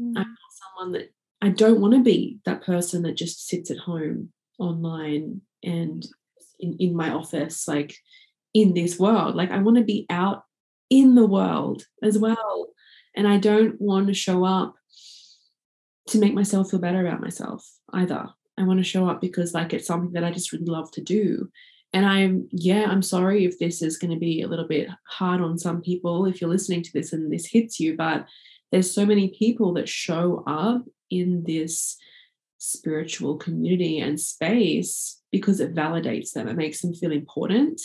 Mm. 0.00 0.14
I'm 0.16 0.28
not 0.28 0.52
someone 0.62 0.92
that 0.92 1.12
I 1.42 1.48
don't 1.48 1.80
want 1.80 1.94
to 1.94 2.02
be 2.02 2.38
that 2.44 2.62
person 2.62 3.02
that 3.02 3.16
just 3.16 3.48
sits 3.48 3.70
at 3.70 3.78
home 3.78 4.30
online 4.60 5.40
and 5.64 6.06
in, 6.60 6.76
in 6.78 6.96
my 6.96 7.10
office, 7.10 7.66
like 7.66 7.96
in 8.54 8.74
this 8.74 8.98
world. 8.98 9.34
Like 9.34 9.50
I 9.50 9.58
want 9.58 9.76
to 9.78 9.84
be 9.84 10.06
out 10.08 10.44
in 10.88 11.16
the 11.16 11.26
world 11.26 11.84
as 12.00 12.16
well. 12.16 12.68
And 13.16 13.26
I 13.26 13.38
don't 13.38 13.78
want 13.80 14.06
to 14.06 14.14
show 14.14 14.44
up 14.44 14.74
to 16.08 16.18
make 16.18 16.32
myself 16.32 16.70
feel 16.70 16.80
better 16.80 17.04
about 17.04 17.20
myself 17.20 17.68
either. 17.92 18.28
I 18.56 18.62
want 18.62 18.78
to 18.78 18.84
show 18.84 19.08
up 19.08 19.20
because 19.20 19.52
like 19.52 19.72
it's 19.72 19.86
something 19.86 20.12
that 20.12 20.24
I 20.24 20.30
just 20.30 20.52
really 20.52 20.66
love 20.66 20.92
to 20.92 21.00
do. 21.00 21.50
And 21.92 22.06
I'm 22.06 22.48
yeah, 22.52 22.86
I'm 22.88 23.02
sorry 23.02 23.44
if 23.44 23.58
this 23.58 23.82
is 23.82 23.98
going 23.98 24.12
to 24.12 24.18
be 24.18 24.42
a 24.42 24.48
little 24.48 24.68
bit 24.68 24.88
hard 25.08 25.40
on 25.40 25.58
some 25.58 25.82
people 25.82 26.24
if 26.26 26.40
you're 26.40 26.48
listening 26.48 26.82
to 26.84 26.92
this 26.92 27.12
and 27.12 27.32
this 27.32 27.46
hits 27.46 27.80
you, 27.80 27.96
but 27.96 28.26
there's 28.70 28.92
so 28.92 29.04
many 29.04 29.34
people 29.38 29.74
that 29.74 29.88
show 29.88 30.44
up 30.46 30.84
in 31.20 31.44
this 31.44 31.96
spiritual 32.58 33.36
community 33.36 33.98
and 33.98 34.20
space 34.20 35.20
because 35.30 35.60
it 35.60 35.74
validates 35.74 36.32
them. 36.32 36.48
It 36.48 36.56
makes 36.56 36.80
them 36.80 36.94
feel 36.94 37.12
important 37.12 37.80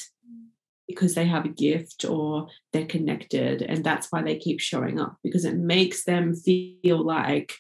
because 0.88 1.16
they 1.16 1.26
have 1.26 1.46
a 1.46 1.50
gift 1.50 2.06
or 2.06 2.48
they're 2.72 2.86
connected. 2.86 3.62
And 3.62 3.84
that's 3.84 4.12
why 4.12 4.22
they 4.22 4.38
keep 4.38 4.60
showing 4.60 5.00
up 5.00 5.18
because 5.24 5.46
it 5.46 5.58
makes 5.58 6.04
them 6.06 6.34
feel 6.36 7.04
like 7.04 7.54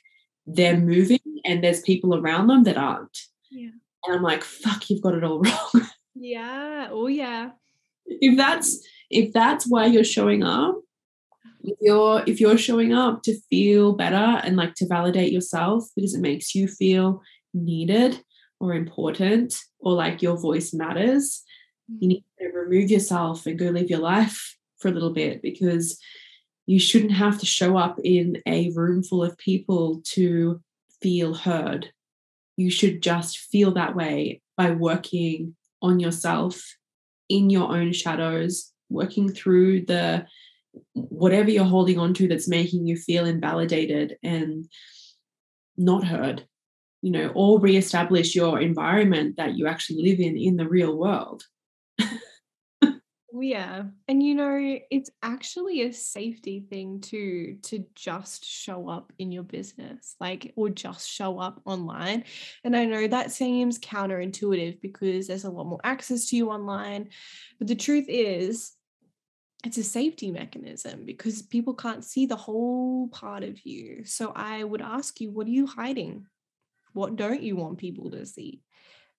they're 0.45 0.77
moving 0.77 1.19
and 1.43 1.63
there's 1.63 1.81
people 1.81 2.15
around 2.15 2.47
them 2.47 2.63
that 2.63 2.77
aren't. 2.77 3.17
Yeah. 3.51 3.69
And 4.05 4.15
I'm 4.15 4.23
like, 4.23 4.43
fuck, 4.43 4.89
you've 4.89 5.01
got 5.01 5.15
it 5.15 5.23
all 5.23 5.41
wrong. 5.73 5.87
Yeah. 6.15 6.87
Oh 6.91 7.07
yeah. 7.07 7.51
if 8.05 8.37
that's 8.37 8.85
if 9.09 9.33
that's 9.33 9.65
why 9.67 9.85
you're 9.85 10.03
showing 10.03 10.43
up, 10.43 10.79
if 11.67 11.77
you're 11.81 12.23
if 12.25 12.39
you're 12.39 12.57
showing 12.57 12.93
up 12.93 13.23
to 13.23 13.39
feel 13.49 13.93
better 13.93 14.41
and 14.43 14.55
like 14.55 14.73
to 14.75 14.87
validate 14.87 15.33
yourself 15.33 15.89
because 15.95 16.15
it 16.15 16.21
makes 16.21 16.55
you 16.55 16.67
feel 16.67 17.21
needed 17.53 18.23
or 18.59 18.73
important 18.73 19.59
or 19.79 19.93
like 19.93 20.21
your 20.21 20.37
voice 20.37 20.73
matters, 20.73 21.43
mm. 21.91 21.97
you 21.99 22.07
need 22.07 22.23
to 22.39 22.47
remove 22.47 22.89
yourself 22.89 23.45
and 23.45 23.59
go 23.59 23.65
live 23.65 23.89
your 23.89 23.99
life 23.99 24.55
for 24.77 24.87
a 24.87 24.91
little 24.91 25.13
bit 25.13 25.41
because 25.41 25.99
you 26.65 26.79
shouldn't 26.79 27.11
have 27.11 27.37
to 27.39 27.45
show 27.45 27.77
up 27.77 27.99
in 28.03 28.41
a 28.45 28.71
room 28.71 29.03
full 29.03 29.23
of 29.23 29.37
people 29.37 30.01
to 30.03 30.61
feel 31.01 31.33
heard. 31.33 31.91
You 32.55 32.71
should 32.71 33.01
just 33.01 33.37
feel 33.37 33.73
that 33.73 33.95
way 33.95 34.41
by 34.55 34.71
working 34.71 35.55
on 35.81 35.99
yourself 35.99 36.61
in 37.29 37.49
your 37.49 37.75
own 37.75 37.91
shadows, 37.91 38.71
working 38.89 39.29
through 39.29 39.85
the 39.85 40.25
whatever 40.93 41.49
you're 41.49 41.65
holding 41.65 41.99
on 41.99 42.13
to 42.15 42.27
that's 42.27 42.47
making 42.47 42.85
you 42.85 42.95
feel 42.95 43.25
invalidated 43.25 44.17
and 44.23 44.65
not 45.77 46.03
heard, 46.03 46.45
you 47.01 47.11
know, 47.11 47.31
or 47.35 47.59
reestablish 47.59 48.35
your 48.35 48.59
environment 48.59 49.37
that 49.37 49.55
you 49.55 49.67
actually 49.67 50.01
live 50.03 50.19
in 50.19 50.37
in 50.37 50.57
the 50.57 50.67
real 50.67 50.97
world. 50.97 51.43
Yeah. 53.39 53.83
And 54.07 54.23
you 54.23 54.35
know, 54.35 54.79
it's 54.89 55.11
actually 55.21 55.83
a 55.83 55.93
safety 55.93 56.65
thing 56.69 57.01
too 57.01 57.57
to 57.63 57.85
just 57.93 58.45
show 58.45 58.89
up 58.89 59.13
in 59.19 59.31
your 59.31 59.43
business, 59.43 60.15
like, 60.19 60.53
or 60.55 60.69
just 60.69 61.07
show 61.09 61.39
up 61.39 61.61
online. 61.65 62.23
And 62.63 62.75
I 62.75 62.85
know 62.85 63.07
that 63.07 63.31
seems 63.31 63.79
counterintuitive 63.79 64.81
because 64.81 65.27
there's 65.27 65.43
a 65.43 65.51
lot 65.51 65.67
more 65.67 65.81
access 65.83 66.25
to 66.27 66.35
you 66.35 66.49
online. 66.49 67.09
But 67.59 67.67
the 67.67 67.75
truth 67.75 68.05
is, 68.07 68.71
it's 69.63 69.77
a 69.77 69.83
safety 69.83 70.31
mechanism 70.31 71.03
because 71.05 71.41
people 71.41 71.73
can't 71.73 72.05
see 72.05 72.25
the 72.25 72.35
whole 72.35 73.07
part 73.09 73.43
of 73.43 73.65
you. 73.65 74.03
So 74.05 74.31
I 74.35 74.63
would 74.63 74.81
ask 74.81 75.19
you, 75.19 75.31
what 75.31 75.47
are 75.47 75.51
you 75.51 75.65
hiding? 75.65 76.27
What 76.93 77.15
don't 77.15 77.41
you 77.41 77.55
want 77.55 77.77
people 77.77 78.11
to 78.11 78.25
see? 78.25 78.61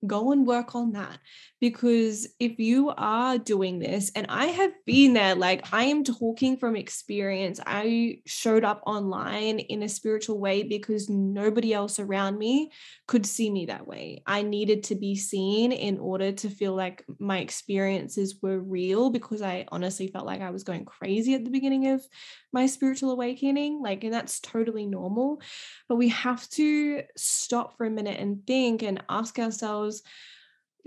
Go 0.07 0.33
and 0.33 0.47
work 0.47 0.75
on 0.75 0.93
that 0.93 1.19
because 1.61 2.29
if 2.39 2.59
you 2.59 2.93
are 2.97 3.37
doing 3.39 3.79
this 3.79 4.13
and 4.15 4.27
i 4.29 4.47
have 4.47 4.73
been 4.87 5.13
there 5.13 5.35
like 5.35 5.73
i 5.73 5.85
am 5.85 6.05
talking 6.05 6.57
from 6.57 6.77
experience. 6.77 7.61
I 7.67 8.21
showed 8.27 8.65
up 8.65 8.83
online 8.87 9.59
in 9.59 9.83
a 9.83 9.89
spiritual 9.89 10.39
way 10.39 10.63
because 10.63 11.09
nobody 11.09 11.73
else 11.73 11.99
around 11.99 12.39
me 12.39 12.71
could 13.07 13.27
see 13.27 13.51
me 13.51 13.67
that 13.67 13.87
way. 13.87 14.23
I 14.27 14.43
needed 14.43 14.85
to 14.85 14.95
be 14.95 15.15
seen 15.17 15.73
in 15.73 15.99
order 15.99 16.33
to 16.33 16.51
feel 16.51 16.75
like 16.75 17.05
my 17.19 17.39
experiences 17.39 18.37
were 18.43 18.59
real 18.59 19.11
because 19.11 19.43
i 19.43 19.67
honestly 19.71 20.09
felt 20.09 20.27
like 20.27 20.41
i 20.41 20.51
was 20.51 20.65
going 20.65 20.85
crazy 20.85 21.35
at 21.35 21.45
the 21.45 21.51
beginning 21.51 21.89
of 21.89 22.05
my 22.53 22.67
spiritual 22.67 23.11
awakening 23.11 23.81
like 23.83 24.05
and 24.05 24.13
that's 24.13 24.41
totally 24.41 24.87
normal 24.87 25.41
but 25.89 25.97
we 25.97 26.09
have 26.09 26.49
to 26.49 27.03
stop 27.17 27.77
for 27.77 27.87
a 27.87 27.91
minute 27.91 28.19
and 28.19 28.47
think 28.47 28.83
and 28.83 29.03
ask 29.09 29.39
ourselves 29.39 30.03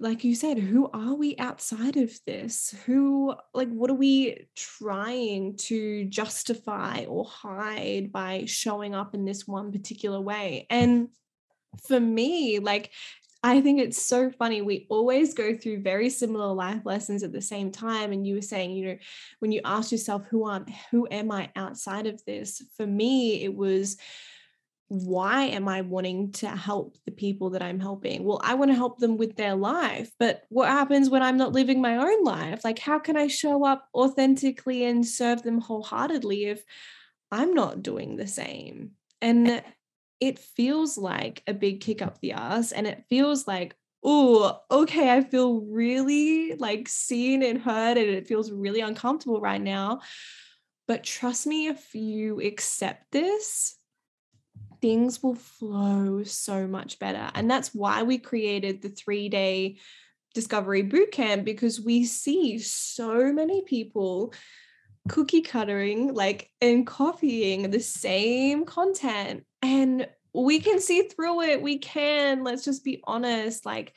like 0.01 0.23
you 0.23 0.33
said 0.35 0.57
who 0.57 0.89
are 0.93 1.13
we 1.13 1.35
outside 1.37 1.95
of 1.95 2.11
this? 2.25 2.75
Who 2.85 3.35
like 3.53 3.69
what 3.69 3.91
are 3.91 3.95
we 3.95 4.47
trying 4.55 5.57
to 5.57 6.05
justify 6.05 7.05
or 7.05 7.25
hide 7.25 8.11
by 8.11 8.45
showing 8.47 8.95
up 8.95 9.13
in 9.13 9.25
this 9.25 9.47
one 9.47 9.71
particular 9.71 10.19
way? 10.19 10.65
And 10.69 11.09
for 11.87 11.99
me 11.99 12.59
like 12.59 12.91
I 13.43 13.61
think 13.61 13.79
it's 13.79 14.01
so 14.01 14.29
funny. 14.29 14.61
We 14.61 14.85
always 14.89 15.33
go 15.33 15.55
through 15.55 15.81
very 15.81 16.09
similar 16.09 16.53
life 16.53 16.81
lessons 16.85 17.23
at 17.23 17.31
the 17.31 17.41
same 17.41 17.71
time. 17.71 18.11
And 18.11 18.25
you 18.25 18.35
were 18.35 18.41
saying, 18.41 18.71
you 18.71 18.85
know, 18.85 18.97
when 19.39 19.51
you 19.51 19.61
ask 19.65 19.91
yourself, 19.91 20.23
who 20.29 20.49
am 20.49 20.65
who 20.91 21.07
am 21.09 21.31
I 21.31 21.49
outside 21.55 22.05
of 22.05 22.23
this? 22.25 22.61
For 22.77 22.85
me, 22.85 23.43
it 23.43 23.55
was 23.55 23.97
why 24.89 25.45
am 25.45 25.69
I 25.69 25.81
wanting 25.81 26.33
to 26.33 26.49
help 26.49 26.97
the 27.05 27.13
people 27.13 27.51
that 27.51 27.61
I'm 27.61 27.79
helping? 27.79 28.25
Well, 28.25 28.41
I 28.43 28.55
want 28.55 28.71
to 28.71 28.75
help 28.75 28.99
them 28.99 29.15
with 29.15 29.37
their 29.37 29.55
life, 29.55 30.11
but 30.19 30.43
what 30.49 30.67
happens 30.67 31.09
when 31.09 31.23
I'm 31.23 31.37
not 31.37 31.53
living 31.53 31.79
my 31.81 31.95
own 31.95 32.25
life? 32.25 32.65
Like, 32.65 32.77
how 32.77 32.99
can 32.99 33.15
I 33.15 33.27
show 33.27 33.65
up 33.65 33.87
authentically 33.95 34.83
and 34.83 35.07
serve 35.07 35.43
them 35.43 35.61
wholeheartedly 35.61 36.43
if 36.47 36.65
I'm 37.31 37.53
not 37.53 37.81
doing 37.81 38.17
the 38.17 38.27
same? 38.27 38.91
And 39.21 39.63
it 40.21 40.39
feels 40.39 40.97
like 40.97 41.43
a 41.47 41.53
big 41.53 41.81
kick 41.81 42.01
up 42.01 42.21
the 42.21 42.33
ass, 42.33 42.71
and 42.71 42.87
it 42.87 43.03
feels 43.09 43.47
like, 43.47 43.75
oh, 44.03 44.59
okay, 44.69 45.11
I 45.11 45.23
feel 45.23 45.61
really 45.61 46.55
like 46.55 46.87
seen 46.87 47.43
and 47.43 47.59
heard, 47.59 47.97
and 47.97 48.09
it 48.09 48.27
feels 48.27 48.51
really 48.51 48.81
uncomfortable 48.81 49.41
right 49.41 49.61
now. 49.61 50.01
But 50.87 51.03
trust 51.03 51.47
me, 51.47 51.67
if 51.67 51.95
you 51.95 52.39
accept 52.39 53.11
this, 53.11 53.75
things 54.81 55.23
will 55.23 55.35
flow 55.35 56.23
so 56.23 56.67
much 56.67 56.99
better. 56.99 57.29
And 57.33 57.49
that's 57.49 57.73
why 57.73 58.03
we 58.03 58.17
created 58.17 58.81
the 58.81 58.89
three 58.89 59.29
day 59.29 59.77
discovery 60.33 60.83
bootcamp 60.83 61.43
because 61.43 61.81
we 61.81 62.05
see 62.05 62.57
so 62.59 63.33
many 63.33 63.63
people 63.63 64.33
cookie 65.09 65.41
cuttering 65.41 66.13
like 66.13 66.49
and 66.61 66.85
copying 66.85 67.69
the 67.71 67.79
same 67.79 68.65
content 68.65 69.43
and 69.61 70.07
we 70.33 70.59
can 70.59 70.79
see 70.79 71.01
through 71.03 71.41
it 71.41 71.61
we 71.61 71.77
can 71.77 72.43
let's 72.43 72.63
just 72.63 72.83
be 72.83 73.01
honest 73.05 73.65
like 73.65 73.93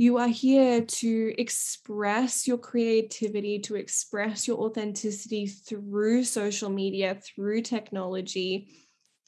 You 0.00 0.16
are 0.16 0.28
here 0.28 0.80
to 0.80 1.34
express 1.36 2.48
your 2.48 2.56
creativity, 2.56 3.58
to 3.58 3.76
express 3.76 4.48
your 4.48 4.56
authenticity 4.56 5.46
through 5.46 6.24
social 6.24 6.70
media, 6.70 7.20
through 7.20 7.60
technology. 7.60 8.70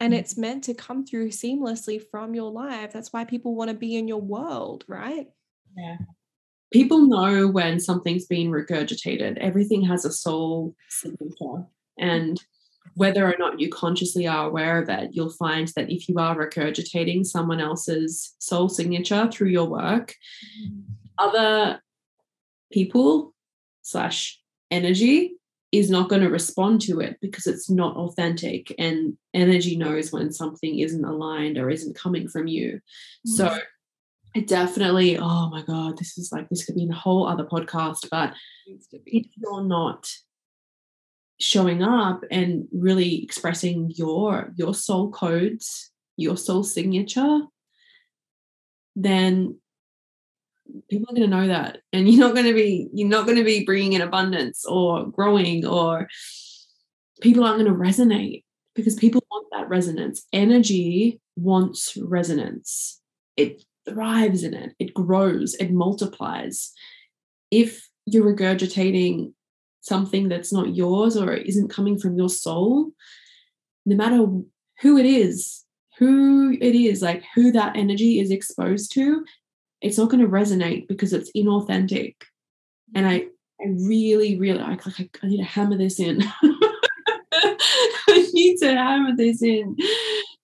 And 0.00 0.14
mm. 0.14 0.16
it's 0.16 0.38
meant 0.38 0.64
to 0.64 0.72
come 0.72 1.04
through 1.04 1.28
seamlessly 1.28 2.02
from 2.10 2.34
your 2.34 2.50
life. 2.50 2.90
That's 2.90 3.12
why 3.12 3.26
people 3.26 3.54
want 3.54 3.68
to 3.68 3.76
be 3.76 3.96
in 3.96 4.08
your 4.08 4.22
world, 4.22 4.84
right? 4.88 5.26
Yeah. 5.76 5.98
People 6.72 7.06
know 7.06 7.48
when 7.48 7.78
something's 7.78 8.26
been 8.26 8.50
regurgitated. 8.50 9.38
Everything 9.38 9.82
has 9.82 10.04
a 10.04 10.12
soul 10.12 10.74
signature. 10.88 11.66
And 11.98 12.42
whether 12.94 13.24
or 13.26 13.36
not 13.38 13.60
you 13.60 13.70
consciously 13.70 14.26
are 14.26 14.46
aware 14.46 14.78
of 14.82 14.88
it, 14.88 15.10
you'll 15.12 15.30
find 15.30 15.68
that 15.76 15.90
if 15.90 16.08
you 16.08 16.18
are 16.18 16.36
regurgitating 16.36 17.24
someone 17.26 17.60
else's 17.60 18.34
soul 18.38 18.68
signature 18.68 19.28
through 19.30 19.48
your 19.48 19.66
work, 19.66 20.14
mm-hmm. 20.60 20.80
other 21.18 21.80
people 22.72 23.34
slash 23.82 24.40
energy 24.70 25.34
is 25.72 25.90
not 25.90 26.10
going 26.10 26.20
to 26.20 26.28
respond 26.28 26.82
to 26.82 27.00
it 27.00 27.16
because 27.20 27.46
it's 27.46 27.70
not 27.70 27.96
authentic 27.96 28.74
and 28.78 29.16
energy 29.32 29.74
knows 29.76 30.12
when 30.12 30.30
something 30.30 30.78
isn't 30.78 31.04
aligned 31.04 31.56
or 31.56 31.70
isn't 31.70 31.96
coming 31.96 32.28
from 32.28 32.46
you 32.46 32.74
mm-hmm. 32.74 33.30
so 33.30 33.58
it 34.34 34.46
definitely 34.46 35.18
oh 35.18 35.48
my 35.50 35.62
god 35.62 35.98
this 35.98 36.16
is 36.18 36.30
like 36.32 36.48
this 36.48 36.64
could 36.64 36.74
be 36.74 36.88
a 36.90 36.94
whole 36.94 37.26
other 37.26 37.44
podcast 37.44 38.08
but 38.10 38.34
if 39.06 39.26
you're 39.36 39.64
not 39.64 40.10
showing 41.40 41.82
up 41.82 42.22
and 42.30 42.68
really 42.72 43.22
expressing 43.22 43.90
your 43.94 44.52
your 44.56 44.74
soul 44.74 45.10
codes 45.10 45.90
your 46.16 46.36
soul 46.36 46.62
signature 46.62 47.40
then 48.94 49.56
people 50.88 51.06
are 51.10 51.16
going 51.16 51.30
to 51.30 51.36
know 51.36 51.46
that. 51.48 51.78
And 51.92 52.08
you're 52.08 52.26
not 52.26 52.34
going 52.34 52.46
to 52.46 52.54
be 52.54 52.88
you're 52.92 53.08
not 53.08 53.26
going 53.26 53.38
to 53.38 53.44
be 53.44 53.64
bringing 53.64 53.94
in 53.94 54.00
abundance 54.00 54.64
or 54.64 55.06
growing 55.06 55.66
or 55.66 56.08
people 57.20 57.44
aren't 57.44 57.62
going 57.62 57.72
to 57.72 57.78
resonate 57.78 58.44
because 58.74 58.94
people 58.94 59.22
want 59.30 59.46
that 59.52 59.68
resonance. 59.68 60.26
Energy 60.32 61.20
wants 61.36 61.96
resonance. 61.96 63.00
It 63.36 63.62
thrives 63.88 64.42
in 64.42 64.54
it 64.54 64.74
it 64.78 64.94
grows 64.94 65.54
it 65.54 65.72
multiplies 65.72 66.72
if 67.50 67.88
you're 68.06 68.34
regurgitating 68.34 69.32
something 69.80 70.28
that's 70.28 70.52
not 70.52 70.74
yours 70.74 71.16
or 71.16 71.32
isn't 71.32 71.68
coming 71.68 71.98
from 71.98 72.16
your 72.16 72.28
soul 72.28 72.90
no 73.84 73.96
matter 73.96 74.24
who 74.80 74.98
it 74.98 75.06
is 75.06 75.64
who 75.98 76.52
it 76.60 76.74
is 76.74 77.02
like 77.02 77.24
who 77.34 77.50
that 77.50 77.76
energy 77.76 78.20
is 78.20 78.30
exposed 78.30 78.92
to 78.92 79.24
it's 79.82 79.98
not 79.98 80.08
going 80.08 80.22
to 80.22 80.30
resonate 80.30 80.88
because 80.88 81.12
it's 81.12 81.30
inauthentic. 81.36 82.14
And 82.94 83.06
I, 83.06 83.26
I 83.60 83.66
really, 83.66 84.38
really, 84.38 84.60
I, 84.60 84.70
like, 84.70 85.18
I, 85.22 85.26
need 85.26 85.38
to 85.38 85.44
hammer 85.44 85.76
this 85.76 85.98
in. 85.98 86.22
I 87.32 88.28
need 88.32 88.58
to 88.58 88.74
hammer 88.74 89.16
this 89.16 89.42
in 89.42 89.76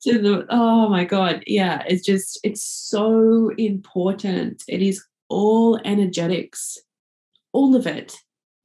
to 0.03 0.19
the, 0.19 0.47
oh 0.51 0.89
my 0.89 1.05
God. 1.05 1.43
Yeah, 1.47 1.83
it's 1.87 2.05
just, 2.05 2.39
it's 2.43 2.63
so 2.63 3.51
important. 3.59 4.63
It 4.69 4.83
is 4.83 5.05
all 5.29 5.81
energetics, 5.85 6.79
all 7.53 7.77
of 7.77 7.87
it. 7.87 8.17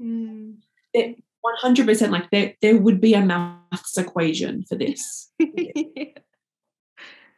Mm. 0.02 0.56
it 0.94 1.22
100% 1.64 2.10
like 2.10 2.30
there, 2.32 2.56
there 2.62 2.78
would 2.78 3.00
be 3.00 3.14
a 3.14 3.22
maths 3.22 3.98
equation 3.98 4.64
for 4.68 4.76
this. 4.76 5.32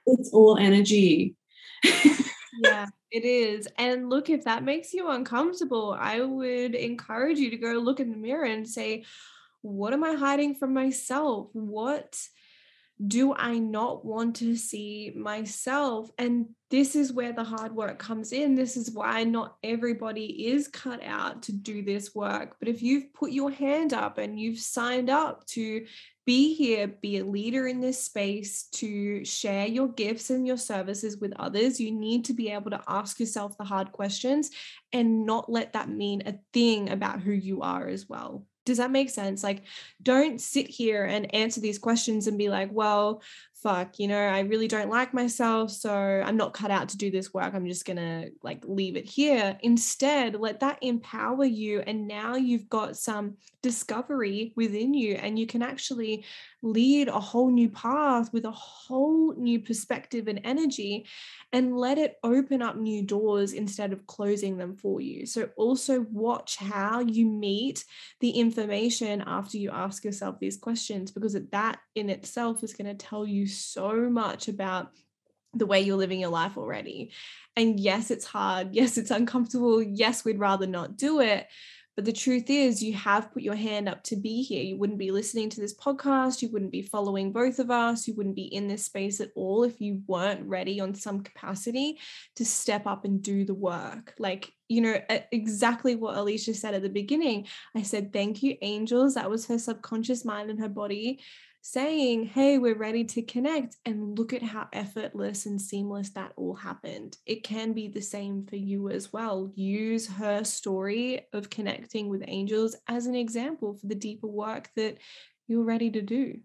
It's 0.07 0.31
all 0.33 0.57
energy. 0.57 1.35
yeah. 1.83 2.85
It 3.11 3.23
is. 3.23 3.65
And 3.77 4.09
look, 4.09 4.29
if 4.29 4.43
that 4.43 4.65
makes 4.65 4.93
you 4.93 5.09
uncomfortable, 5.09 5.95
I 5.97 6.19
would 6.19 6.75
encourage 6.75 7.37
you 7.37 7.49
to 7.49 7.55
go 7.55 7.71
look 7.73 8.01
in 8.01 8.11
the 8.11 8.17
mirror 8.17 8.43
and 8.43 8.67
say, 8.67 9.05
what 9.61 9.93
am 9.93 10.03
I 10.03 10.15
hiding 10.15 10.55
from 10.55 10.73
myself? 10.73 11.47
What 11.53 12.19
do 13.05 13.33
I 13.33 13.59
not 13.59 14.05
want 14.05 14.37
to 14.37 14.55
see 14.55 15.11
myself? 15.15 16.09
And 16.17 16.47
this 16.71 16.95
is 16.95 17.11
where 17.11 17.33
the 17.33 17.43
hard 17.43 17.75
work 17.75 17.99
comes 17.99 18.31
in. 18.31 18.55
This 18.55 18.77
is 18.77 18.91
why 18.91 19.25
not 19.25 19.57
everybody 19.63 20.47
is 20.47 20.69
cut 20.69 21.03
out 21.03 21.43
to 21.43 21.51
do 21.51 21.83
this 21.83 22.15
work. 22.15 22.55
But 22.59 22.69
if 22.69 22.81
you've 22.81 23.13
put 23.13 23.31
your 23.31 23.51
hand 23.51 23.93
up 23.93 24.17
and 24.17 24.39
you've 24.39 24.59
signed 24.59 25.09
up 25.09 25.45
to 25.47 25.85
be 26.25 26.55
here, 26.55 26.87
be 26.87 27.17
a 27.17 27.25
leader 27.25 27.67
in 27.67 27.81
this 27.81 28.03
space 28.03 28.63
to 28.75 29.23
share 29.25 29.67
your 29.67 29.89
gifts 29.89 30.29
and 30.29 30.47
your 30.47 30.57
services 30.57 31.17
with 31.17 31.33
others. 31.37 31.79
You 31.79 31.91
need 31.91 32.25
to 32.25 32.33
be 32.33 32.49
able 32.49 32.71
to 32.71 32.81
ask 32.87 33.19
yourself 33.19 33.57
the 33.57 33.65
hard 33.65 33.91
questions 33.91 34.49
and 34.91 35.25
not 35.25 35.51
let 35.51 35.73
that 35.73 35.89
mean 35.89 36.23
a 36.25 36.39
thing 36.53 36.89
about 36.89 37.19
who 37.19 37.31
you 37.31 37.61
are 37.61 37.87
as 37.87 38.07
well. 38.07 38.45
Does 38.65 38.77
that 38.77 38.91
make 38.91 39.09
sense? 39.09 39.43
Like, 39.43 39.63
don't 40.01 40.41
sit 40.41 40.67
here 40.67 41.05
and 41.05 41.33
answer 41.33 41.61
these 41.61 41.79
questions 41.79 42.27
and 42.27 42.37
be 42.37 42.49
like, 42.49 42.69
well, 42.71 43.21
fuck, 43.65 43.97
you 43.97 44.07
know, 44.07 44.19
I 44.19 44.41
really 44.41 44.67
don't 44.67 44.91
like 44.91 45.11
myself. 45.11 45.71
So 45.71 45.91
I'm 45.91 46.37
not 46.37 46.53
cut 46.53 46.69
out 46.69 46.89
to 46.89 46.97
do 46.97 47.09
this 47.09 47.33
work. 47.33 47.53
I'm 47.55 47.65
just 47.65 47.83
going 47.83 47.97
to 47.97 48.29
like 48.43 48.63
leave 48.63 48.95
it 48.95 49.09
here. 49.09 49.57
Instead, 49.61 50.35
let 50.35 50.59
that 50.59 50.77
empower 50.83 51.45
you. 51.45 51.79
And 51.79 52.07
now 52.07 52.35
you've 52.35 52.69
got 52.69 52.95
some 52.95 53.37
discovery 53.63 54.53
within 54.55 54.93
you 54.93 55.15
and 55.15 55.39
you 55.39 55.47
can 55.47 55.63
actually 55.63 56.25
lead 56.65 57.07
a 57.07 57.19
whole 57.19 57.51
new 57.51 57.69
path 57.69 58.33
with 58.33 58.43
a 58.43 58.51
whole 58.51 59.33
new 59.35 59.59
perspective 59.59 60.27
and 60.27 60.41
energy 60.43 61.05
and 61.53 61.77
let 61.77 61.99
it 61.99 62.17
open 62.23 62.61
up 62.61 62.75
new 62.75 63.03
doors 63.03 63.53
instead 63.53 63.93
of 63.93 64.07
closing 64.07 64.57
them 64.57 64.75
for 64.75 64.99
you. 64.99 65.25
So, 65.27 65.49
also 65.55 66.01
watch 66.11 66.57
how 66.57 67.01
you 67.01 67.27
meet 67.27 67.85
the 68.19 68.31
information 68.31 69.23
after 69.25 69.57
you 69.57 69.69
ask 69.69 70.03
yourself 70.03 70.39
these 70.39 70.57
questions, 70.57 71.11
because 71.11 71.37
that 71.51 71.79
in 71.93 72.09
itself 72.09 72.63
is 72.63 72.73
going 72.73 72.87
to 72.87 73.05
tell 73.05 73.25
you 73.25 73.45
so 73.45 74.09
much 74.09 74.47
about 74.47 74.91
the 75.53 75.65
way 75.65 75.81
you're 75.81 75.97
living 75.97 76.19
your 76.19 76.29
life 76.29 76.57
already. 76.57 77.11
And 77.55 77.79
yes, 77.79 78.11
it's 78.11 78.25
hard. 78.25 78.75
Yes, 78.75 78.97
it's 78.97 79.11
uncomfortable. 79.11 79.81
Yes, 79.81 80.25
we'd 80.25 80.39
rather 80.39 80.67
not 80.67 80.97
do 80.97 81.21
it. 81.21 81.47
But 81.95 82.03
the 82.03 82.11
truth 82.11 82.49
is, 82.49 82.83
you 82.83 82.93
have 82.93 83.31
put 83.31 83.41
your 83.41 83.55
hand 83.55 83.87
up 83.87 84.03
to 84.03 84.17
be 84.17 84.43
here. 84.43 84.63
You 84.63 84.77
wouldn't 84.77 84.99
be 84.99 85.11
listening 85.11 85.49
to 85.51 85.61
this 85.61 85.73
podcast. 85.73 86.41
You 86.41 86.49
wouldn't 86.49 86.71
be 86.71 86.81
following 86.81 87.31
both 87.31 87.57
of 87.57 87.71
us. 87.71 88.05
You 88.07 88.15
wouldn't 88.15 88.35
be 88.35 88.53
in 88.53 88.67
this 88.67 88.83
space 88.83 89.21
at 89.21 89.31
all 89.33 89.63
if 89.63 89.79
you 89.79 90.01
weren't 90.05 90.45
ready 90.45 90.81
on 90.81 90.93
some 90.93 91.23
capacity 91.23 91.97
to 92.35 92.43
step 92.43 92.85
up 92.85 93.05
and 93.05 93.23
do 93.23 93.45
the 93.45 93.53
work. 93.53 94.13
Like, 94.19 94.51
you 94.67 94.81
know, 94.81 94.99
exactly 95.31 95.95
what 95.95 96.17
Aleisha 96.17 96.53
said 96.53 96.73
at 96.73 96.81
the 96.81 96.89
beginning. 96.89 97.47
I 97.75 97.83
said, 97.83 98.11
Thank 98.11 98.43
you, 98.43 98.57
angels. 98.61 99.15
That 99.15 99.29
was 99.29 99.45
her 99.47 99.57
subconscious 99.57 100.25
mind 100.25 100.49
and 100.49 100.59
her 100.59 100.69
body 100.69 101.21
saying, 101.65 102.27
Hey, 102.27 102.59
we're 102.59 102.77
ready 102.77 103.03
to 103.03 103.23
connect. 103.23 103.77
And 103.85 104.17
look 104.19 104.33
at 104.33 104.43
how 104.43 104.67
effortless 104.71 105.47
and 105.47 105.59
seamless 105.59 106.11
that 106.11 106.31
all 106.35 106.53
happened. 106.53 107.17
It 107.25 107.43
can 107.43 107.73
be 107.73 107.87
the 107.87 108.03
same 108.03 108.45
for 108.45 108.55
you 108.55 108.89
as 108.89 109.11
well. 109.11 109.51
Use 109.55 110.05
her 110.07 110.43
story 110.43 111.25
of 111.33 111.49
connecting 111.49 112.07
with 112.07 112.23
angels 112.27 112.75
as 112.87 113.07
an 113.07 113.15
example 113.15 113.73
for 113.73 113.87
the 113.87 113.95
deeper 113.95 114.27
work 114.27 114.69
that 114.75 114.99
you're 115.47 115.63
ready 115.63 115.89
to 115.89 116.03
do. 116.03 116.39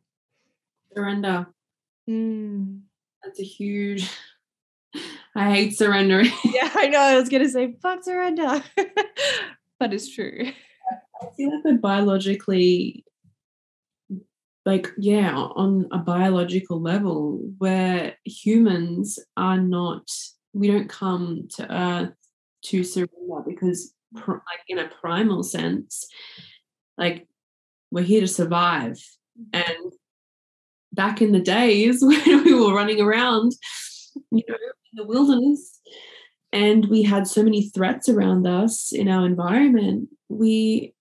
Surrender. 0.97 1.49
Mm. 2.09 2.81
That's 3.23 3.41
a 3.41 3.45
huge. 3.45 4.11
I 5.37 5.51
hate 5.51 5.77
surrendering. 5.77 6.33
yeah, 6.47 6.71
I 6.75 6.87
know. 6.87 6.99
I 6.99 7.21
was 7.21 7.29
going 7.29 7.43
to 7.43 7.51
say, 7.51 7.75
fuck 7.83 8.05
surrender. 8.05 8.65
but 9.79 9.93
it's 9.93 10.09
true. 10.09 10.51
I 11.23 11.27
feel 11.37 11.55
like 11.55 11.65
we're 11.65 11.77
biologically 11.77 13.05
like 14.71 14.89
yeah 14.99 15.35
on 15.37 15.89
a 15.91 15.99
biological 15.99 16.81
level 16.81 17.41
where 17.59 18.15
humans 18.25 19.19
are 19.37 19.59
not 19.59 20.07
we 20.53 20.69
don't 20.69 20.89
come 20.89 21.49
to 21.57 21.63
earth 21.75 22.15
to 22.63 22.85
surrender 22.85 23.43
because 23.47 23.93
like 24.15 24.63
in 24.69 24.79
a 24.79 24.89
primal 25.01 25.43
sense 25.43 26.07
like 26.97 27.27
we're 27.91 28.05
here 28.05 28.21
to 28.21 28.29
survive. 28.29 28.99
And 29.53 29.93
back 30.93 31.21
in 31.21 31.33
the 31.33 31.41
days 31.41 31.99
when 32.03 32.45
we 32.45 32.55
were 32.55 32.75
running 32.75 33.01
around 33.01 33.53
you 34.31 34.45
know 34.49 34.55
in 34.55 34.95
the 34.95 35.07
wilderness 35.07 35.81
and 36.53 36.85
we 36.87 37.03
had 37.03 37.27
so 37.27 37.43
many 37.43 37.71
threats 37.71 38.09
around 38.09 38.47
us 38.47 38.93
in 38.93 39.09
our 39.09 39.25
environment 39.25 40.09
we 40.29 40.95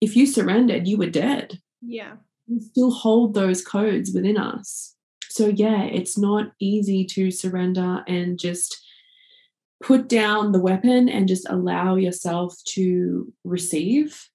if 0.00 0.16
you 0.16 0.26
surrendered 0.26 0.86
you 0.86 0.96
were 0.96 1.10
dead. 1.10 1.58
Yeah 1.82 2.14
we 2.52 2.60
still 2.60 2.90
hold 2.90 3.34
those 3.34 3.64
codes 3.64 4.12
within 4.12 4.36
us. 4.36 4.94
So, 5.28 5.48
yeah, 5.48 5.84
it's 5.84 6.18
not 6.18 6.52
easy 6.60 7.04
to 7.06 7.30
surrender 7.30 8.04
and 8.06 8.38
just 8.38 8.78
put 9.82 10.08
down 10.08 10.52
the 10.52 10.60
weapon 10.60 11.08
and 11.08 11.26
just 11.26 11.48
allow 11.48 11.96
yourself 11.96 12.56
to 12.68 13.32
receive. 13.44 14.28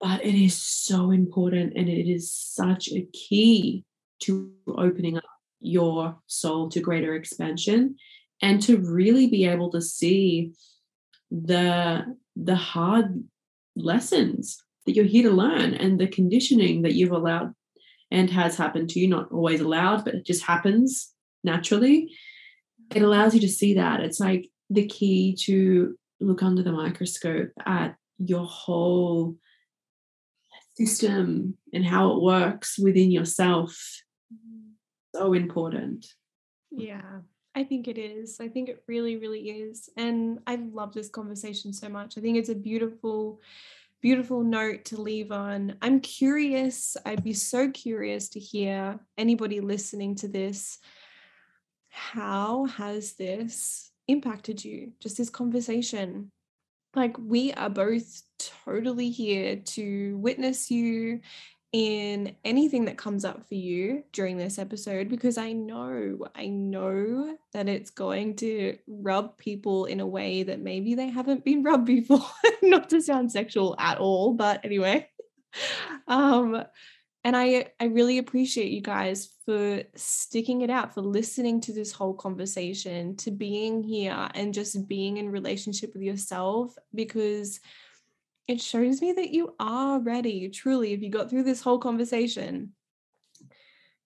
But 0.00 0.24
it 0.24 0.34
is 0.34 0.54
so 0.54 1.10
important 1.10 1.72
and 1.76 1.88
it 1.88 2.10
is 2.10 2.32
such 2.32 2.88
a 2.92 3.06
key 3.12 3.84
to 4.20 4.52
opening 4.68 5.16
up 5.16 5.24
your 5.60 6.18
soul 6.26 6.68
to 6.70 6.80
greater 6.80 7.14
expansion 7.14 7.96
and 8.42 8.62
to 8.62 8.78
really 8.78 9.26
be 9.26 9.46
able 9.46 9.70
to 9.70 9.80
see 9.80 10.52
the 11.30 12.04
the 12.36 12.54
hard 12.54 13.24
lessons 13.74 14.62
that 14.86 14.94
you're 14.94 15.04
here 15.04 15.28
to 15.28 15.34
learn 15.34 15.74
and 15.74 15.98
the 15.98 16.06
conditioning 16.06 16.82
that 16.82 16.94
you've 16.94 17.12
allowed 17.12 17.52
and 18.10 18.30
has 18.30 18.56
happened 18.56 18.88
to 18.90 19.00
you, 19.00 19.08
not 19.08 19.30
always 19.32 19.60
allowed, 19.60 20.04
but 20.04 20.14
it 20.14 20.24
just 20.24 20.44
happens 20.44 21.12
naturally. 21.42 22.12
It 22.94 23.02
allows 23.02 23.34
you 23.34 23.40
to 23.40 23.48
see 23.48 23.74
that. 23.74 24.00
It's 24.00 24.20
like 24.20 24.48
the 24.70 24.86
key 24.86 25.36
to 25.40 25.96
look 26.20 26.42
under 26.42 26.62
the 26.62 26.72
microscope 26.72 27.50
at 27.66 27.96
your 28.18 28.46
whole 28.46 29.36
system 30.76 31.56
and 31.72 31.84
how 31.84 32.12
it 32.12 32.22
works 32.22 32.78
within 32.78 33.10
yourself. 33.10 33.76
So 35.14 35.32
important. 35.32 36.06
Yeah, 36.70 37.20
I 37.54 37.64
think 37.64 37.88
it 37.88 37.98
is. 37.98 38.38
I 38.40 38.48
think 38.48 38.68
it 38.68 38.84
really, 38.86 39.16
really 39.16 39.48
is. 39.48 39.88
And 39.96 40.40
I 40.46 40.56
love 40.56 40.92
this 40.92 41.08
conversation 41.08 41.72
so 41.72 41.88
much. 41.88 42.18
I 42.18 42.20
think 42.20 42.36
it's 42.36 42.50
a 42.50 42.54
beautiful, 42.54 43.40
beautiful 44.06 44.44
note 44.44 44.84
to 44.84 45.00
leave 45.00 45.32
on. 45.32 45.74
I'm 45.82 45.98
curious, 45.98 46.96
I'd 47.04 47.24
be 47.24 47.32
so 47.32 47.72
curious 47.72 48.28
to 48.28 48.38
hear 48.38 49.00
anybody 49.18 49.58
listening 49.58 50.14
to 50.18 50.28
this. 50.28 50.78
How 51.88 52.66
has 52.66 53.14
this 53.14 53.90
impacted 54.06 54.64
you? 54.64 54.92
Just 55.00 55.18
this 55.18 55.28
conversation. 55.28 56.30
Like, 56.94 57.16
we 57.18 57.52
are 57.54 57.68
both 57.68 58.22
totally 58.64 59.10
here 59.10 59.56
to 59.56 60.16
witness 60.18 60.70
you 60.70 61.18
in 61.76 62.34
anything 62.42 62.86
that 62.86 62.96
comes 62.96 63.22
up 63.22 63.46
for 63.46 63.54
you 63.54 64.02
during 64.10 64.38
this 64.38 64.58
episode 64.58 65.10
because 65.10 65.36
I 65.36 65.52
know, 65.52 66.26
I 66.34 66.46
know 66.46 67.36
that 67.52 67.68
it's 67.68 67.90
going 67.90 68.36
to 68.36 68.78
rub 68.88 69.36
people 69.36 69.84
in 69.84 70.00
a 70.00 70.06
way 70.06 70.42
that 70.42 70.58
maybe 70.58 70.94
they 70.94 71.08
haven't 71.10 71.44
been 71.44 71.62
rubbed 71.62 71.84
before. 71.84 72.24
Not 72.62 72.88
to 72.90 73.02
sound 73.02 73.30
sexual 73.30 73.76
at 73.78 73.98
all, 73.98 74.32
but 74.32 74.64
anyway. 74.64 75.08
Um, 76.06 76.62
and 77.24 77.34
I, 77.34 77.72
I 77.80 77.86
really 77.86 78.18
appreciate 78.18 78.70
you 78.70 78.82
guys 78.82 79.30
for 79.46 79.82
sticking 79.96 80.60
it 80.60 80.70
out, 80.70 80.94
for 80.94 81.00
listening 81.00 81.62
to 81.62 81.72
this 81.72 81.90
whole 81.90 82.14
conversation, 82.14 83.16
to 83.16 83.30
being 83.30 83.82
here 83.82 84.28
and 84.34 84.54
just 84.54 84.86
being 84.86 85.16
in 85.16 85.32
relationship 85.32 85.92
with 85.94 86.02
yourself 86.02 86.76
because 86.94 87.58
it 88.48 88.60
shows 88.60 89.00
me 89.00 89.12
that 89.12 89.30
you 89.30 89.54
are 89.58 89.98
ready. 89.98 90.48
Truly, 90.48 90.92
if 90.92 91.02
you 91.02 91.10
got 91.10 91.28
through 91.30 91.42
this 91.42 91.62
whole 91.62 91.78
conversation, 91.78 92.72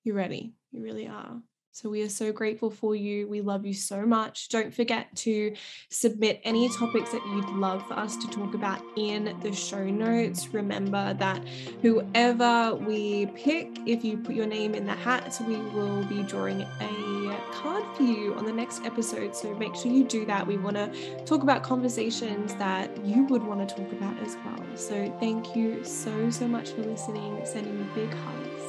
you're 0.03 0.17
ready. 0.17 0.55
You 0.73 0.83
really 0.83 1.07
are. 1.07 1.43
So 1.73 1.89
we 1.89 2.03
are 2.03 2.09
so 2.09 2.33
grateful 2.33 2.71
for 2.71 2.95
you. 2.95 3.29
We 3.29 3.41
love 3.41 3.65
you 3.65 3.75
so 3.75 4.05
much. 4.05 4.49
Don't 4.49 4.75
forget 4.75 5.15
to 5.17 5.55
submit 5.89 6.41
any 6.45 6.69
topics 6.69 7.13
that 7.13 7.25
you'd 7.27 7.49
love 7.51 7.87
for 7.87 7.95
us 7.95 8.17
to 8.17 8.29
talk 8.29 8.55
about 8.55 8.83
in 8.97 9.37
the 9.41 9.53
show 9.53 9.85
notes. 9.85 10.49
Remember 10.49 11.15
that 11.15 11.47
whoever 11.81 12.75
we 12.75 13.27
pick, 13.27 13.79
if 13.87 14.05
you 14.05 14.19
put 14.19 14.35
your 14.35 14.47
name 14.47 14.75
in 14.75 14.85
the 14.85 14.93
hat, 14.95 15.41
we 15.47 15.57
will 15.57 16.05
be 16.05 16.23
drawing 16.25 16.63
a 16.63 17.11
card 17.53 17.85
for 17.97 18.03
you 18.03 18.35
on 18.35 18.45
the 18.45 18.53
next 18.53 18.85
episode. 18.85 19.35
So 19.37 19.55
make 19.55 19.75
sure 19.75 19.93
you 19.93 20.05
do 20.05 20.25
that. 20.27 20.47
We 20.47 20.57
want 20.57 20.77
to 20.77 21.25
talk 21.25 21.43
about 21.43 21.63
conversations 21.63 22.55
that 22.57 23.05
you 23.05 23.25
would 23.25 23.43
want 23.43 23.69
to 23.69 23.75
talk 23.75 23.93
about 23.93 24.19
as 24.21 24.37
well. 24.45 24.65
So 24.75 25.17
thank 25.21 25.55
you 25.55 25.85
so, 25.85 26.31
so 26.31 26.49
much 26.49 26.71
for 26.71 26.83
listening. 26.83 27.41
Sending 27.45 27.79
you 27.79 27.87
big 27.95 28.13
hugs. 28.13 28.63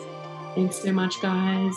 Thanks 0.55 0.77
so 0.77 0.91
much, 0.91 1.21
guys. 1.21 1.75